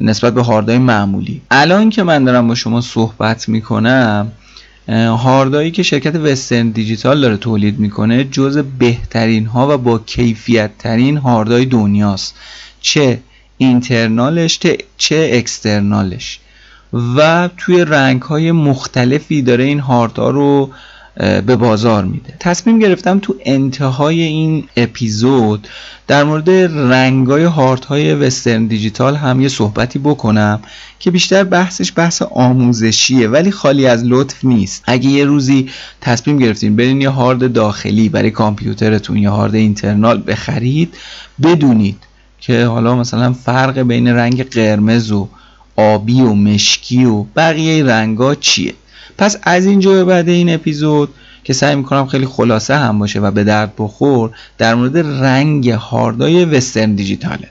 نسبت 0.00 0.34
به 0.34 0.42
هاردای 0.42 0.78
معمولی. 0.78 1.42
الان 1.50 1.90
که 1.90 2.02
من 2.02 2.24
دارم 2.24 2.48
با 2.48 2.54
شما 2.54 2.80
صحبت 2.80 3.48
می‌کنم 3.48 4.32
هاردایی 4.88 5.70
که 5.70 5.82
شرکت 5.82 6.14
وسترن 6.14 6.70
دیجیتال 6.70 7.20
داره 7.20 7.36
تولید 7.36 7.78
می‌کنه 7.78 8.24
جز 8.24 8.58
بهترین 8.78 9.46
ها 9.46 9.74
و 9.74 9.78
با 9.78 9.98
کیفیت 9.98 10.70
ترین 10.78 11.16
هاردای 11.16 11.64
دنیاست. 11.64 12.34
چه 12.80 13.20
اینترنالش 13.58 14.58
چه 14.96 15.30
اکسترنالش. 15.32 16.40
و 17.16 17.48
توی 17.56 17.84
رنگ 17.84 18.22
های 18.22 18.52
مختلفی 18.52 19.42
داره 19.42 19.64
این 19.64 19.80
هاردها 19.80 20.30
رو 20.30 20.70
به 21.16 21.56
بازار 21.56 22.04
میده. 22.04 22.34
تصمیم 22.40 22.78
گرفتم 22.78 23.18
تو 23.18 23.34
انتهای 23.44 24.22
این 24.22 24.64
اپیزود 24.76 25.68
در 26.06 26.24
مورد 26.24 26.50
رنگای 26.92 27.44
هارت 27.44 27.84
های 27.84 28.14
وسترن 28.14 28.66
دیجیتال 28.66 29.16
هم 29.16 29.40
یه 29.40 29.48
صحبتی 29.48 29.98
بکنم 29.98 30.60
که 30.98 31.10
بیشتر 31.10 31.44
بحثش 31.44 31.92
بحث 31.96 32.22
آموزشیه 32.22 33.28
ولی 33.28 33.50
خالی 33.50 33.86
از 33.86 34.04
لطف 34.04 34.44
نیست. 34.44 34.82
اگه 34.86 35.08
یه 35.08 35.24
روزی 35.24 35.70
تصمیم 36.00 36.38
گرفتین 36.38 36.76
برین 36.76 37.00
یه 37.00 37.08
هارد 37.08 37.52
داخلی 37.52 38.08
برای 38.08 38.30
کامپیوترتون 38.30 39.16
یا 39.16 39.32
هارد 39.32 39.54
اینترنال 39.54 40.22
بخرید 40.26 40.94
بدونید 41.42 41.96
که 42.40 42.64
حالا 42.64 42.96
مثلا 42.96 43.32
فرق 43.32 43.78
بین 43.78 44.08
رنگ 44.08 44.50
قرمز 44.50 45.12
و 45.12 45.28
آبی 45.76 46.20
و 46.20 46.34
مشکی 46.34 47.04
و 47.04 47.22
بقیه 47.22 47.84
رنگا 47.84 48.34
چیه. 48.34 48.74
پس 49.18 49.36
از 49.42 49.66
اینجا 49.66 49.92
به 49.92 50.04
بعد 50.04 50.28
این 50.28 50.54
اپیزود 50.54 51.14
که 51.44 51.52
سعی 51.52 51.74
می‌کنم 51.76 52.06
خیلی 52.06 52.26
خلاصه 52.26 52.76
هم 52.76 52.98
باشه 52.98 53.20
و 53.20 53.30
به 53.30 53.44
درد 53.44 53.72
بخور 53.78 54.30
در 54.58 54.74
مورد 54.74 54.98
رنگ 54.98 55.70
هاردای 55.70 56.44
وسترن 56.44 56.94
دیجیتاله. 56.94 57.48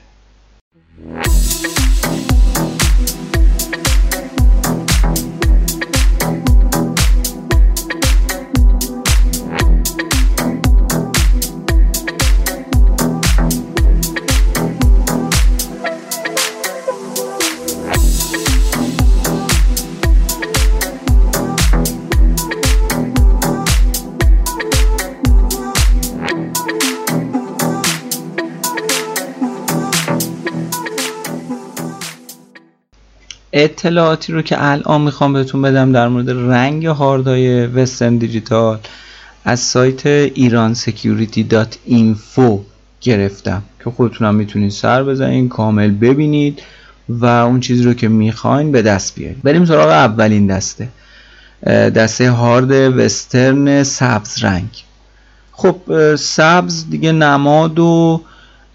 اطلاعاتی 33.54 34.34
رو 34.34 34.42
که 34.42 34.56
الان 34.60 35.02
می‌خوام 35.02 35.34
بهتون 35.34 35.62
بدم 35.62 35.92
در 35.92 36.08
مورد 36.08 36.30
رنگ 36.30 36.86
هاردای 36.86 37.66
وسترن 37.66 38.18
دیجیتال 38.18 38.80
از 39.46 39.60
سایت 39.60 40.06
ایران 40.06 40.76
info 41.88 42.60
گرفتم 43.02 43.64
که 43.84 43.90
خودتونم 43.90 44.36
می‌تونید 44.36 44.72
سر 44.72 45.04
بزنید 45.04 45.50
کامل 45.50 45.92
ببینید 45.92 46.62
و 47.10 47.26
اون 47.26 47.60
چیزی 47.60 47.84
رو 47.84 47.94
که 47.94 48.08
می‌خواین 48.08 48.72
به 48.72 48.82
دست 48.82 49.16
بیارید. 49.16 49.44
بریم 49.44 49.66
سراغ 49.66 49.90
اولین 49.90 50.48
دسته. 50.48 50.88
دسته 51.68 52.32
هارد 52.32 52.72
وسترن 52.72 53.84
سبز 53.84 54.44
رنگ. 54.44 54.70
خب 55.52 55.76
سبز 56.16 56.90
دیگه 56.90 57.12
نماد 57.12 57.80
و 57.80 58.22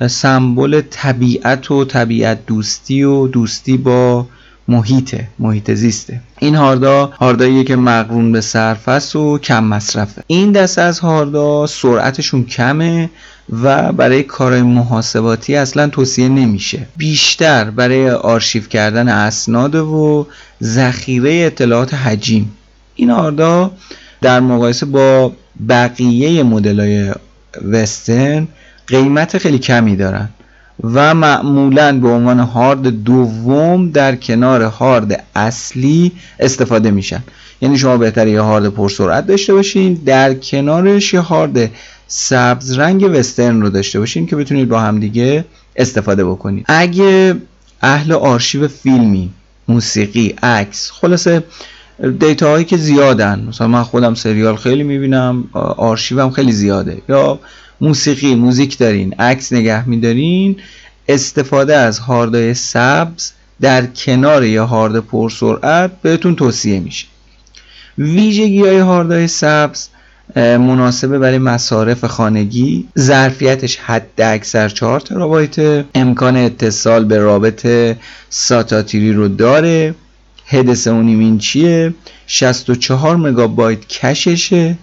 سمبل 0.06 0.80
طبیعت 0.90 1.70
و 1.70 1.84
طبیعت 1.84 2.46
دوستی 2.46 3.02
و 3.02 3.26
دوستی 3.26 3.76
با 3.76 4.26
محیطه 4.68 5.28
محیط 5.38 5.70
زیسته. 5.70 6.20
این 6.38 6.54
هاردا 6.54 7.06
هارداییه 7.06 7.64
که 7.64 7.76
مقرون 7.76 8.32
به 8.32 8.40
صرف 8.40 9.16
و 9.16 9.38
کم 9.38 9.64
مصرفه 9.64 10.22
این 10.26 10.52
دسته 10.52 10.82
از 10.82 10.98
هاردا 10.98 11.66
سرعتشون 11.66 12.44
کمه 12.44 13.10
و 13.62 13.92
برای 13.92 14.22
کارهای 14.22 14.62
محاسباتی 14.62 15.56
اصلا 15.56 15.88
توصیه 15.88 16.28
نمیشه. 16.28 16.86
بیشتر 16.96 17.70
برای 17.70 18.10
آرشیو 18.10 18.62
کردن 18.62 19.08
اسناد 19.08 19.74
و 19.74 20.26
ذخیره 20.62 21.32
اطلاعات 21.46 21.94
حجیم. 21.94 22.56
این 22.94 23.10
هاردا 23.10 23.70
در 24.20 24.40
مقایسه 24.40 24.86
با 24.86 25.32
بقیه 25.68 26.42
مدل 26.42 27.12
وسترن 27.64 28.48
قیمت 28.86 29.38
خیلی 29.38 29.58
کمی 29.58 29.96
دارن. 29.96 30.28
و 30.84 31.14
معمولا 31.14 32.00
به 32.00 32.08
عنوان 32.08 32.40
هارد 32.40 32.88
دوم 32.88 33.90
در 33.90 34.16
کنار 34.16 34.62
هارد 34.62 35.24
اصلی 35.34 36.12
استفاده 36.40 36.90
میشن. 36.90 37.22
یعنی 37.60 37.78
شما 37.78 37.96
بهتره 37.96 38.30
یه 38.30 38.40
هارد 38.40 38.68
پرسرعت 38.68 39.26
داشته 39.26 39.54
باشین 39.54 39.94
در 39.94 40.34
کنارش 40.34 41.14
یه 41.14 41.20
هارد 41.20 41.70
سبز 42.06 42.78
رنگ 42.78 43.10
وسترن 43.12 43.62
رو 43.62 43.70
داشته 43.70 43.98
باشین 43.98 44.26
که 44.26 44.36
بتونید 44.36 44.68
با 44.68 44.80
همدیگه 44.80 45.44
استفاده 45.76 46.24
بکنید. 46.24 46.64
اگه 46.68 47.36
اهل 47.82 48.12
آرشیو 48.12 48.68
فیلمی 48.68 49.30
موسیقی 49.68 50.34
عکس 50.42 50.90
خلاصه 50.90 51.42
دیتا 52.20 52.50
هایی 52.50 52.64
که 52.64 52.76
زیادن 52.76 53.44
مثلا 53.48 53.68
من 53.68 53.82
خودم 53.82 54.14
سریال 54.14 54.56
خیلی 54.56 54.82
می‌بینم 54.82 55.44
آرشیوم 55.76 56.30
خیلی 56.30 56.52
زیاده 56.52 57.02
یا 57.08 57.38
موسیقی 57.80 58.34
موزیک 58.34 58.78
دارین 58.78 59.14
عکس 59.18 59.52
نگه 59.52 59.88
میدارین. 59.88 60.56
استفاده 61.08 61.76
از 61.76 61.98
هاردای 61.98 62.54
سبز 62.54 63.32
در 63.60 63.86
کنار 63.86 64.44
یا 64.44 64.66
هارد 64.66 64.98
پرسرعت 64.98 66.02
بهتون 66.02 66.36
توصیه 66.36 66.80
میشه. 66.80 67.06
ویژگی 67.98 68.60
های 68.60 68.78
هاردای 68.78 69.28
سبز 69.28 69.88
مناسبه 70.36 71.18
برای 71.18 71.38
مصارف 71.38 72.04
خانگی 72.04 72.88
ظرفیتش 72.98 73.76
حد 73.76 74.20
اکثر 74.20 74.68
4 74.68 75.00
ترابایت 75.00 75.84
امکان 75.94 76.36
اتصال 76.36 77.04
به 77.04 77.18
رابط 77.18 77.66
ساتاتیری 78.30 79.12
رو 79.12 79.28
داره 79.28 79.94
هد 80.46 80.74
3.5 80.74 80.88
اینچیه 80.88 81.94
64 82.26 83.16
مگابایت 83.16 83.88
کششه. 83.88 84.76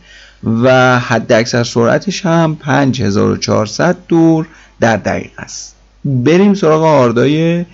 و 0.45 0.99
حد 0.99 1.31
اکثر 1.31 1.63
سرعتش 1.63 2.25
هم 2.25 2.55
5400 2.55 3.97
دور 4.07 4.47
در 4.79 4.97
دقیقه 4.97 5.41
است. 5.41 5.75
بریم 6.05 6.53
سراغ 6.53 6.81
هاردای 6.81 7.65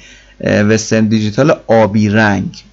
وسترن 0.43 1.05
دیجیتال 1.05 1.55
آبی 1.67 2.09
رنگ. 2.09 2.63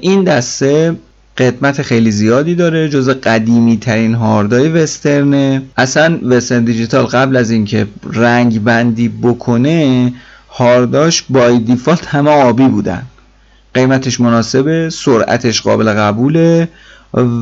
این 0.00 0.24
دسته 0.24 0.96
قدمت 1.38 1.82
خیلی 1.82 2.10
زیادی 2.10 2.54
داره 2.54 2.88
جز 2.88 3.08
قدیمی 3.08 3.76
ترین 3.76 4.14
هاردای 4.14 4.68
وسترنه. 4.68 5.62
اصلا 5.76 6.18
وسترن 6.22 6.64
دیجیتال 6.64 7.04
قبل 7.04 7.36
از 7.36 7.50
اینکه 7.50 7.86
رنگ 8.12 8.64
بندی 8.64 9.08
بکنه 9.08 10.12
هارداش 10.50 11.24
بای 11.30 11.58
دیفالت 11.58 12.06
همه 12.06 12.30
آبی 12.30 12.68
بودن. 12.68 13.02
قیمتش 13.74 14.20
مناسبه 14.20 14.90
سرعتش 14.90 15.62
قابل 15.62 15.92
قبوله. 15.92 16.68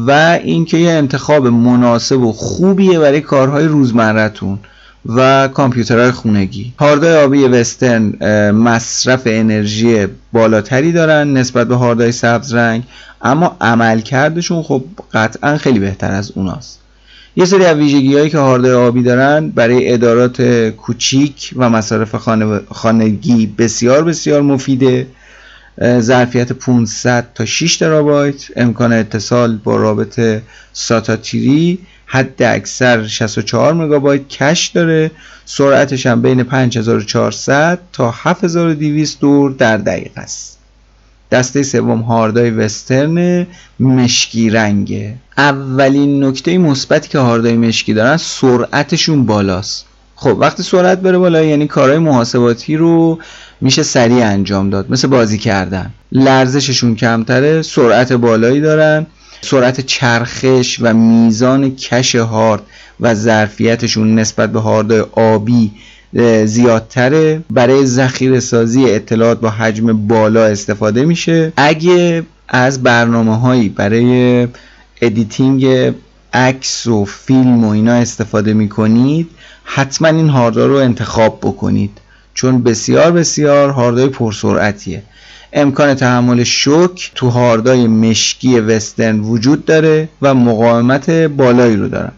و 0.06 0.38
اینکه 0.44 0.78
یه 0.78 0.90
انتخاب 0.90 1.46
مناسب 1.46 2.20
و 2.20 2.32
خوبیه 2.32 2.98
برای 2.98 3.20
کارهای 3.20 3.64
روزمرتون 3.64 4.58
و 5.06 5.48
کامپیوترهای 5.48 6.10
خونگی. 6.10 6.72
هاردای 6.78 7.16
آبی 7.16 7.44
وسترن 7.44 8.12
مصرف 8.50 9.22
انرژی 9.26 10.06
بالاتری 10.32 10.92
دارن 10.92 11.32
نسبت 11.32 11.68
به 11.68 11.74
هاردای 11.74 12.12
سبز 12.12 12.54
رنگ 12.54 12.82
اما 13.22 13.56
عملکردشون 13.60 14.62
خب 14.62 14.84
قطعا 15.14 15.56
خیلی 15.56 15.78
بهتر 15.78 16.12
از 16.12 16.32
اوناست. 16.34 16.78
یه 17.36 17.44
سری 17.44 17.64
از 17.64 17.76
ویژگی 17.76 18.14
هایی 18.16 18.30
که 18.30 18.38
هاردای 18.38 18.72
آبی 18.72 19.02
دارن 19.02 19.48
برای 19.48 19.92
ادارات 19.92 20.42
کوچیک 20.68 21.50
و 21.56 21.70
مصارف 21.70 22.14
خانگی 22.70 23.46
بسیار 23.46 24.04
بسیار 24.04 24.42
مفیده. 24.42 25.06
ظرفیت 25.80 26.52
500 26.52 27.26
تا 27.34 27.44
6 27.44 27.76
ترابایت 27.76 28.44
امکان 28.56 28.92
اتصال 28.92 29.56
با 29.56 29.76
رابط 29.76 30.20
ساتا 30.72 31.16
تیری 31.16 31.78
حد 32.06 32.42
اکثر 32.42 33.06
64 33.06 33.74
مگابایت 33.74 34.28
کش 34.28 34.66
داره. 34.66 35.10
سرعتش 35.44 36.06
هم 36.06 36.22
بین 36.22 36.42
5400 36.42 37.78
تا 37.92 38.10
7200 38.10 39.20
دور 39.20 39.50
در 39.50 39.76
دقیقه 39.76 40.20
است. 40.20 40.58
دسته 41.30 41.62
سوم 41.62 42.00
هاردای 42.00 42.50
وسترن 42.50 43.46
مشکی 43.80 44.50
رنگه. 44.50 45.14
اولین 45.38 46.24
نکته 46.24 46.58
مثبتی 46.58 47.08
که 47.08 47.18
هاردای 47.18 47.56
مشکی 47.56 47.94
دارن 47.94 48.16
سرعتشون 48.16 49.26
بالاست. 49.26 49.86
خب 50.16 50.36
وقتی 50.38 50.62
سرعت 50.62 51.00
بره 51.00 51.18
بالا 51.18 51.42
یعنی 51.42 51.66
کارهای 51.66 51.98
محاسباتی 51.98 52.76
رو 52.76 53.18
میشه 53.62 53.82
سریع 53.82 54.26
انجام 54.26 54.70
داد. 54.70 54.90
مثل 54.90 55.08
بازی 55.08 55.38
کردن. 55.38 55.90
لرزششون 56.12 56.96
کمتره 56.96 57.62
سرعت 57.62 58.12
بالایی 58.12 58.60
دارن. 58.60 59.06
سرعت 59.40 59.80
چرخش 59.80 60.78
و 60.80 60.94
میزان 60.94 61.76
کش 61.76 62.14
هارد 62.14 62.62
و 63.00 63.14
ظرفیتشون 63.14 64.14
نسبت 64.18 64.52
به 64.52 64.60
هاردای 64.60 65.00
آبی 65.12 65.70
زیادتره. 66.44 67.42
برای 67.50 67.86
ذخیره 67.86 68.40
سازی 68.40 68.90
اطلاعات 68.90 69.40
با 69.40 69.50
حجم 69.50 70.06
بالا 70.06 70.44
استفاده 70.44 71.04
میشه. 71.04 71.52
اگه 71.56 72.22
از 72.48 72.82
برنامه 72.82 73.38
هایی 73.38 73.68
برای 73.68 74.48
editing 75.02 75.92
عکس 76.32 76.86
و 76.86 77.04
فیلم 77.04 77.64
و 77.64 77.68
اینا 77.68 77.92
استفاده 77.92 78.52
می‌کنید 78.52 79.30
حتما 79.64 80.08
این 80.08 80.28
هاردار 80.28 80.68
رو 80.68 80.76
انتخاب 80.76 81.38
بکنید. 81.42 81.98
چون 82.34 82.62
بسیار 82.62 83.12
بسیار 83.12 83.70
هاردای 83.70 84.08
پرسرعتیه. 84.08 85.02
امکان 85.52 85.94
تحمل 85.94 86.44
شوک 86.44 87.12
تو 87.14 87.28
هاردای 87.28 87.86
مشکی 87.86 88.60
وسترن 88.60 89.20
وجود 89.20 89.64
داره 89.64 90.08
و 90.22 90.34
مقاومت 90.34 91.10
بالایی 91.10 91.76
رو 91.76 91.88
دارن. 91.88 92.12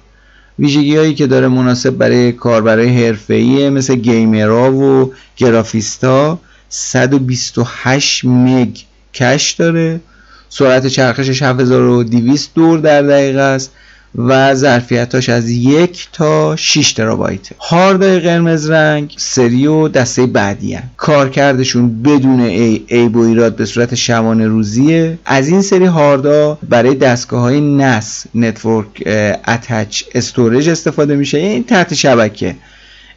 ویژگی 0.58 0.96
هایی 0.96 1.14
که 1.14 1.26
داره 1.26 1.48
مناسب 1.48 1.90
برای 1.90 2.32
کاربرای 2.32 3.04
حرفه‌ای 3.04 3.70
مثل 3.70 3.94
گیمرها 3.94 4.72
و 4.72 5.12
گرافیستا 5.36 6.38
128 6.68 8.24
مگ 8.24 8.76
کش 9.14 9.52
داره. 9.52 10.00
سرعت 10.48 10.86
چرخشش 10.86 11.42
7200 11.42 12.54
دور 12.54 12.78
در 12.78 13.02
دقیقه 13.02 13.40
است. 13.40 13.72
و 14.18 14.54
ظرفیتاش 14.54 15.28
از 15.28 15.50
یک 15.50 16.08
تا 16.12 16.56
6 16.56 16.92
ترابایت 16.92 17.48
هاردای 17.60 18.20
قرمز 18.20 18.70
رنگ 18.70 19.14
سری 19.16 19.66
و 19.66 19.88
دسته 19.88 20.26
بعدی 20.26 20.74
هن. 20.74 20.82
کارکردشون 20.96 22.02
بدون 22.02 22.40
عی, 22.40 22.84
عیب 22.86 23.08
و 23.08 23.18
ایراد 23.18 23.56
به 23.56 23.64
صورت 23.64 23.94
شبانه 23.94 24.46
روزیه. 24.46 25.18
از 25.24 25.48
این 25.48 25.62
سری 25.62 25.84
هاردا 25.84 26.58
برای 26.68 26.94
دستگاه 26.94 27.40
های 27.40 27.60
NAS 27.60 28.24
Network 28.34 28.88
Attach 29.48 30.02
Storage 30.14 30.68
استفاده 30.68 31.16
میشه. 31.16 31.38
این 31.38 31.50
یعنی 31.50 31.64
تحت 31.64 31.94
شبکه. 31.94 32.56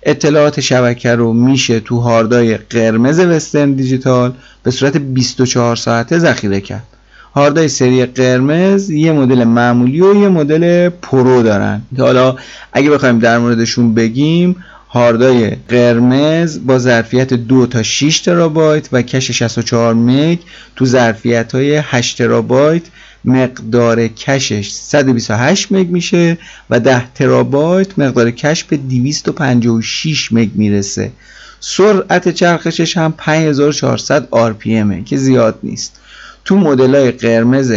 اطلاعات 0.04 0.60
شبکه 0.60 1.16
رو 1.16 1.34
میشه 1.34 1.80
تو 1.80 2.00
هاردای 2.00 2.58
قرمز 2.58 3.20
وسترن 3.20 3.74
دیجیتال 3.74 4.34
به 4.64 4.72
صورت 4.72 4.98
24 4.98 5.76
ساعته 5.76 6.20
ذخیره 6.20 6.62
کرد. 6.62 6.97
هاردای 7.34 7.68
سری 7.68 8.06
قرمز 8.06 8.90
یه 8.90 9.12
مدل 9.12 9.44
معمولی 9.44 10.02
و 10.02 10.16
یه 10.16 10.28
مدل 10.30 10.90
Pro 10.90 11.44
دارن. 11.44 11.82
که 11.96 12.02
حالا 12.02 12.36
اگه 12.74 12.90
بخوایم 12.90 13.20
در 13.20 13.38
موردشون 13.38 13.94
بگیم 13.94 14.56
هاردای 14.90 15.50
قرمز 15.50 16.60
با 16.66 16.80
ظرفیت 16.80 17.34
2 17.34 17.68
تا 17.68 17.84
6 17.84 18.20
ترابایت 18.20 18.90
و 18.92 19.02
کش 19.02 19.32
64 19.32 19.94
مگ 19.94 20.40
تو 20.76 20.86
ظرفیت 20.86 21.56
های 21.56 21.76
8 21.76 22.18
ترابایت 22.18 22.84
مقدار 23.26 24.08
کشش 24.08 24.72
128 24.72 25.72
مگ 25.72 25.90
میشه 25.90 26.38
و 26.70 26.80
10 26.80 27.14
ترابایت 27.14 28.00
مقدار 28.00 28.32
کش 28.32 28.64
به 28.64 28.78
256 28.78 30.32
مگ 30.32 30.50
می‌رسه. 30.56 31.12
سرعت 31.60 32.30
چرخشش 32.30 32.98
هم 32.98 33.14
5400 33.18 34.28
RPM 34.32 35.04
که 35.06 35.18
زیاد 35.18 35.60
نیست. 35.64 36.00
تو 36.48 36.58
مدل 36.58 37.12
قرمز 37.12 37.74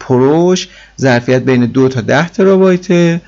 پروش 0.00 0.68
ظرفیت 1.00 1.42
بین 1.42 1.66
2 1.66 1.88
تا 1.88 2.00
10 2.00 2.28
ترابایت 2.28 3.20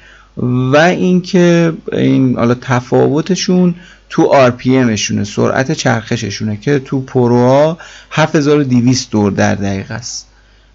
و 0.72 0.76
اینکه 0.76 1.72
این 1.92 2.36
حالا 2.36 2.54
تفاوتشون 2.54 3.74
تو 4.10 4.50
RPM 4.50 4.94
شونه 4.94 5.24
سرعت 5.24 5.72
چرخششونه 5.72 6.56
که 6.56 6.78
تو 6.78 7.00
پروها 7.00 7.78
7200 8.10 9.10
دور 9.10 9.32
در 9.32 9.54
دقیقه 9.54 9.94
است. 9.94 10.26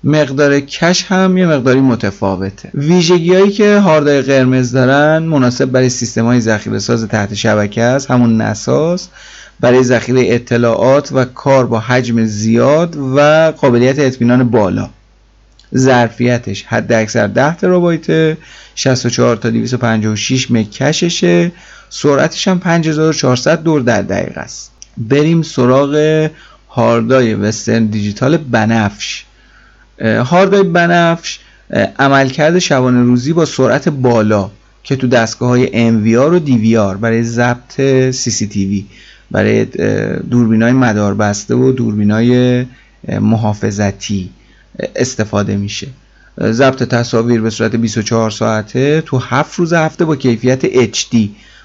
مقدار 0.03 0.59
کش 0.59 1.03
هم 1.03 1.37
یه 1.37 1.47
مقداری 1.47 1.79
متفاوته. 1.79 2.69
ویژگی 2.73 3.35
هایی 3.35 3.51
که 3.51 3.79
هاردای 3.79 4.21
قرمز 4.21 4.71
دارن 4.71 5.23
مناسب 5.23 5.65
برای 5.65 5.89
سیستم 5.89 6.25
های 6.25 6.41
ساز 6.79 7.07
تحت 7.07 7.33
شبکه 7.33 7.81
است. 7.81 8.11
همون 8.11 8.41
نساس 8.41 9.07
برای 9.59 9.83
ذخیره 9.83 10.23
اطلاعات 10.35 11.11
و 11.11 11.25
کار 11.25 11.65
با 11.65 11.79
حجم 11.79 12.25
زیاد 12.25 12.97
و 13.15 13.51
قابلیت 13.51 13.99
اطمینان 13.99 14.49
بالا. 14.49 14.89
ظرفیتش 15.75 16.63
حد 16.63 16.93
اکثر 16.93 17.27
10 17.27 17.55
ترابایت 17.55 18.37
64 18.75 19.35
تا 19.35 19.49
256 19.49 20.51
مکششه 20.51 21.51
سرعتش 21.89 22.47
هم 22.47 22.59
5400 22.59 23.63
دور 23.63 23.81
در 23.81 24.01
دقیقه 24.01 24.41
است. 24.41 24.71
بریم 24.97 25.41
سراغ 25.41 26.29
هاردای 26.69 27.33
وسترن 27.33 27.85
دیجیتال 27.85 28.37
بنفش. 28.37 29.25
هاردای 30.01 30.63
بنفش 30.63 31.39
عملکرد 31.99 32.59
شبانه 32.59 33.03
روزی 33.03 33.33
با 33.33 33.45
سرعت 33.45 33.89
بالا 33.89 34.49
که 34.83 34.95
تو 34.95 35.07
دستگاه 35.07 35.49
های 35.49 35.67
MVR 35.67 36.33
و 36.33 36.39
DVR 36.39 36.97
برای 36.97 37.23
ضبط 37.23 37.81
CCTV 38.11 38.83
برای 39.31 39.65
دوربین 40.29 40.61
های 40.61 40.71
مدار 40.71 41.13
بسته 41.13 41.55
و 41.55 41.71
دوربین 41.71 42.11
های 42.11 42.65
محافظتی 43.21 44.29
استفاده 44.95 45.57
میشه. 45.57 45.87
ضبط 46.41 46.83
تصاویر 46.83 47.41
به 47.41 47.49
صورت 47.49 47.75
24 47.75 48.31
ساعته 48.31 49.03
تو 49.05 49.17
7 49.17 49.55
روز 49.55 49.73
هفته 49.73 50.05
با 50.05 50.15
کیفیت 50.15 50.85
HD 50.85 51.17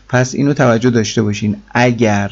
پس 0.09 0.35
اینو 0.35 0.53
توجه 0.53 0.91
داشته 0.91 1.23
باشین. 1.23 1.57
اگر 1.71 2.31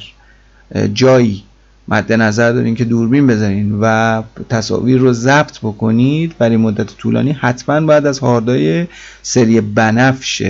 جایی 0.95 1.43
مد 1.89 2.13
نظر 2.13 2.53
دارین 2.53 2.75
که 2.75 2.85
دوربین 2.85 3.27
بزنین 3.27 3.79
و 3.81 4.23
تصاویر 4.49 4.99
رو 4.99 5.13
ضبط 5.13 5.59
بکنید 5.59 6.39
برای 6.39 6.57
مدت 6.57 6.97
طولانی 6.97 7.33
حتما 7.33 7.81
باید 7.81 8.07
از 8.07 8.19
هاردای 8.19 8.87
سری 9.23 9.61
بنفش 9.61 10.43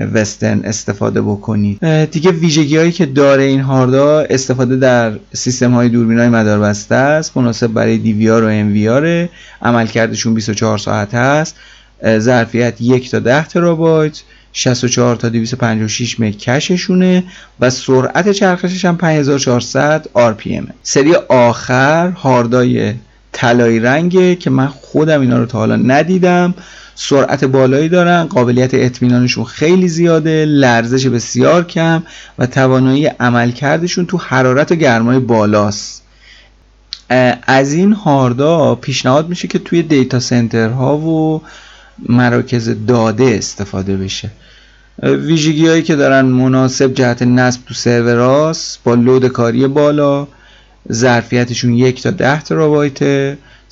وسترن 0.00 0.60
استفاده 0.64 1.22
بکنید. 1.22 2.04
دیگه 2.04 2.30
ویژگی 2.30 2.76
هایی 2.76 2.92
که 2.92 3.06
داره 3.06 3.42
این 3.42 3.60
هاردا 3.60 4.20
استفاده 4.20 4.76
در 4.76 5.12
سیستم 5.32 5.72
های 5.72 5.88
دوربین 5.88 6.18
های 6.18 6.28
مداربسته 6.28 6.94
است. 6.94 7.36
مناسب 7.36 7.66
برای 7.66 7.98
DVR 7.98 8.42
و 8.42 8.70
MVR 8.70 9.30
عملکردشون 9.62 10.34
24 10.34 10.78
ساعت 10.78 11.14
هست. 11.14 11.56
ظرفیت 12.18 12.80
1 12.80 13.10
تا 13.10 13.18
10 13.18 13.46
ترابایت. 13.46 14.22
64 14.56 15.16
تا 15.16 15.28
256 15.28 16.20
مکششونه 16.20 17.24
و 17.60 17.70
سرعت 17.70 18.30
چرخشش 18.30 18.84
هم 18.84 18.96
5400 18.96 20.08
RPM 20.16 20.64
سری 20.82 21.14
آخر 21.28 22.10
هاردای 22.10 22.94
طلایی 23.32 23.80
رنگه 23.80 24.34
که 24.36 24.50
من 24.50 24.66
خودم 24.66 25.20
اینا 25.20 25.38
رو 25.38 25.46
تا 25.46 25.58
حالا 25.58 25.76
ندیدم. 25.76 26.54
سرعت 26.94 27.44
بالایی 27.44 27.88
دارن 27.88 28.24
قابلیت 28.24 28.74
اطمینانشون 28.74 29.44
خیلی 29.44 29.88
زیاده 29.88 30.44
لرزش 30.44 31.06
بسیار 31.06 31.64
کم 31.64 32.02
و 32.38 32.46
توانایی 32.46 33.06
عملکردشون 33.06 34.06
تو 34.06 34.18
حرارت 34.18 34.72
و 34.72 34.74
گرمای 34.74 35.18
بالاست. 35.18 36.02
از 37.46 37.72
این 37.72 37.92
هاردا 37.92 38.74
پیشنهاد 38.74 39.28
میشه 39.28 39.48
که 39.48 39.58
توی 39.58 39.82
دیتا 39.82 40.20
سنترها 40.20 40.96
و 40.96 41.42
مراکز 42.08 42.86
داده 42.86 43.24
استفاده 43.24 43.96
بشه. 43.96 44.30
ویژگی 45.02 45.68
هایی 45.68 45.82
که 45.82 45.96
دارن 45.96 46.24
مناسب 46.24 46.94
جهت 46.94 47.22
نصب 47.22 47.60
تو 47.66 47.74
سروراس 47.74 48.78
با 48.84 48.94
لود 48.94 49.28
کاری 49.28 49.66
بالا 49.66 50.26
ظرفیتشون 50.92 51.74
یک 51.74 52.02
تا 52.02 52.10
ده 52.10 52.40
ترابایت 52.42 52.98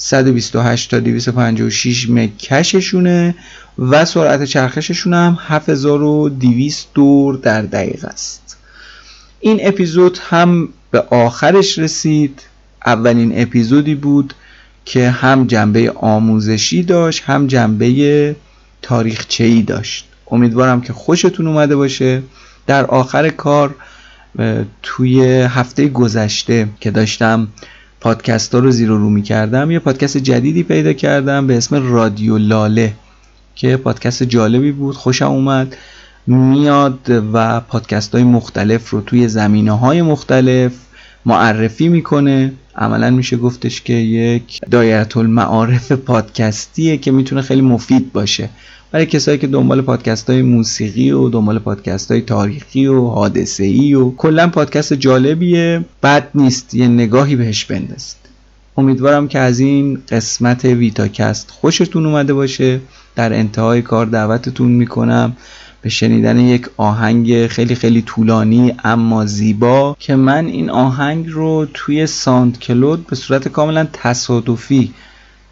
128 0.05 0.91
تا 0.91 0.99
256 0.99 2.11
مکششونه 2.11 3.35
و 3.79 4.05
سرعت 4.05 4.45
چرخششون 4.45 5.15
هم 5.15 5.39
7200 5.41 6.89
دور 6.95 7.37
در 7.37 7.63
دقیقه 7.63 8.09
است. 8.09 8.57
این 9.41 9.61
اپیزود 9.63 10.19
هم 10.31 10.69
به 10.91 11.01
آخرش 11.01 11.79
رسید. 11.79 12.43
اولین 12.87 13.43
اپیزودی 13.43 13.95
بود 13.95 14.35
که 14.85 15.11
هم 15.11 15.47
جنبه 15.47 15.91
آموزشی 15.91 16.83
داشت 16.83 17.23
هم 17.27 17.47
جنبه 17.47 18.37
تاریخچه‌ای 18.83 19.63
داشت. 19.63 20.09
امیدوارم 20.31 20.81
که 20.81 20.93
خوشتون 20.93 21.47
اومده 21.47 21.77
باشه. 21.77 22.23
در 22.67 22.85
آخر 22.85 23.29
کار 23.29 23.75
توی 24.83 25.25
هفته 25.25 25.89
گذشته 25.89 26.69
که 26.81 26.91
داشتم 26.91 27.49
پادکست 28.03 28.55
ها 28.55 28.61
رو 28.61 28.71
زیر 28.71 28.89
رو 28.89 29.11
می 29.11 29.23
کردم 29.23 29.71
یه 29.71 29.79
پادکست 29.79 30.17
جدیدی 30.17 30.63
پیدا 30.63 30.93
کردم 30.93 31.47
به 31.47 31.57
اسم 31.57 31.93
رادیو 31.93 32.39
لاله 32.39 32.93
که 33.55 33.77
پادکست 33.77 34.23
جالبی 34.23 34.73
بود 34.73 34.97
خوشم 34.97 35.27
اومد. 35.27 35.77
میاد 36.27 36.99
و 37.33 37.61
پادکست 37.61 38.15
های 38.15 38.25
مختلف 38.25 38.91
رو 38.91 39.01
توی 39.01 39.29
زمینه 39.29 39.73
های 39.79 40.03
مختلف 40.03 40.73
معرفی 41.27 41.89
می‌کنه. 41.89 42.53
عملا 42.77 43.11
میشه 43.11 43.37
گفتش 43.37 43.83
که 43.83 43.93
یک 43.93 44.61
دایره 44.71 45.17
المعارف 45.17 45.93
پادکستیه 45.93 46.99
که 46.99 47.11
می‌تونه 47.11 47.43
خیلی 47.43 47.61
مفید 47.63 48.13
باشه. 48.13 48.49
برای 48.93 49.07
کسایی 49.07 49.39
که 49.39 49.47
دنبال 49.47 49.81
پادکست 49.81 50.31
های 50.31 50.43
موسیقی 50.43 51.11
و 51.11 51.29
دنبال 51.29 51.59
پادکست 51.59 52.11
های 52.11 52.21
تاریخی 52.21 52.87
و 52.87 53.07
حادثه 53.07 53.65
ای 53.65 53.95
و 53.95 54.11
کلا 54.11 54.49
پادکست 54.49 54.93
جالبیه 54.93 55.85
بد 56.03 56.29
نیست 56.35 56.75
یه 56.75 56.89
نگاهی 56.89 57.37
بهش 57.37 57.65
بندازید. 57.65 58.17
امیدوارم 58.77 59.29
که 59.29 59.39
از 59.39 59.59
این 59.59 60.03
قسمت 60.09 60.65
ویتاکست 60.65 61.51
خوشتون 61.51 62.07
اومده 62.07 62.35
باشه. 62.35 62.81
در 63.17 63.33
انتهای 63.33 63.83
کار 63.83 64.07
دعوتتون 64.07 64.73
می‌کنم 64.73 65.37
به 65.83 65.89
شنیدن 65.89 66.39
یک 66.39 66.67
آهنگ 66.77 67.47
خیلی 67.47 67.75
خیلی 67.75 68.03
طولانی 68.03 68.75
اما 68.85 69.27
زیبا 69.27 69.97
که 69.99 70.17
من 70.17 70.47
این 70.47 70.71
آهنگ 70.71 71.29
رو 71.29 71.67
توی 71.75 72.07
ساند 72.07 72.59
کلود 72.59 73.07
به 73.07 73.17
صورت 73.17 73.49
کاملا 73.49 73.89
تصادفی 73.93 74.95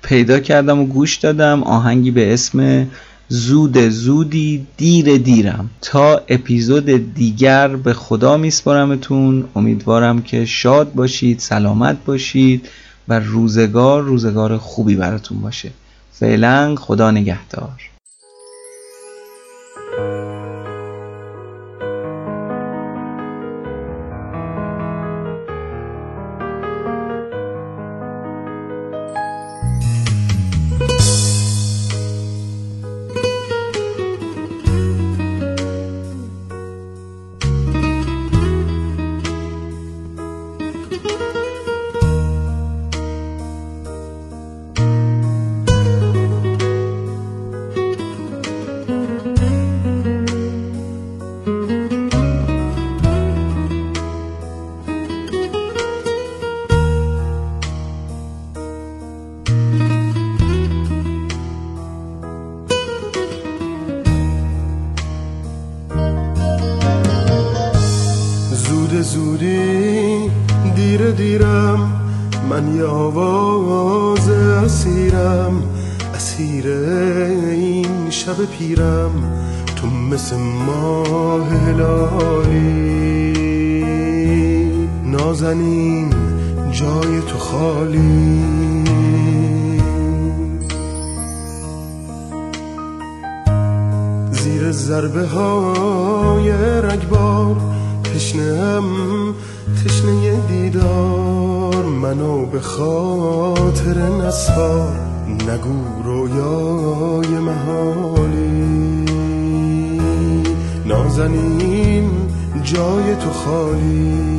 پیدا 0.02 0.40
کردم 0.40 0.80
و 0.80 0.86
گوش 0.86 1.16
دادم. 1.16 1.62
آهنگی 1.62 2.10
به 2.10 2.34
اسم 2.34 2.86
زود 3.32 3.78
زودی 3.78 4.66
دیر 4.76 5.16
دیرم. 5.16 5.70
تا 5.82 6.20
اپیزود 6.28 7.14
دیگر 7.14 7.68
به 7.68 7.92
خدا 7.92 8.36
میسپارمتون. 8.36 9.44
امیدوارم 9.56 10.22
که 10.22 10.44
شاد 10.44 10.92
باشید 10.92 11.38
سلامت 11.38 12.04
باشید 12.04 12.68
و 13.08 13.20
روزگار 13.20 14.02
روزگار 14.02 14.58
خوبی 14.58 14.94
براتون 14.94 15.40
باشه. 15.40 15.70
فعلا 16.12 16.76
خدا 16.76 17.10
نگهدار. 17.10 17.90
رویای 106.50 107.38
محالی. 107.38 109.04
نازنین 110.86 112.10
جای 112.62 113.14
تو 113.14 113.30
خالی. 113.30 114.30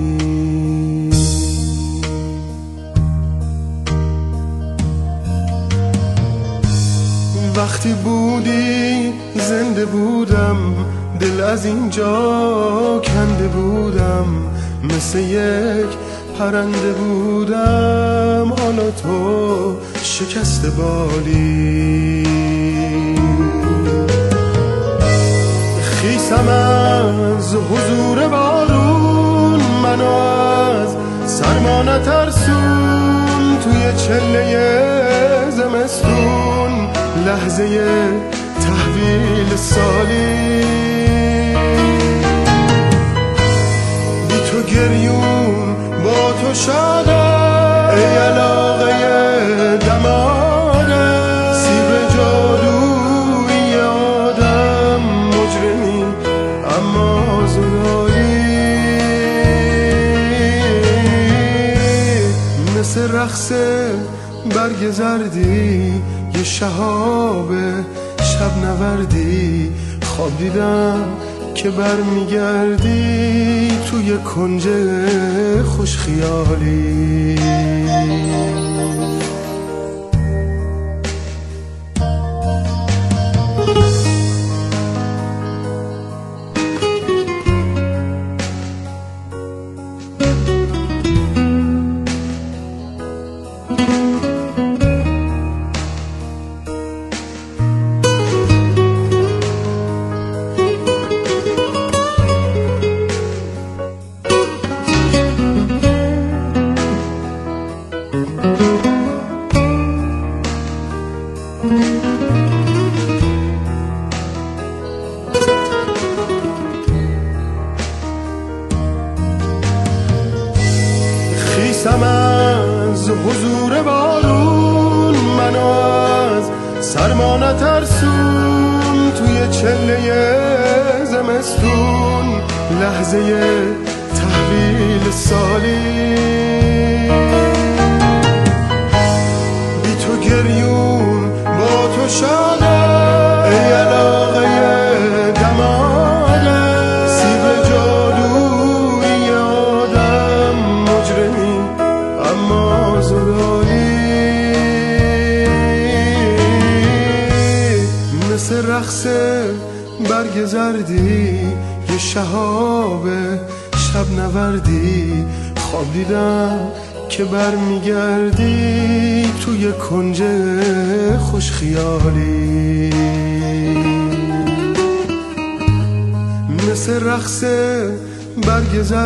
وقتی 7.56 7.94
بودی 7.94 9.14
زنده 9.36 9.86
بودم. 9.86 10.58
دل 11.20 11.42
از 11.42 11.66
اینجا 11.66 13.02
کنده 13.04 13.48
بودم. 13.48 14.26
مثل 14.84 15.20
یک 15.20 15.88
پرنده 16.42 16.94
بودم 16.94 18.54
حالا 18.60 18.92
تو 18.92 19.76
شکست 20.04 20.66
بالی. 20.66 22.28
خیسم 25.82 26.48
از 26.48 27.56
حضور 27.56 28.28
بارون 28.28 29.62
منو 29.84 30.06
از 30.06 30.96
سرما 31.26 31.84
نترسون. 31.84 33.58
توی 33.64 33.94
چله 34.08 34.58
زمستون 35.50 36.90
لحظه 37.26 37.68
تحویل 38.62 39.56
سالی. 39.56 40.66
بی 44.30 44.40
تو 44.52 44.62
گریون 44.76 45.31
تو 46.42 46.54
شادم 46.54 47.90
ای 47.96 48.04
علاقه 48.04 49.78
دماغه. 49.78 51.54
سیب 51.54 51.90
جادوی 52.16 53.76
آدم 53.80 55.02
مجرمی. 55.28 56.04
اما 56.78 57.48
زدایی 57.48 58.22
مثل 62.80 63.12
رقص 63.12 63.52
برگ 64.56 64.92
زردی. 64.92 66.02
یه 66.36 66.44
شهاب 66.44 67.50
شب 68.18 68.52
نوردی. 68.66 69.72
خواب 70.06 70.38
دیدم 70.38 71.04
که 71.64 71.70
برمیگردی 71.72 73.68
توی 73.90 74.18
کنج 74.18 74.68
خوش 75.66 75.98
خیالی. 75.98 77.36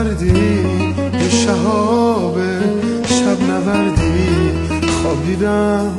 زردی 0.05 0.65
یه 1.21 1.29
شهاب 1.29 2.37
شب 3.05 3.41
نوردی. 3.41 4.27
خواب 5.01 5.25
دیدم 5.25 5.91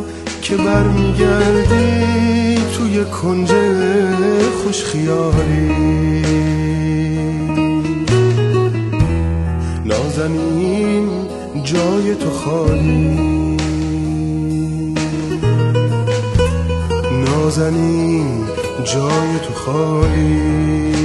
که 0.42 0.56
برمیگردی 0.56 2.56
توی 2.76 3.04
کنج 3.04 3.52
خوش 4.62 4.84
خیالی. 4.84 5.72
نازنین 9.84 11.08
جای 11.64 12.14
تو 12.14 12.30
خالی. 12.30 13.56
نازنین 17.26 18.44
جای 18.84 19.38
تو 19.46 19.54
خالی. 19.54 20.95